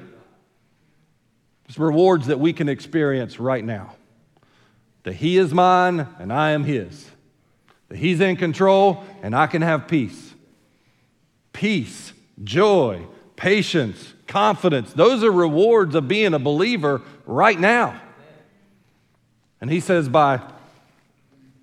it's 1.67 1.79
rewards 1.79 2.27
that 2.27 2.39
we 2.39 2.53
can 2.53 2.69
experience 2.69 3.39
right 3.39 3.63
now. 3.63 3.95
That 5.03 5.13
He 5.13 5.37
is 5.37 5.53
mine 5.53 6.07
and 6.19 6.31
I 6.33 6.51
am 6.51 6.63
His. 6.63 7.09
That 7.89 7.97
He's 7.97 8.19
in 8.19 8.35
control 8.35 9.03
and 9.23 9.35
I 9.35 9.47
can 9.47 9.61
have 9.61 9.87
peace 9.87 10.35
peace, 11.55 12.11
joy, 12.43 13.05
patience, 13.35 14.13
confidence. 14.27 14.93
Those 14.93 15.23
are 15.23 15.31
rewards 15.31 15.95
of 15.95 16.07
being 16.07 16.33
a 16.33 16.39
believer 16.39 17.01
right 17.25 17.59
now. 17.59 17.99
And 19.61 19.69
he 19.69 19.79
says, 19.79 20.09
by 20.09 20.41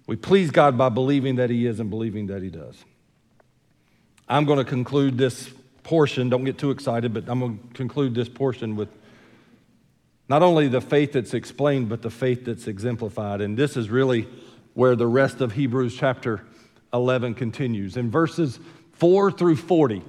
we 0.06 0.16
please 0.16 0.50
God 0.50 0.76
by 0.76 0.88
believing 0.88 1.36
that 1.36 1.48
he 1.48 1.66
is 1.66 1.80
and 1.80 1.88
believing 1.88 2.26
that 2.26 2.42
he 2.42 2.50
does. 2.50 2.84
I'm 4.28 4.44
going 4.44 4.58
to 4.58 4.64
conclude 4.64 5.16
this 5.16 5.50
portion. 5.84 6.28
Don't 6.28 6.44
get 6.44 6.58
too 6.58 6.70
excited, 6.70 7.14
but 7.14 7.28
I'm 7.28 7.40
going 7.40 7.58
to 7.58 7.74
conclude 7.74 8.14
this 8.14 8.28
portion 8.28 8.76
with 8.76 8.88
not 10.28 10.42
only 10.42 10.68
the 10.68 10.80
faith 10.80 11.12
that's 11.12 11.34
explained, 11.34 11.88
but 11.88 12.02
the 12.02 12.10
faith 12.10 12.44
that's 12.44 12.66
exemplified. 12.66 13.40
And 13.40 13.56
this 13.56 13.76
is 13.76 13.90
really 13.90 14.28
where 14.74 14.96
the 14.96 15.06
rest 15.06 15.40
of 15.40 15.52
Hebrews 15.52 15.96
chapter 15.96 16.44
11 16.92 17.34
continues. 17.34 17.96
In 17.96 18.10
verses 18.10 18.58
4 18.94 19.30
through 19.30 19.56
40. 19.56 20.02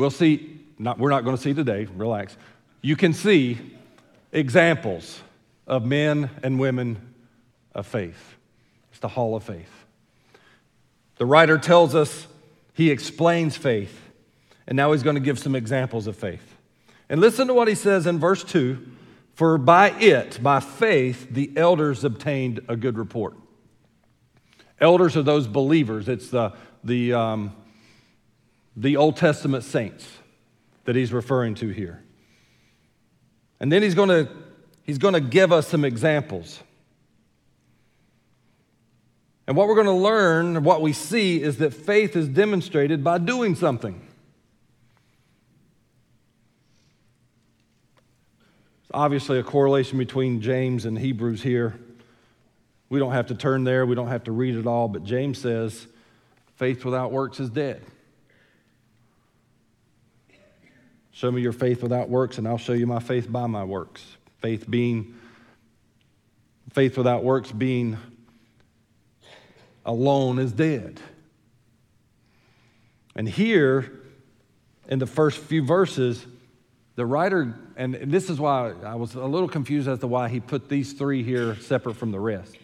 We'll 0.00 0.10
see, 0.10 0.58
not, 0.78 0.98
we're 0.98 1.10
not 1.10 1.24
going 1.24 1.36
to 1.36 1.42
see 1.42 1.52
today, 1.52 1.86
relax. 1.94 2.34
You 2.80 2.96
can 2.96 3.12
see 3.12 3.58
examples 4.32 5.20
of 5.66 5.84
men 5.84 6.30
and 6.42 6.58
women 6.58 7.12
of 7.74 7.86
faith. 7.86 8.36
It's 8.90 9.00
the 9.00 9.08
hall 9.08 9.36
of 9.36 9.44
faith. 9.44 9.68
The 11.18 11.26
writer 11.26 11.58
tells 11.58 11.94
us 11.94 12.26
he 12.72 12.90
explains 12.90 13.58
faith, 13.58 14.00
and 14.66 14.74
now 14.74 14.92
he's 14.92 15.02
going 15.02 15.16
to 15.16 15.20
give 15.20 15.38
some 15.38 15.54
examples 15.54 16.06
of 16.06 16.16
faith. 16.16 16.56
And 17.10 17.20
listen 17.20 17.46
to 17.48 17.52
what 17.52 17.68
he 17.68 17.74
says 17.74 18.06
in 18.06 18.18
verse 18.18 18.42
2 18.42 18.78
For 19.34 19.58
by 19.58 19.90
it, 19.90 20.42
by 20.42 20.60
faith, 20.60 21.28
the 21.30 21.52
elders 21.56 22.04
obtained 22.04 22.60
a 22.68 22.76
good 22.76 22.96
report. 22.96 23.36
Elders 24.80 25.14
are 25.18 25.22
those 25.22 25.46
believers. 25.46 26.08
It's 26.08 26.30
the 26.30 26.54
the, 26.82 27.12
um, 27.12 27.52
the 28.80 28.96
Old 28.96 29.16
Testament 29.16 29.62
saints 29.62 30.08
that 30.84 30.96
he's 30.96 31.12
referring 31.12 31.54
to 31.56 31.68
here. 31.68 32.02
And 33.60 33.70
then 33.70 33.82
he's 33.82 33.94
going 33.94 34.08
to 34.08 34.28
he's 34.84 34.96
going 34.96 35.14
to 35.14 35.20
give 35.20 35.52
us 35.52 35.68
some 35.68 35.84
examples. 35.84 36.60
And 39.46 39.56
what 39.56 39.68
we're 39.68 39.74
going 39.74 39.86
to 39.86 39.92
learn, 39.92 40.62
what 40.62 40.80
we 40.80 40.92
see, 40.92 41.42
is 41.42 41.58
that 41.58 41.74
faith 41.74 42.16
is 42.16 42.26
demonstrated 42.28 43.04
by 43.04 43.18
doing 43.18 43.54
something. 43.54 44.00
It's 48.82 48.90
obviously 48.94 49.38
a 49.38 49.42
correlation 49.42 49.98
between 49.98 50.40
James 50.40 50.86
and 50.86 50.98
Hebrews 50.98 51.42
here. 51.42 51.78
We 52.88 52.98
don't 52.98 53.12
have 53.12 53.26
to 53.26 53.34
turn 53.34 53.64
there, 53.64 53.84
we 53.84 53.94
don't 53.94 54.08
have 54.08 54.24
to 54.24 54.32
read 54.32 54.54
it 54.54 54.66
all, 54.66 54.88
but 54.88 55.04
James 55.04 55.38
says, 55.38 55.86
Faith 56.56 56.84
without 56.84 57.12
works 57.12 57.40
is 57.40 57.50
dead. 57.50 57.82
Show 61.20 61.30
me 61.30 61.42
your 61.42 61.52
faith 61.52 61.82
without 61.82 62.08
works, 62.08 62.38
and 62.38 62.48
I'll 62.48 62.56
show 62.56 62.72
you 62.72 62.86
my 62.86 62.98
faith 62.98 63.30
by 63.30 63.46
my 63.46 63.62
works. 63.62 64.02
Faith 64.38 64.64
being, 64.70 65.16
faith 66.72 66.96
without 66.96 67.22
works 67.22 67.52
being 67.52 67.98
alone 69.84 70.38
is 70.38 70.50
dead. 70.50 70.98
And 73.14 73.28
here, 73.28 74.00
in 74.88 74.98
the 74.98 75.06
first 75.06 75.36
few 75.40 75.62
verses, 75.62 76.24
the 76.96 77.04
writer, 77.04 77.54
and 77.76 77.96
this 77.96 78.30
is 78.30 78.40
why 78.40 78.72
I 78.82 78.94
was 78.94 79.14
a 79.14 79.20
little 79.20 79.46
confused 79.46 79.88
as 79.88 79.98
to 79.98 80.06
why 80.06 80.30
he 80.30 80.40
put 80.40 80.70
these 80.70 80.94
three 80.94 81.22
here 81.22 81.54
separate 81.56 81.96
from 81.96 82.12
the 82.12 82.20
rest. 82.20 82.56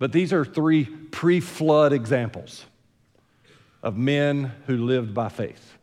But 0.00 0.10
these 0.10 0.32
are 0.32 0.44
three 0.44 0.86
pre 0.86 1.38
flood 1.38 1.92
examples 1.92 2.66
of 3.80 3.96
men 3.96 4.50
who 4.66 4.76
lived 4.76 5.14
by 5.14 5.28
faith. 5.28 5.75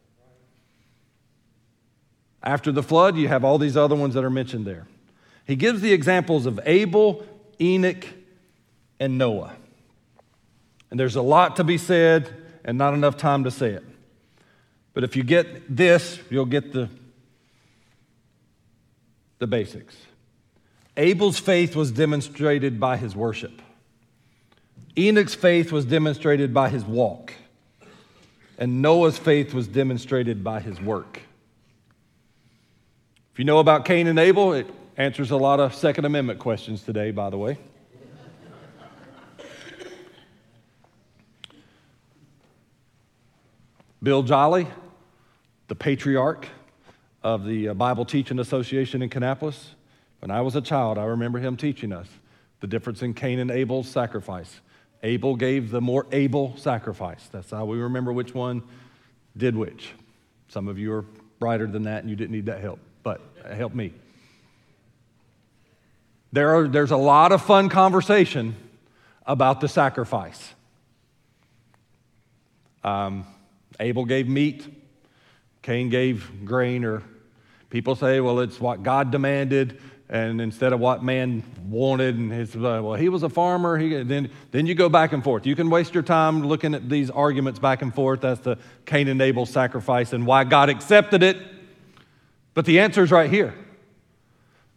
After 2.43 2.71
the 2.71 2.83
flood, 2.83 3.15
you 3.15 3.29
have 3.29 3.45
all 3.45 3.57
these 3.57 3.77
other 3.77 3.95
ones 3.95 4.15
that 4.15 4.23
are 4.23 4.29
mentioned 4.29 4.65
there. 4.65 4.85
He 5.45 5.55
gives 5.55 5.81
the 5.81 5.93
examples 5.93 6.45
of 6.45 6.59
Abel, 6.65 7.25
Enoch, 7.59 8.05
and 8.99 9.17
Noah. 9.17 9.55
And 10.91 10.99
there's 10.99 11.15
a 11.15 11.21
lot 11.21 11.55
to 11.55 11.63
be 11.63 11.77
said 11.77 12.29
and 12.65 12.77
not 12.77 12.93
enough 12.93 13.17
time 13.17 13.45
to 13.45 13.51
say 13.51 13.71
it. 13.71 13.83
But 14.93 15.03
if 15.03 15.15
you 15.15 15.23
get 15.23 15.75
this, 15.75 16.19
you'll 16.29 16.45
get 16.45 16.71
the, 16.71 16.89
the 19.39 19.47
basics. 19.47 19.95
Abel's 20.95 21.39
faith 21.39 21.75
was 21.75 21.91
demonstrated 21.91 22.79
by 22.79 22.97
his 22.97 23.15
worship. 23.15 23.61
Enoch's 24.95 25.33
faith 25.33 25.71
was 25.71 25.85
demonstrated 25.85 26.53
by 26.53 26.69
his 26.69 26.83
walk. 26.85 27.33
And 28.59 28.81
Noah's 28.81 29.17
faith 29.17 29.53
was 29.53 29.67
demonstrated 29.67 30.43
by 30.43 30.59
his 30.59 30.79
work. 30.79 31.21
If 33.33 33.39
you 33.39 33.45
know 33.45 33.57
about 33.57 33.85
Cain 33.85 34.05
and 34.05 34.19
Abel, 34.19 34.53
it 34.53 34.67
answers 34.95 35.31
a 35.31 35.37
lot 35.37 35.59
of 35.59 35.73
Second 35.73 36.05
Amendment 36.05 36.37
questions 36.37 36.83
today, 36.83 37.09
by 37.09 37.31
the 37.31 37.37
way. 37.39 37.57
Bill 44.03 44.21
Jolly, 44.21 44.67
the 45.67 45.73
patriarch 45.73 46.47
of 47.23 47.43
the 47.47 47.69
uh, 47.69 47.73
Bible 47.73 48.05
Teaching 48.05 48.37
Association 48.37 49.01
in 49.01 49.09
Kannapolis, 49.09 49.69
when 50.19 50.29
I 50.29 50.41
was 50.41 50.55
a 50.55 50.61
child, 50.61 50.99
I 50.99 51.05
remember 51.05 51.39
him 51.39 51.57
teaching 51.57 51.91
us 51.91 52.09
the 52.59 52.67
difference 52.67 53.01
in 53.01 53.15
Cain 53.15 53.39
and 53.39 53.49
Abel's 53.49 53.87
sacrifice. 53.87 54.61
Abel 55.01 55.35
gave 55.35 55.71
the 55.71 55.81
more 55.81 56.05
able 56.11 56.55
sacrifice. 56.57 57.29
That's 57.31 57.49
how 57.49 57.65
we 57.65 57.79
remember 57.79 58.13
which 58.13 58.35
one 58.35 58.61
did 59.35 59.55
which. 59.55 59.93
Some 60.49 60.67
of 60.67 60.77
you 60.77 60.93
are 60.93 61.05
brighter 61.39 61.65
than 61.65 61.81
that 61.83 62.01
and 62.01 62.11
you 62.11 62.15
didn't 62.15 62.33
need 62.33 62.45
that 62.45 62.61
help 62.61 62.79
help 63.51 63.73
me. 63.73 63.93
There 66.31 66.55
are, 66.55 66.67
there's 66.67 66.91
a 66.91 66.97
lot 66.97 67.31
of 67.31 67.43
fun 67.43 67.69
conversation 67.69 68.55
about 69.25 69.61
the 69.61 69.67
sacrifice. 69.67 70.53
Um, 72.83 73.25
Abel 73.79 74.05
gave 74.05 74.27
meat, 74.27 74.67
Cain 75.61 75.89
gave 75.89 76.43
grain, 76.43 76.83
or 76.83 77.03
people 77.69 77.95
say, 77.95 78.19
well, 78.19 78.39
it's 78.39 78.59
what 78.59 78.83
God 78.83 79.11
demanded, 79.11 79.79
and 80.09 80.41
instead 80.41 80.73
of 80.73 80.79
what 80.79 81.03
man 81.03 81.43
wanted, 81.69 82.17
and 82.17 82.31
his, 82.31 82.55
uh, 82.55 82.81
well, 82.83 82.95
he 82.95 83.09
was 83.09 83.23
a 83.23 83.29
farmer. 83.29 83.77
He, 83.77 84.03
then, 84.03 84.29
then 84.51 84.65
you 84.65 84.75
go 84.75 84.89
back 84.89 85.13
and 85.13 85.23
forth. 85.23 85.45
You 85.45 85.55
can 85.55 85.69
waste 85.69 85.93
your 85.93 86.03
time 86.03 86.43
looking 86.43 86.73
at 86.73 86.89
these 86.89 87.09
arguments 87.09 87.59
back 87.59 87.81
and 87.81 87.93
forth 87.93 88.25
as 88.25 88.39
to 88.41 88.57
Cain 88.85 89.07
and 89.07 89.21
Abel's 89.21 89.49
sacrifice 89.49 90.13
and 90.13 90.25
why 90.25 90.43
God 90.43 90.69
accepted 90.69 91.23
it 91.23 91.37
but 92.53 92.65
the 92.65 92.79
answer 92.79 93.03
is 93.03 93.11
right 93.11 93.29
here. 93.29 93.53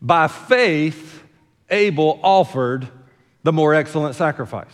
By 0.00 0.28
faith, 0.28 1.22
Abel 1.70 2.20
offered 2.22 2.88
the 3.42 3.52
more 3.52 3.74
excellent 3.74 4.14
sacrifice. 4.14 4.66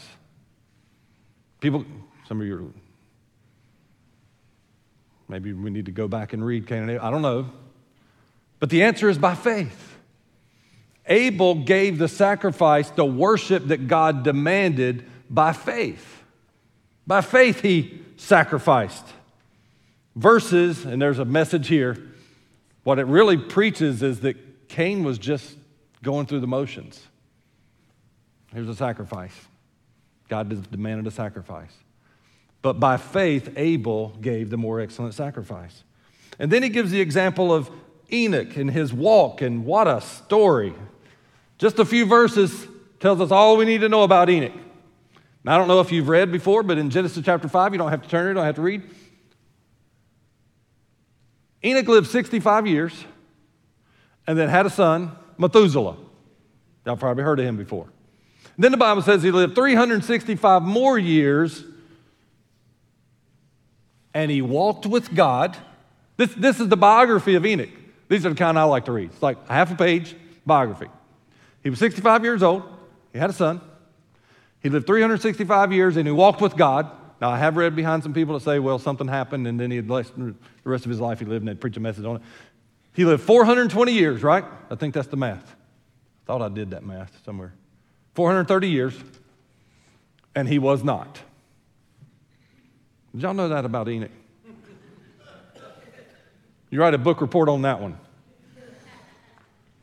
People, 1.60 1.84
some 2.28 2.40
of 2.40 2.46
you, 2.46 2.72
maybe 5.28 5.52
we 5.52 5.70
need 5.70 5.86
to 5.86 5.92
go 5.92 6.08
back 6.08 6.32
and 6.32 6.44
read 6.44 6.66
Abel. 6.66 6.98
I 6.98 7.10
don't 7.10 7.22
know. 7.22 7.50
But 8.58 8.70
the 8.70 8.82
answer 8.82 9.08
is 9.08 9.18
by 9.18 9.34
faith. 9.34 9.96
Abel 11.06 11.56
gave 11.56 11.98
the 11.98 12.08
sacrifice, 12.08 12.90
the 12.90 13.04
worship 13.04 13.66
that 13.68 13.88
God 13.88 14.22
demanded 14.22 15.04
by 15.28 15.52
faith. 15.52 16.22
By 17.06 17.20
faith, 17.22 17.60
he 17.60 18.00
sacrificed. 18.16 19.04
Verses, 20.14 20.84
and 20.84 21.02
there's 21.02 21.18
a 21.18 21.24
message 21.24 21.66
here 21.68 22.11
what 22.84 22.98
it 22.98 23.06
really 23.06 23.36
preaches 23.36 24.02
is 24.02 24.20
that 24.20 24.68
Cain 24.68 25.04
was 25.04 25.18
just 25.18 25.56
going 26.02 26.26
through 26.26 26.40
the 26.40 26.46
motions. 26.46 27.00
Here's 28.52 28.68
a 28.68 28.74
sacrifice. 28.74 29.34
God 30.28 30.70
demanded 30.70 31.06
a 31.06 31.10
sacrifice. 31.10 31.72
But 32.60 32.74
by 32.74 32.96
faith, 32.96 33.52
Abel 33.56 34.10
gave 34.20 34.50
the 34.50 34.56
more 34.56 34.80
excellent 34.80 35.14
sacrifice. 35.14 35.84
And 36.38 36.50
then 36.50 36.62
he 36.62 36.68
gives 36.68 36.90
the 36.90 37.00
example 37.00 37.52
of 37.52 37.70
Enoch 38.10 38.56
and 38.56 38.70
his 38.70 38.92
walk, 38.92 39.42
and 39.42 39.64
what 39.64 39.88
a 39.88 40.00
story. 40.00 40.74
Just 41.58 41.78
a 41.78 41.84
few 41.84 42.06
verses 42.06 42.66
tells 43.00 43.20
us 43.20 43.30
all 43.30 43.56
we 43.56 43.64
need 43.64 43.80
to 43.80 43.88
know 43.88 44.02
about 44.02 44.28
Enoch. 44.30 44.52
Now, 45.44 45.54
I 45.54 45.58
don't 45.58 45.68
know 45.68 45.80
if 45.80 45.90
you've 45.90 46.08
read 46.08 46.30
before, 46.30 46.62
but 46.62 46.78
in 46.78 46.90
Genesis 46.90 47.24
chapter 47.24 47.48
5, 47.48 47.72
you 47.72 47.78
don't 47.78 47.90
have 47.90 48.02
to 48.02 48.08
turn 48.08 48.26
it, 48.26 48.28
you 48.30 48.34
don't 48.34 48.44
have 48.44 48.54
to 48.56 48.62
read. 48.62 48.82
Enoch 51.64 51.88
lived 51.88 52.08
65 52.08 52.66
years 52.66 53.04
and 54.26 54.38
then 54.38 54.48
had 54.48 54.66
a 54.66 54.70
son, 54.70 55.12
Methuselah. 55.38 55.96
Y'all 56.84 56.96
probably 56.96 57.22
heard 57.22 57.38
of 57.38 57.46
him 57.46 57.56
before. 57.56 57.88
And 58.56 58.64
then 58.64 58.72
the 58.72 58.78
Bible 58.78 59.02
says 59.02 59.22
he 59.22 59.30
lived 59.30 59.54
365 59.54 60.62
more 60.62 60.98
years 60.98 61.64
and 64.14 64.30
he 64.30 64.42
walked 64.42 64.86
with 64.86 65.14
God. 65.14 65.56
This, 66.16 66.34
this 66.34 66.60
is 66.60 66.68
the 66.68 66.76
biography 66.76 67.34
of 67.34 67.46
Enoch. 67.46 67.70
These 68.08 68.26
are 68.26 68.30
the 68.30 68.34
kind 68.34 68.58
I 68.58 68.64
like 68.64 68.84
to 68.86 68.92
read. 68.92 69.10
It's 69.10 69.22
like 69.22 69.38
a 69.48 69.52
half 69.52 69.72
a 69.72 69.74
page 69.74 70.14
biography. 70.44 70.88
He 71.62 71.70
was 71.70 71.78
65 71.78 72.24
years 72.24 72.42
old. 72.42 72.62
He 73.12 73.18
had 73.18 73.30
a 73.30 73.32
son. 73.32 73.60
He 74.60 74.68
lived 74.68 74.86
365 74.86 75.72
years 75.72 75.96
and 75.96 76.06
he 76.06 76.12
walked 76.12 76.40
with 76.40 76.56
God. 76.56 76.90
Now, 77.22 77.30
I 77.30 77.38
have 77.38 77.56
read 77.56 77.76
behind 77.76 78.02
some 78.02 78.12
people 78.12 78.34
that 78.36 78.44
say, 78.44 78.58
well, 78.58 78.80
something 78.80 79.06
happened 79.06 79.46
and 79.46 79.60
then 79.60 79.70
he 79.70 79.76
had 79.76 79.86
the 79.86 80.34
rest 80.64 80.84
of 80.84 80.90
his 80.90 80.98
life 80.98 81.20
he 81.20 81.24
lived 81.24 81.42
and 81.42 81.48
they'd 81.48 81.60
preach 81.60 81.76
a 81.76 81.80
message 81.80 82.04
on 82.04 82.16
it. 82.16 82.22
He 82.94 83.04
lived 83.04 83.22
420 83.22 83.92
years, 83.92 84.24
right? 84.24 84.44
I 84.68 84.74
think 84.74 84.92
that's 84.92 85.06
the 85.06 85.16
math. 85.16 85.52
I 85.52 86.26
thought 86.26 86.42
I 86.42 86.48
did 86.48 86.70
that 86.70 86.84
math 86.84 87.16
somewhere. 87.24 87.54
430 88.14 88.68
years, 88.68 88.98
and 90.34 90.48
he 90.48 90.58
was 90.58 90.82
not. 90.82 91.20
Did 93.12 93.22
y'all 93.22 93.34
know 93.34 93.50
that 93.50 93.64
about 93.64 93.88
Enoch? 93.88 94.10
You 96.70 96.80
write 96.80 96.94
a 96.94 96.98
book 96.98 97.20
report 97.20 97.48
on 97.48 97.62
that 97.62 97.80
one. 97.80 98.00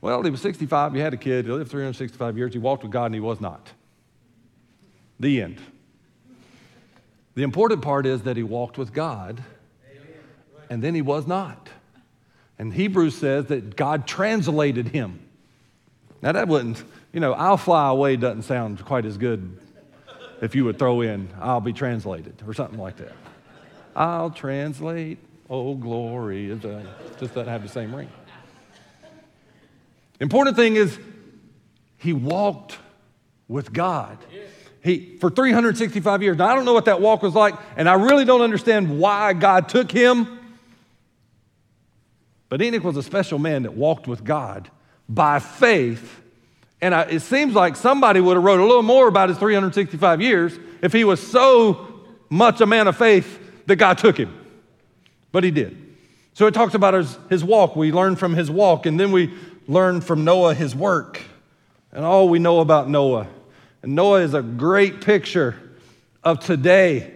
Well, 0.01 0.23
he 0.23 0.29
was 0.29 0.41
65, 0.41 0.93
he 0.93 0.99
had 0.99 1.13
a 1.13 1.17
kid, 1.17 1.45
he 1.45 1.51
lived 1.53 1.71
365 1.71 2.37
years, 2.37 2.51
he 2.51 2.59
walked 2.59 2.83
with 2.83 2.91
God, 2.91 3.05
and 3.05 3.15
he 3.15 3.21
was 3.21 3.39
not. 3.39 3.71
The 5.21 5.41
end. 5.41 5.61
The 7.39 7.45
important 7.45 7.81
part 7.81 8.05
is 8.05 8.23
that 8.23 8.35
he 8.35 8.43
walked 8.43 8.77
with 8.77 8.91
God 8.91 9.41
and 10.69 10.83
then 10.83 10.93
he 10.93 11.01
was 11.01 11.25
not. 11.25 11.69
And 12.57 12.73
Hebrews 12.73 13.15
says 13.17 13.45
that 13.45 13.77
God 13.77 14.05
translated 14.05 14.89
him. 14.89 15.21
Now, 16.21 16.33
that 16.33 16.49
wouldn't, 16.49 16.83
you 17.13 17.21
know, 17.21 17.31
I'll 17.31 17.55
fly 17.55 17.87
away 17.87 18.17
doesn't 18.17 18.41
sound 18.41 18.83
quite 18.83 19.05
as 19.05 19.15
good 19.15 19.57
if 20.41 20.53
you 20.53 20.65
would 20.65 20.77
throw 20.77 20.99
in, 20.99 21.29
I'll 21.39 21.61
be 21.61 21.71
translated 21.71 22.43
or 22.45 22.53
something 22.53 22.77
like 22.77 22.97
that. 22.97 23.13
I'll 23.95 24.31
translate, 24.31 25.19
oh, 25.49 25.75
glory. 25.75 26.51
It 26.51 26.61
just 27.21 27.33
doesn't 27.33 27.47
have 27.47 27.63
the 27.63 27.69
same 27.69 27.95
ring. 27.95 28.09
Important 30.19 30.57
thing 30.57 30.75
is, 30.75 30.99
he 31.99 32.11
walked 32.11 32.77
with 33.47 33.71
God. 33.71 34.17
He, 34.81 35.17
for 35.17 35.29
365 35.29 36.23
years. 36.23 36.37
Now, 36.37 36.47
I 36.47 36.55
don't 36.55 36.65
know 36.65 36.73
what 36.73 36.85
that 36.85 37.01
walk 37.01 37.21
was 37.21 37.35
like, 37.35 37.55
and 37.75 37.89
I 37.89 37.95
really 37.95 38.25
don't 38.25 38.41
understand 38.41 38.99
why 38.99 39.33
God 39.33 39.67
took 39.67 39.91
him. 39.91 40.39
But 42.47 42.61
Enoch 42.61 42.83
was 42.83 42.97
a 42.97 43.03
special 43.03 43.39
man 43.39 43.63
that 43.63 43.73
walked 43.73 44.07
with 44.07 44.23
God 44.23 44.69
by 45.07 45.39
faith. 45.39 46.21
And 46.81 46.95
I, 46.95 47.01
it 47.03 47.19
seems 47.19 47.53
like 47.53 47.75
somebody 47.75 48.21
would 48.21 48.35
have 48.35 48.43
wrote 48.43 48.61
a 48.61 48.65
little 48.65 48.83
more 48.83 49.07
about 49.07 49.29
his 49.29 49.37
365 49.37 50.21
years 50.21 50.57
if 50.81 50.93
he 50.93 51.03
was 51.03 51.25
so 51.25 51.87
much 52.29 52.61
a 52.61 52.65
man 52.65 52.87
of 52.87 52.97
faith 52.97 53.65
that 53.67 53.75
God 53.75 53.97
took 53.97 54.17
him. 54.17 54.33
But 55.31 55.43
he 55.43 55.51
did. 55.51 55.77
So 56.33 56.47
it 56.47 56.53
talks 56.53 56.73
about 56.73 56.93
his, 56.93 57.17
his 57.29 57.43
walk. 57.43 57.75
We 57.75 57.91
learn 57.91 58.15
from 58.15 58.33
his 58.33 58.49
walk, 58.49 58.85
and 58.85 58.97
then 58.97 59.11
we 59.11 59.33
learn 59.67 59.99
from 59.99 60.23
Noah 60.23 60.53
his 60.53 60.73
work. 60.73 61.21
And 61.91 62.05
all 62.05 62.29
we 62.29 62.39
know 62.39 62.61
about 62.61 62.89
Noah 62.89 63.27
and 63.81 63.95
Noah 63.95 64.21
is 64.21 64.33
a 64.33 64.41
great 64.41 65.01
picture 65.01 65.55
of 66.23 66.39
today. 66.39 67.13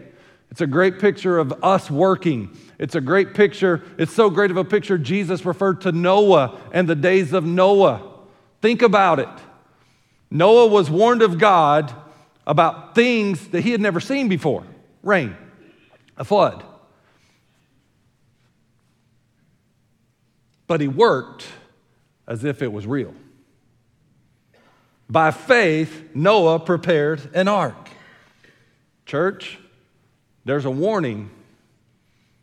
It's 0.51 0.61
a 0.61 0.67
great 0.67 0.99
picture 0.99 1.37
of 1.37 1.63
us 1.63 1.89
working. 1.89 2.55
It's 2.79 2.95
a 2.95 3.01
great 3.01 3.33
picture. 3.33 3.83
It's 3.97 4.13
so 4.13 4.29
great 4.29 4.51
of 4.51 4.57
a 4.57 4.63
picture. 4.63 4.97
Jesus 4.97 5.45
referred 5.45 5.81
to 5.81 5.91
Noah 5.91 6.59
and 6.71 6.87
the 6.87 6.95
days 6.95 7.33
of 7.33 7.43
Noah. 7.43 8.01
Think 8.61 8.81
about 8.81 9.19
it. 9.19 9.29
Noah 10.29 10.67
was 10.67 10.89
warned 10.89 11.21
of 11.21 11.37
God 11.37 11.93
about 12.45 12.95
things 12.95 13.47
that 13.49 13.61
he 13.61 13.71
had 13.71 13.81
never 13.81 13.99
seen 13.99 14.27
before 14.27 14.63
rain, 15.01 15.35
a 16.17 16.23
flood. 16.23 16.63
But 20.65 20.81
he 20.81 20.87
worked 20.87 21.45
as 22.27 22.43
if 22.43 22.61
it 22.61 22.71
was 22.71 22.87
real. 22.87 23.13
By 25.13 25.29
faith, 25.29 26.09
Noah 26.15 26.59
prepared 26.59 27.35
an 27.35 27.47
ark. 27.47 27.91
Church, 29.05 29.59
there's 30.43 30.65
a 30.65 30.71
warning 30.71 31.29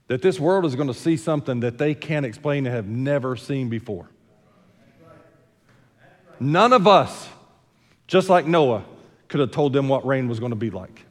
that 0.06 0.22
this 0.22 0.38
world 0.38 0.64
is 0.64 0.76
going 0.76 0.86
to 0.86 0.94
see 0.94 1.16
something 1.16 1.58
that 1.60 1.78
they 1.78 1.96
can't 1.96 2.24
explain 2.24 2.64
and 2.66 2.76
have 2.76 2.86
never 2.86 3.34
seen 3.34 3.70
before. 3.70 4.08
None 6.38 6.72
of 6.72 6.86
us, 6.86 7.28
just 8.06 8.28
like 8.28 8.46
Noah, 8.46 8.84
could 9.26 9.40
have 9.40 9.50
told 9.50 9.72
them 9.72 9.88
what 9.88 10.06
rain 10.06 10.28
was 10.28 10.38
going 10.38 10.50
to 10.50 10.56
be 10.56 10.70
like. 10.70 11.04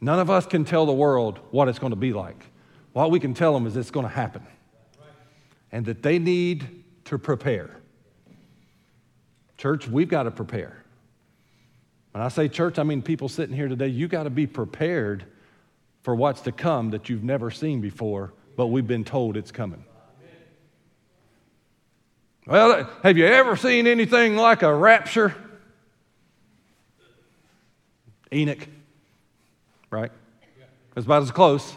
None 0.00 0.18
of 0.18 0.30
us 0.30 0.46
can 0.46 0.64
tell 0.64 0.86
the 0.86 0.94
world 0.94 1.40
what 1.50 1.68
it's 1.68 1.78
going 1.78 1.92
to 1.92 1.94
be 1.94 2.14
like. 2.14 2.42
What 2.94 3.10
we 3.10 3.20
can 3.20 3.34
tell 3.34 3.52
them 3.52 3.66
is 3.66 3.76
it's 3.76 3.90
going 3.90 4.06
to 4.06 4.12
happen 4.14 4.46
and 5.70 5.84
that 5.84 6.02
they 6.02 6.18
need 6.18 6.84
to 7.04 7.18
prepare. 7.18 7.82
Church, 9.58 9.88
we've 9.88 10.08
got 10.08 10.24
to 10.24 10.30
prepare. 10.30 10.82
When 12.12 12.22
I 12.22 12.28
say 12.28 12.48
church, 12.48 12.78
I 12.78 12.82
mean 12.82 13.02
people 13.02 13.28
sitting 13.28 13.54
here 13.54 13.68
today, 13.68 13.88
You've 13.88 14.10
got 14.10 14.24
to 14.24 14.30
be 14.30 14.46
prepared 14.46 15.24
for 16.02 16.14
what's 16.14 16.42
to 16.42 16.52
come 16.52 16.90
that 16.90 17.08
you've 17.08 17.24
never 17.24 17.50
seen 17.50 17.80
before, 17.80 18.32
but 18.56 18.68
we've 18.68 18.86
been 18.86 19.04
told 19.04 19.36
it's 19.36 19.50
coming. 19.50 19.84
Well, 22.46 22.88
have 23.02 23.18
you 23.18 23.26
ever 23.26 23.56
seen 23.56 23.88
anything 23.88 24.36
like 24.36 24.62
a 24.62 24.72
rapture? 24.72 25.34
Enoch, 28.32 28.68
right? 29.90 30.12
That's 30.94 31.06
about 31.06 31.22
as 31.22 31.32
close. 31.32 31.76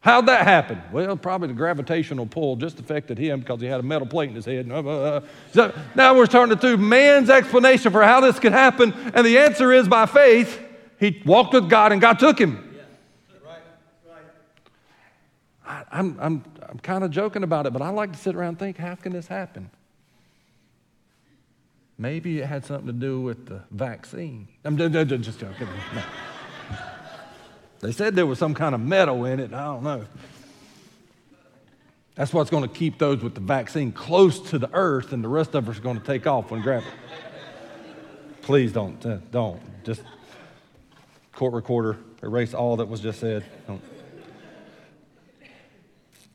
How'd 0.00 0.26
that 0.26 0.44
happen? 0.44 0.80
Well, 0.92 1.16
probably 1.16 1.48
the 1.48 1.54
gravitational 1.54 2.26
pull 2.26 2.56
just 2.56 2.78
affected 2.78 3.18
him 3.18 3.40
because 3.40 3.60
he 3.60 3.66
had 3.66 3.80
a 3.80 3.82
metal 3.82 4.06
plate 4.06 4.28
in 4.28 4.36
his 4.36 4.44
head. 4.44 4.70
Uh, 4.70 4.78
uh. 4.78 5.20
So 5.52 5.74
now 5.94 6.16
we're 6.16 6.26
turning 6.26 6.56
to 6.58 6.76
man's 6.76 7.28
explanation 7.30 7.90
for 7.90 8.02
how 8.04 8.20
this 8.20 8.38
could 8.38 8.52
happen, 8.52 8.92
and 9.14 9.26
the 9.26 9.38
answer 9.38 9.72
is 9.72 9.88
by 9.88 10.06
faith. 10.06 10.60
He 11.00 11.20
walked 11.26 11.52
with 11.52 11.68
God 11.68 11.92
and 11.92 12.00
God 12.00 12.18
took 12.18 12.40
him. 12.40 12.64
I, 15.66 15.84
I'm, 15.90 16.16
I'm, 16.18 16.44
I'm 16.68 16.78
kind 16.78 17.04
of 17.04 17.10
joking 17.10 17.42
about 17.42 17.66
it, 17.66 17.72
but 17.72 17.82
I 17.82 17.90
like 17.90 18.12
to 18.12 18.18
sit 18.18 18.34
around 18.34 18.48
and 18.50 18.58
think, 18.58 18.78
how 18.78 18.94
can 18.94 19.12
this 19.12 19.26
happen? 19.26 19.70
Maybe 21.98 22.38
it 22.38 22.46
had 22.46 22.64
something 22.64 22.86
to 22.86 22.92
do 22.92 23.20
with 23.20 23.46
the 23.46 23.62
vaccine. 23.70 24.48
I'm 24.64 24.78
just 24.78 25.40
joking. 25.40 25.68
No. 25.94 26.02
They 27.80 27.92
said 27.92 28.16
there 28.16 28.26
was 28.26 28.38
some 28.38 28.54
kind 28.54 28.74
of 28.74 28.80
metal 28.80 29.24
in 29.24 29.40
it. 29.40 29.52
I 29.52 29.64
don't 29.64 29.82
know. 29.82 30.04
That's 32.14 32.32
what's 32.32 32.50
going 32.50 32.64
to 32.64 32.68
keep 32.68 32.98
those 32.98 33.22
with 33.22 33.34
the 33.34 33.40
vaccine 33.40 33.92
close 33.92 34.40
to 34.50 34.58
the 34.58 34.68
earth, 34.72 35.12
and 35.12 35.22
the 35.22 35.28
rest 35.28 35.54
of 35.54 35.68
us 35.68 35.78
are 35.78 35.80
going 35.80 36.00
to 36.00 36.04
take 36.04 36.26
off 36.26 36.50
when 36.50 36.62
gravity. 36.62 36.90
Please 38.42 38.72
don't, 38.72 39.04
uh, 39.06 39.18
don't. 39.30 39.60
Just 39.84 40.02
court 41.32 41.54
recorder, 41.54 41.96
erase 42.20 42.54
all 42.54 42.76
that 42.78 42.88
was 42.88 43.00
just 43.00 43.20
said. 43.20 43.44
Don't. 43.68 43.80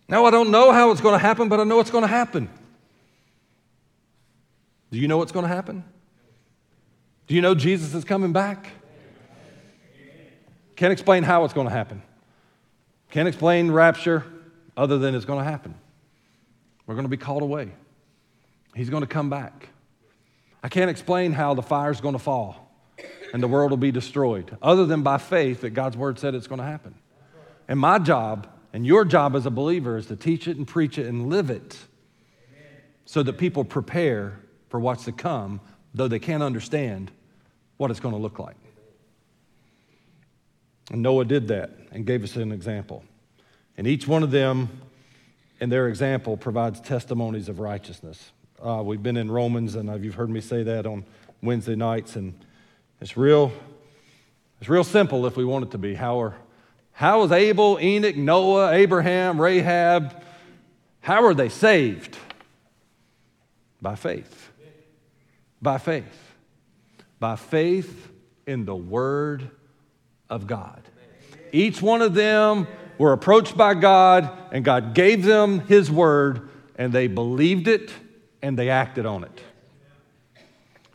Now, 0.08 0.26
I 0.26 0.32
don't 0.32 0.52
know 0.52 0.72
how 0.72 0.92
it's 0.92 1.02
going 1.02 1.16
to 1.16 1.20
happen, 1.20 1.50
but 1.50 1.60
I 1.60 1.66
know 1.66 1.82
it's 1.82 1.92
going 1.92 2.04
to 2.04 2.08
happen. 2.08 2.50
Do 4.92 5.00
you 5.00 5.08
know 5.08 5.18
what's 5.18 5.32
going 5.32 5.44
to 5.44 5.54
happen? 5.54 5.84
Do 7.28 7.36
you 7.36 7.42
know 7.42 7.56
Jesus 7.56 7.94
is 7.94 8.06
coming 8.06 8.32
back? 8.32 8.70
Can't 10.76 10.92
explain 10.92 11.24
how 11.24 11.46
it's 11.46 11.54
going 11.54 11.68
to 11.68 11.74
happen. 11.74 12.02
Can't 13.12 13.28
explain 13.28 13.72
rapture 13.72 14.26
other 14.76 14.98
than 14.98 15.16
it's 15.16 15.26
going 15.26 15.40
to 15.40 15.50
happen. 15.50 15.76
We're 16.88 16.96
going 16.96 17.06
to 17.06 17.10
be 17.10 17.18
called 17.18 17.44
away. 17.44 17.72
He's 18.76 18.90
going 18.90 19.02
to 19.02 19.08
come 19.08 19.30
back. 19.30 19.70
I 20.64 20.70
can't 20.70 20.90
explain 20.90 21.34
how 21.34 21.54
the 21.54 21.62
fire's 21.62 22.02
going 22.02 22.14
to 22.14 22.20
fall 22.20 22.72
and 23.34 23.42
the 23.42 23.48
world 23.48 23.72
will 23.72 23.78
be 23.78 23.92
destroyed 23.92 24.56
other 24.62 24.86
than 24.86 25.04
by 25.04 25.18
faith 25.18 25.62
that 25.62 25.72
God's 25.72 25.98
word 25.98 26.20
said 26.20 26.36
it's 26.36 26.48
going 26.48 26.60
to 26.60 26.66
happen. 26.66 26.96
And 27.68 27.80
my 27.80 28.00
job 28.00 28.48
and 28.72 28.86
your 28.86 29.06
job 29.06 29.36
as 29.36 29.46
a 29.46 29.52
believer 29.52 29.98
is 29.98 30.08
to 30.08 30.16
teach 30.16 30.48
it 30.48 30.58
and 30.58 30.68
preach 30.68 30.98
it 30.98 31.08
and 31.08 31.30
live 31.30 31.50
it 31.50 31.78
so 33.06 33.22
that 33.24 33.34
people 33.34 33.64
prepare 33.64 34.40
for 34.70 34.80
what's 34.80 35.06
to 35.06 35.12
come, 35.12 35.60
though 35.94 36.08
they 36.08 36.20
can't 36.20 36.42
understand 36.42 37.12
what 37.78 37.92
it's 37.92 38.00
going 38.00 38.16
to 38.16 38.22
look 38.22 38.40
like. 38.40 38.56
And 40.92 41.02
Noah 41.02 41.26
did 41.26 41.48
that 41.48 41.72
and 41.92 42.06
gave 42.06 42.24
us 42.24 42.36
an 42.36 42.52
example. 42.52 43.04
And 43.78 43.88
each 43.88 44.08
one 44.08 44.24
of 44.24 44.32
them, 44.32 44.70
in 45.60 45.70
their 45.70 45.88
example, 45.88 46.38
provides 46.38 46.80
testimonies 46.80 47.50
of 47.50 47.60
righteousness. 47.60 48.32
Uh, 48.62 48.82
we've 48.86 49.04
been 49.04 49.18
in 49.18 49.32
Romans, 49.32 49.76
and 49.76 50.04
you've 50.04 50.16
heard 50.16 50.30
me 50.30 50.42
say 50.42 50.64
that 50.64 50.86
on 50.86 51.06
Wednesday 51.42 51.76
nights, 51.76 52.16
and 52.16 52.34
it's 53.02 53.18
real, 53.18 53.52
it's 54.60 54.70
real 54.70 54.84
simple 54.84 55.26
if 55.26 55.36
we 55.36 55.46
want 55.46 55.66
it 55.66 55.72
to 55.72 55.78
be. 55.78 55.94
How 55.96 56.22
are 56.22 56.36
how 56.94 57.22
was 57.22 57.32
Abel, 57.32 57.80
Enoch, 57.82 58.16
Noah, 58.16 58.72
Abraham, 58.72 59.42
Rahab, 59.42 60.24
how 61.02 61.26
are 61.26 61.34
they 61.34 61.50
saved? 61.50 62.16
By 63.82 63.96
faith. 63.96 64.52
By 65.62 65.80
faith. 65.80 66.36
By 67.20 67.36
faith 67.36 68.12
in 68.46 68.66
the 68.66 68.76
Word 68.76 69.50
of 70.30 70.48
God. 70.48 70.82
Each 71.52 71.82
one 71.82 72.02
of 72.02 72.14
them 72.14 72.68
were 72.98 73.14
approached 73.14 73.56
by 73.56 73.74
God, 73.74 74.30
and 74.52 74.64
God 74.64 74.94
gave 74.94 75.24
them 75.24 75.60
His 75.62 75.92
Word, 75.92 76.50
and 76.76 76.92
they 76.92 77.08
believed 77.08 77.68
it 77.68 77.92
and 78.42 78.58
they 78.58 78.70
acted 78.70 79.06
on 79.06 79.24
it. 79.24 79.42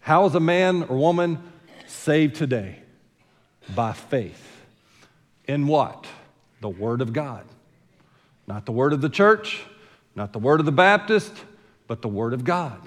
How 0.01 0.27
is 0.27 0.35
a 0.35 0.41
man 0.41 0.85
or 0.85 0.97
woman 0.97 1.39
saved 1.87 2.37
today? 2.37 2.81
By 3.75 3.93
faith. 3.93 4.45
In 5.47 5.67
what? 5.67 6.07
The 6.61 6.69
Word 6.69 7.01
of 7.01 7.13
God. 7.13 7.45
Not 8.47 8.67
the 8.67 8.73
Word 8.73 8.93
of 8.93 9.01
the 9.01 9.09
church, 9.09 9.63
not 10.15 10.33
the 10.33 10.39
Word 10.39 10.61
of 10.61 10.67
the 10.67 10.73
Baptist, 10.73 11.33
but 11.87 12.03
the 12.03 12.09
Word 12.09 12.33
of 12.33 12.45
God. 12.45 12.81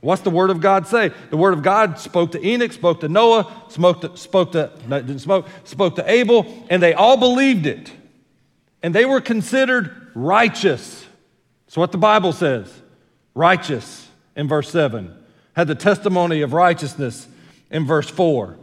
What's 0.00 0.22
the 0.22 0.30
Word 0.30 0.50
of 0.50 0.60
God 0.60 0.86
say? 0.86 1.12
The 1.28 1.36
Word 1.36 1.52
of 1.52 1.62
God 1.62 1.98
spoke 1.98 2.32
to 2.32 2.46
Enoch, 2.46 2.72
spoke 2.72 3.00
to 3.00 3.08
Noah, 3.08 3.64
spoke 3.68 4.00
to, 4.00 4.16
spoke 4.16 4.52
to, 4.52 4.70
no, 4.88 5.00
didn't 5.00 5.20
smoke, 5.20 5.46
spoke 5.64 5.96
to 5.96 6.10
Abel, 6.10 6.46
and 6.70 6.82
they 6.82 6.94
all 6.94 7.18
believed 7.18 7.66
it. 7.66 7.92
And 8.82 8.94
they 8.94 9.04
were 9.04 9.20
considered 9.20 10.10
righteous. 10.14 11.06
That's 11.66 11.76
what 11.76 11.92
the 11.92 11.98
Bible 11.98 12.32
says. 12.32 12.72
Righteous 13.34 14.08
in 14.34 14.48
verse 14.48 14.70
7. 14.70 15.14
Had 15.52 15.68
the 15.68 15.74
testimony 15.74 16.40
of 16.40 16.54
righteousness 16.54 17.28
in 17.70 17.86
verse 17.86 18.08
4. 18.08 18.56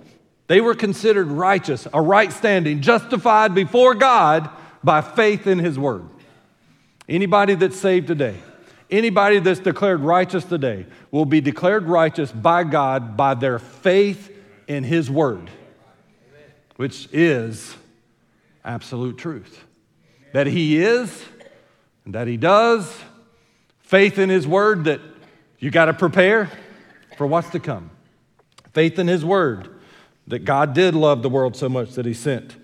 They 0.47 0.61
were 0.61 0.75
considered 0.75 1.27
righteous, 1.27 1.87
a 1.93 2.01
right 2.01 2.33
standing, 2.33 2.81
justified 2.81 3.53
before 3.53 3.93
God 3.93 4.49
by 4.83 5.01
faith 5.01 5.45
in 5.45 5.59
His 5.59 5.77
Word. 5.77 6.07
Anybody 7.07 7.53
that's 7.55 7.79
saved 7.79 8.07
today, 8.07 8.37
anybody 8.89 9.39
that's 9.39 9.59
declared 9.59 10.01
righteous 10.01 10.43
today, 10.43 10.85
will 11.11 11.25
be 11.25 11.41
declared 11.41 11.83
righteous 11.83 12.31
by 12.31 12.63
God 12.63 13.17
by 13.17 13.33
their 13.33 13.59
faith 13.59 14.31
in 14.67 14.83
His 14.83 15.09
Word, 15.09 15.49
which 16.75 17.09
is 17.11 17.75
absolute 18.63 19.17
truth. 19.17 19.63
That 20.33 20.47
He 20.47 20.77
is, 20.77 21.25
and 22.05 22.15
that 22.15 22.27
He 22.27 22.37
does, 22.37 22.95
faith 23.79 24.17
in 24.17 24.29
His 24.29 24.47
Word 24.47 24.85
that 24.85 25.01
you 25.59 25.71
got 25.71 25.85
to 25.85 25.93
prepare 25.93 26.49
for 27.17 27.25
what's 27.25 27.49
to 27.51 27.59
come. 27.59 27.89
Faith 28.73 28.99
in 28.99 29.07
His 29.07 29.25
Word 29.25 29.69
that 30.27 30.43
God 30.43 30.73
did 30.73 30.93
love 30.93 31.21
the 31.21 31.29
world 31.29 31.55
so 31.55 31.69
much 31.69 31.91
that 31.91 32.05
he 32.05 32.13
sent 32.13 32.57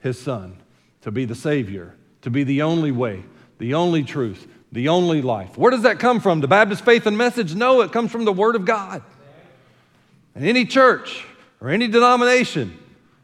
his 0.00 0.18
son 0.18 0.56
to 1.02 1.10
be 1.10 1.24
the 1.26 1.34
Savior, 1.34 1.94
to 2.22 2.30
be 2.30 2.44
the 2.44 2.62
only 2.62 2.90
way, 2.90 3.24
the 3.58 3.74
only 3.74 4.02
truth, 4.02 4.48
the 4.72 4.88
only 4.88 5.22
life. 5.22 5.58
Where 5.58 5.70
does 5.70 5.82
that 5.82 5.98
come 5.98 6.20
from? 6.20 6.40
The 6.40 6.48
Baptist 6.48 6.84
faith 6.84 7.06
and 7.06 7.18
message? 7.18 7.54
No, 7.54 7.80
it 7.80 7.92
comes 7.92 8.10
from 8.10 8.24
the 8.24 8.32
Word 8.32 8.56
of 8.56 8.64
God. 8.64 9.02
And 10.34 10.44
any 10.44 10.64
church 10.64 11.24
or 11.60 11.70
any 11.70 11.88
denomination 11.88 12.78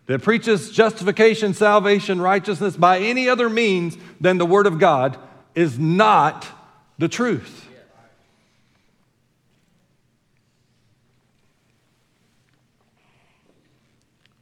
that 0.06 0.22
preaches 0.22 0.70
justification, 0.70 1.54
salvation, 1.54 2.20
righteousness 2.20 2.76
by 2.76 2.98
any 2.98 3.28
other 3.28 3.48
means 3.48 3.96
than 4.20 4.38
the 4.38 4.46
Word 4.46 4.66
of 4.66 4.78
God 4.78 5.18
is 5.54 5.78
not 5.78 6.46
the 6.98 7.08
truth. 7.08 7.64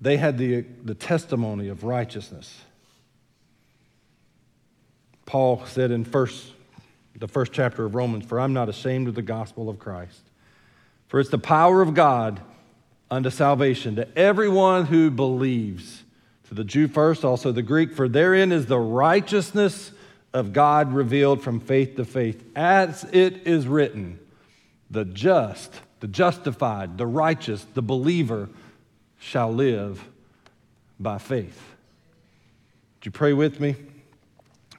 They 0.01 0.19
had 0.19 0.37
the, 0.37 0.67
the 0.85 0.95
testimony 0.95 1.69
of 1.69 1.83
righteousness. 1.83 2.61
Paul 5.25 5.65
said 5.65 5.91
in 5.91 6.05
first, 6.05 6.54
the 7.17 7.29
first 7.29 7.53
chapter 7.53 7.85
of 7.85 7.95
Romans, 7.95 8.25
For 8.25 8.41
I'm 8.41 8.53
not 8.53 8.69
ashamed 8.69 9.09
of 9.09 9.15
the 9.15 9.23
gospel 9.23 9.69
of 9.69 9.79
Christ. 9.79 10.23
For 11.09 11.21
it's 11.21 11.31
the 11.31 11.39
power 11.39 11.81
of 11.81 11.95
God 11.95 12.41
unto 13.11 13.31
salvation 13.31 13.97
to 13.97 14.19
everyone 14.19 14.87
who 14.87 15.11
believes. 15.11 16.03
To 16.49 16.55
the 16.55 16.65
Jew 16.65 16.89
first, 16.89 17.25
also 17.25 17.53
the 17.53 17.63
Greek, 17.63 17.93
for 17.93 18.09
therein 18.09 18.53
is 18.53 18.67
the 18.67 18.79
righteousness 18.79 19.93
of 20.33 20.53
God 20.53 20.93
revealed 20.93 21.43
from 21.43 21.61
faith 21.61 21.97
to 21.97 22.05
faith, 22.05 22.45
as 22.57 23.05
it 23.13 23.47
is 23.47 23.69
written, 23.69 24.19
the 24.91 25.05
just, 25.05 25.81
the 26.01 26.09
justified, 26.09 26.99
the 26.99 27.07
righteous, 27.07 27.65
the 27.75 27.83
believer 27.83 28.49
shall 29.19 29.53
live 29.53 30.05
by 30.99 31.19
faith. 31.19 31.63
Would 32.97 33.07
you 33.07 33.11
pray 33.13 33.33
with 33.33 33.61
me? 33.61 33.77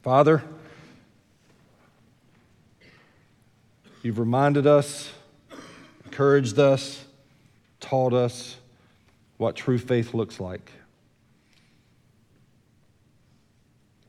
Father, 0.04 0.44
you've 4.06 4.20
reminded 4.20 4.68
us, 4.68 5.12
encouraged 6.04 6.60
us, 6.60 7.04
taught 7.80 8.14
us 8.14 8.56
what 9.38 9.56
true 9.56 9.80
faith 9.80 10.14
looks 10.14 10.40
like. 10.40 10.72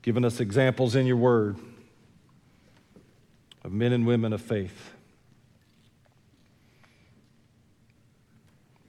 Given 0.02 0.22
us 0.22 0.38
examples 0.38 0.96
in 0.96 1.06
your 1.06 1.16
word 1.16 1.56
of 3.64 3.72
men 3.72 3.94
and 3.94 4.06
women 4.06 4.34
of 4.34 4.42
faith. 4.42 4.92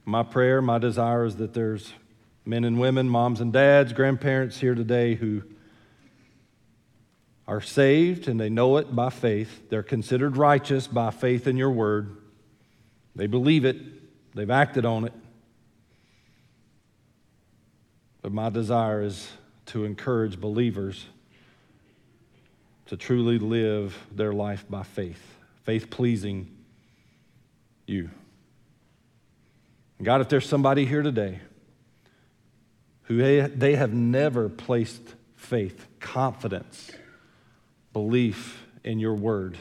My 0.03 0.23
prayer, 0.23 0.61
my 0.61 0.77
desire 0.77 1.23
is 1.23 1.37
that 1.37 1.53
there's 1.53 1.93
men 2.43 2.65
and 2.65 2.81
women, 2.81 3.07
moms 3.07 3.39
and 3.39 3.53
dads, 3.53 3.93
grandparents 3.93 4.59
here 4.59 4.75
today 4.75 5.15
who 5.15 5.43
are 7.47 7.61
saved 7.61 8.27
and 8.27 8.39
they 8.39 8.49
know 8.49 8.77
it 8.77 8.93
by 8.95 9.09
faith. 9.09 9.69
They're 9.69 9.83
considered 9.83 10.35
righteous 10.35 10.85
by 10.85 11.11
faith 11.11 11.47
in 11.47 11.55
your 11.55 11.71
word. 11.71 12.17
They 13.15 13.27
believe 13.27 13.65
it, 13.65 13.77
they've 14.35 14.49
acted 14.49 14.85
on 14.85 15.05
it. 15.05 15.13
But 18.21 18.33
my 18.33 18.49
desire 18.49 19.01
is 19.01 19.31
to 19.67 19.85
encourage 19.85 20.39
believers 20.39 21.05
to 22.87 22.97
truly 22.97 23.37
live 23.37 23.97
their 24.11 24.33
life 24.33 24.65
by 24.69 24.83
faith, 24.83 25.21
faith 25.63 25.89
pleasing 25.89 26.49
you. 27.85 28.09
God, 30.01 30.21
if 30.21 30.29
there's 30.29 30.47
somebody 30.47 30.85
here 30.85 31.01
today 31.01 31.39
who 33.03 33.47
they 33.47 33.75
have 33.75 33.93
never 33.93 34.49
placed 34.49 35.01
faith, 35.35 35.87
confidence, 35.99 36.91
belief 37.97 38.63
in 38.83 38.99
your 38.99 39.15
word, 39.15 39.57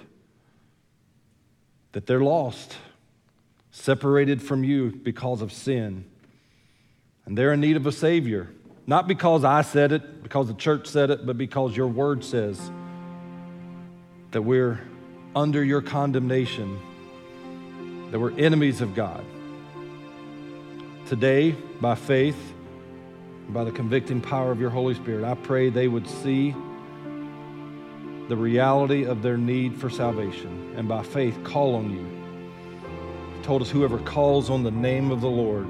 that 1.93 2.07
they're 2.07 2.21
lost, 2.21 2.77
separated 3.71 4.43
from 4.43 4.63
you 4.63 4.91
because 4.91 5.41
of 5.41 5.51
sin, 5.51 6.05
and 7.25 7.39
they're 7.39 7.55
in 7.55 7.61
need 7.63 7.77
of 7.77 7.87
a 7.87 7.93
Savior. 7.93 8.51
Not 8.87 9.09
because 9.09 9.43
I 9.43 9.63
said 9.63 9.91
it, 9.91 10.23
because 10.23 10.49
the 10.49 10.55
church 10.55 10.87
said 10.87 11.11
it, 11.11 11.25
but 11.25 11.39
because 11.39 11.75
your 11.75 11.89
word 11.89 12.23
says 12.23 12.61
that 14.33 14.43
we're 14.43 14.81
under 15.35 15.65
your 15.65 15.81
condemnation, 15.81 16.79
that 18.11 18.21
we're 18.21 18.39
enemies 18.39 18.83
of 18.83 18.95
God. 18.95 19.25
Today, 21.07 21.53
by 21.81 21.95
faith, 21.95 22.53
by 23.49 23.65
the 23.65 23.73
convicting 23.73 24.21
power 24.21 24.53
of 24.53 24.61
your 24.61 24.69
Holy 24.69 24.93
Spirit, 24.93 25.25
I 25.25 25.37
pray 25.37 25.71
they 25.71 25.89
would 25.89 26.07
see 26.07 26.55
the 28.29 28.37
reality 28.37 29.05
of 29.05 29.23
their 29.23 29.37
need 29.37 29.77
for 29.77 29.89
salvation 29.89 30.75
and 30.77 30.89
by 30.89 31.03
faith 31.03 31.39
call 31.45 31.77
on 31.77 31.91
you. 31.91 33.43
Told 33.43 33.63
us 33.63 33.71
whoever 33.71 33.99
calls 33.99 34.51
on 34.51 34.63
the 34.63 34.71
name 34.71 35.11
of 35.11 35.21
the 35.21 35.31
Lord, 35.31 35.67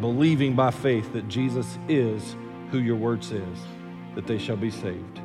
believing 0.00 0.54
by 0.54 0.70
faith 0.70 1.12
that 1.14 1.28
Jesus 1.28 1.78
is 1.88 2.36
who 2.70 2.78
your 2.78 2.96
word 2.96 3.24
says, 3.24 3.58
that 4.14 4.26
they 4.26 4.38
shall 4.38 4.56
be 4.56 4.70
saved. 4.70 5.20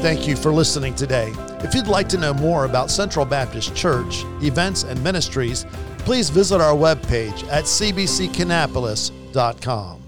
Thank 0.00 0.28
you 0.28 0.36
for 0.36 0.52
listening 0.52 0.94
today. 0.94 1.32
If 1.60 1.74
you'd 1.74 1.86
like 1.86 2.10
to 2.10 2.18
know 2.18 2.34
more 2.34 2.66
about 2.66 2.90
Central 2.90 3.24
Baptist 3.24 3.74
Church, 3.74 4.22
events, 4.42 4.82
and 4.82 5.02
ministries, 5.02 5.64
please 6.00 6.28
visit 6.28 6.60
our 6.60 6.74
webpage 6.74 7.50
at 7.50 7.64
cbckannapolis.com. 7.64 10.03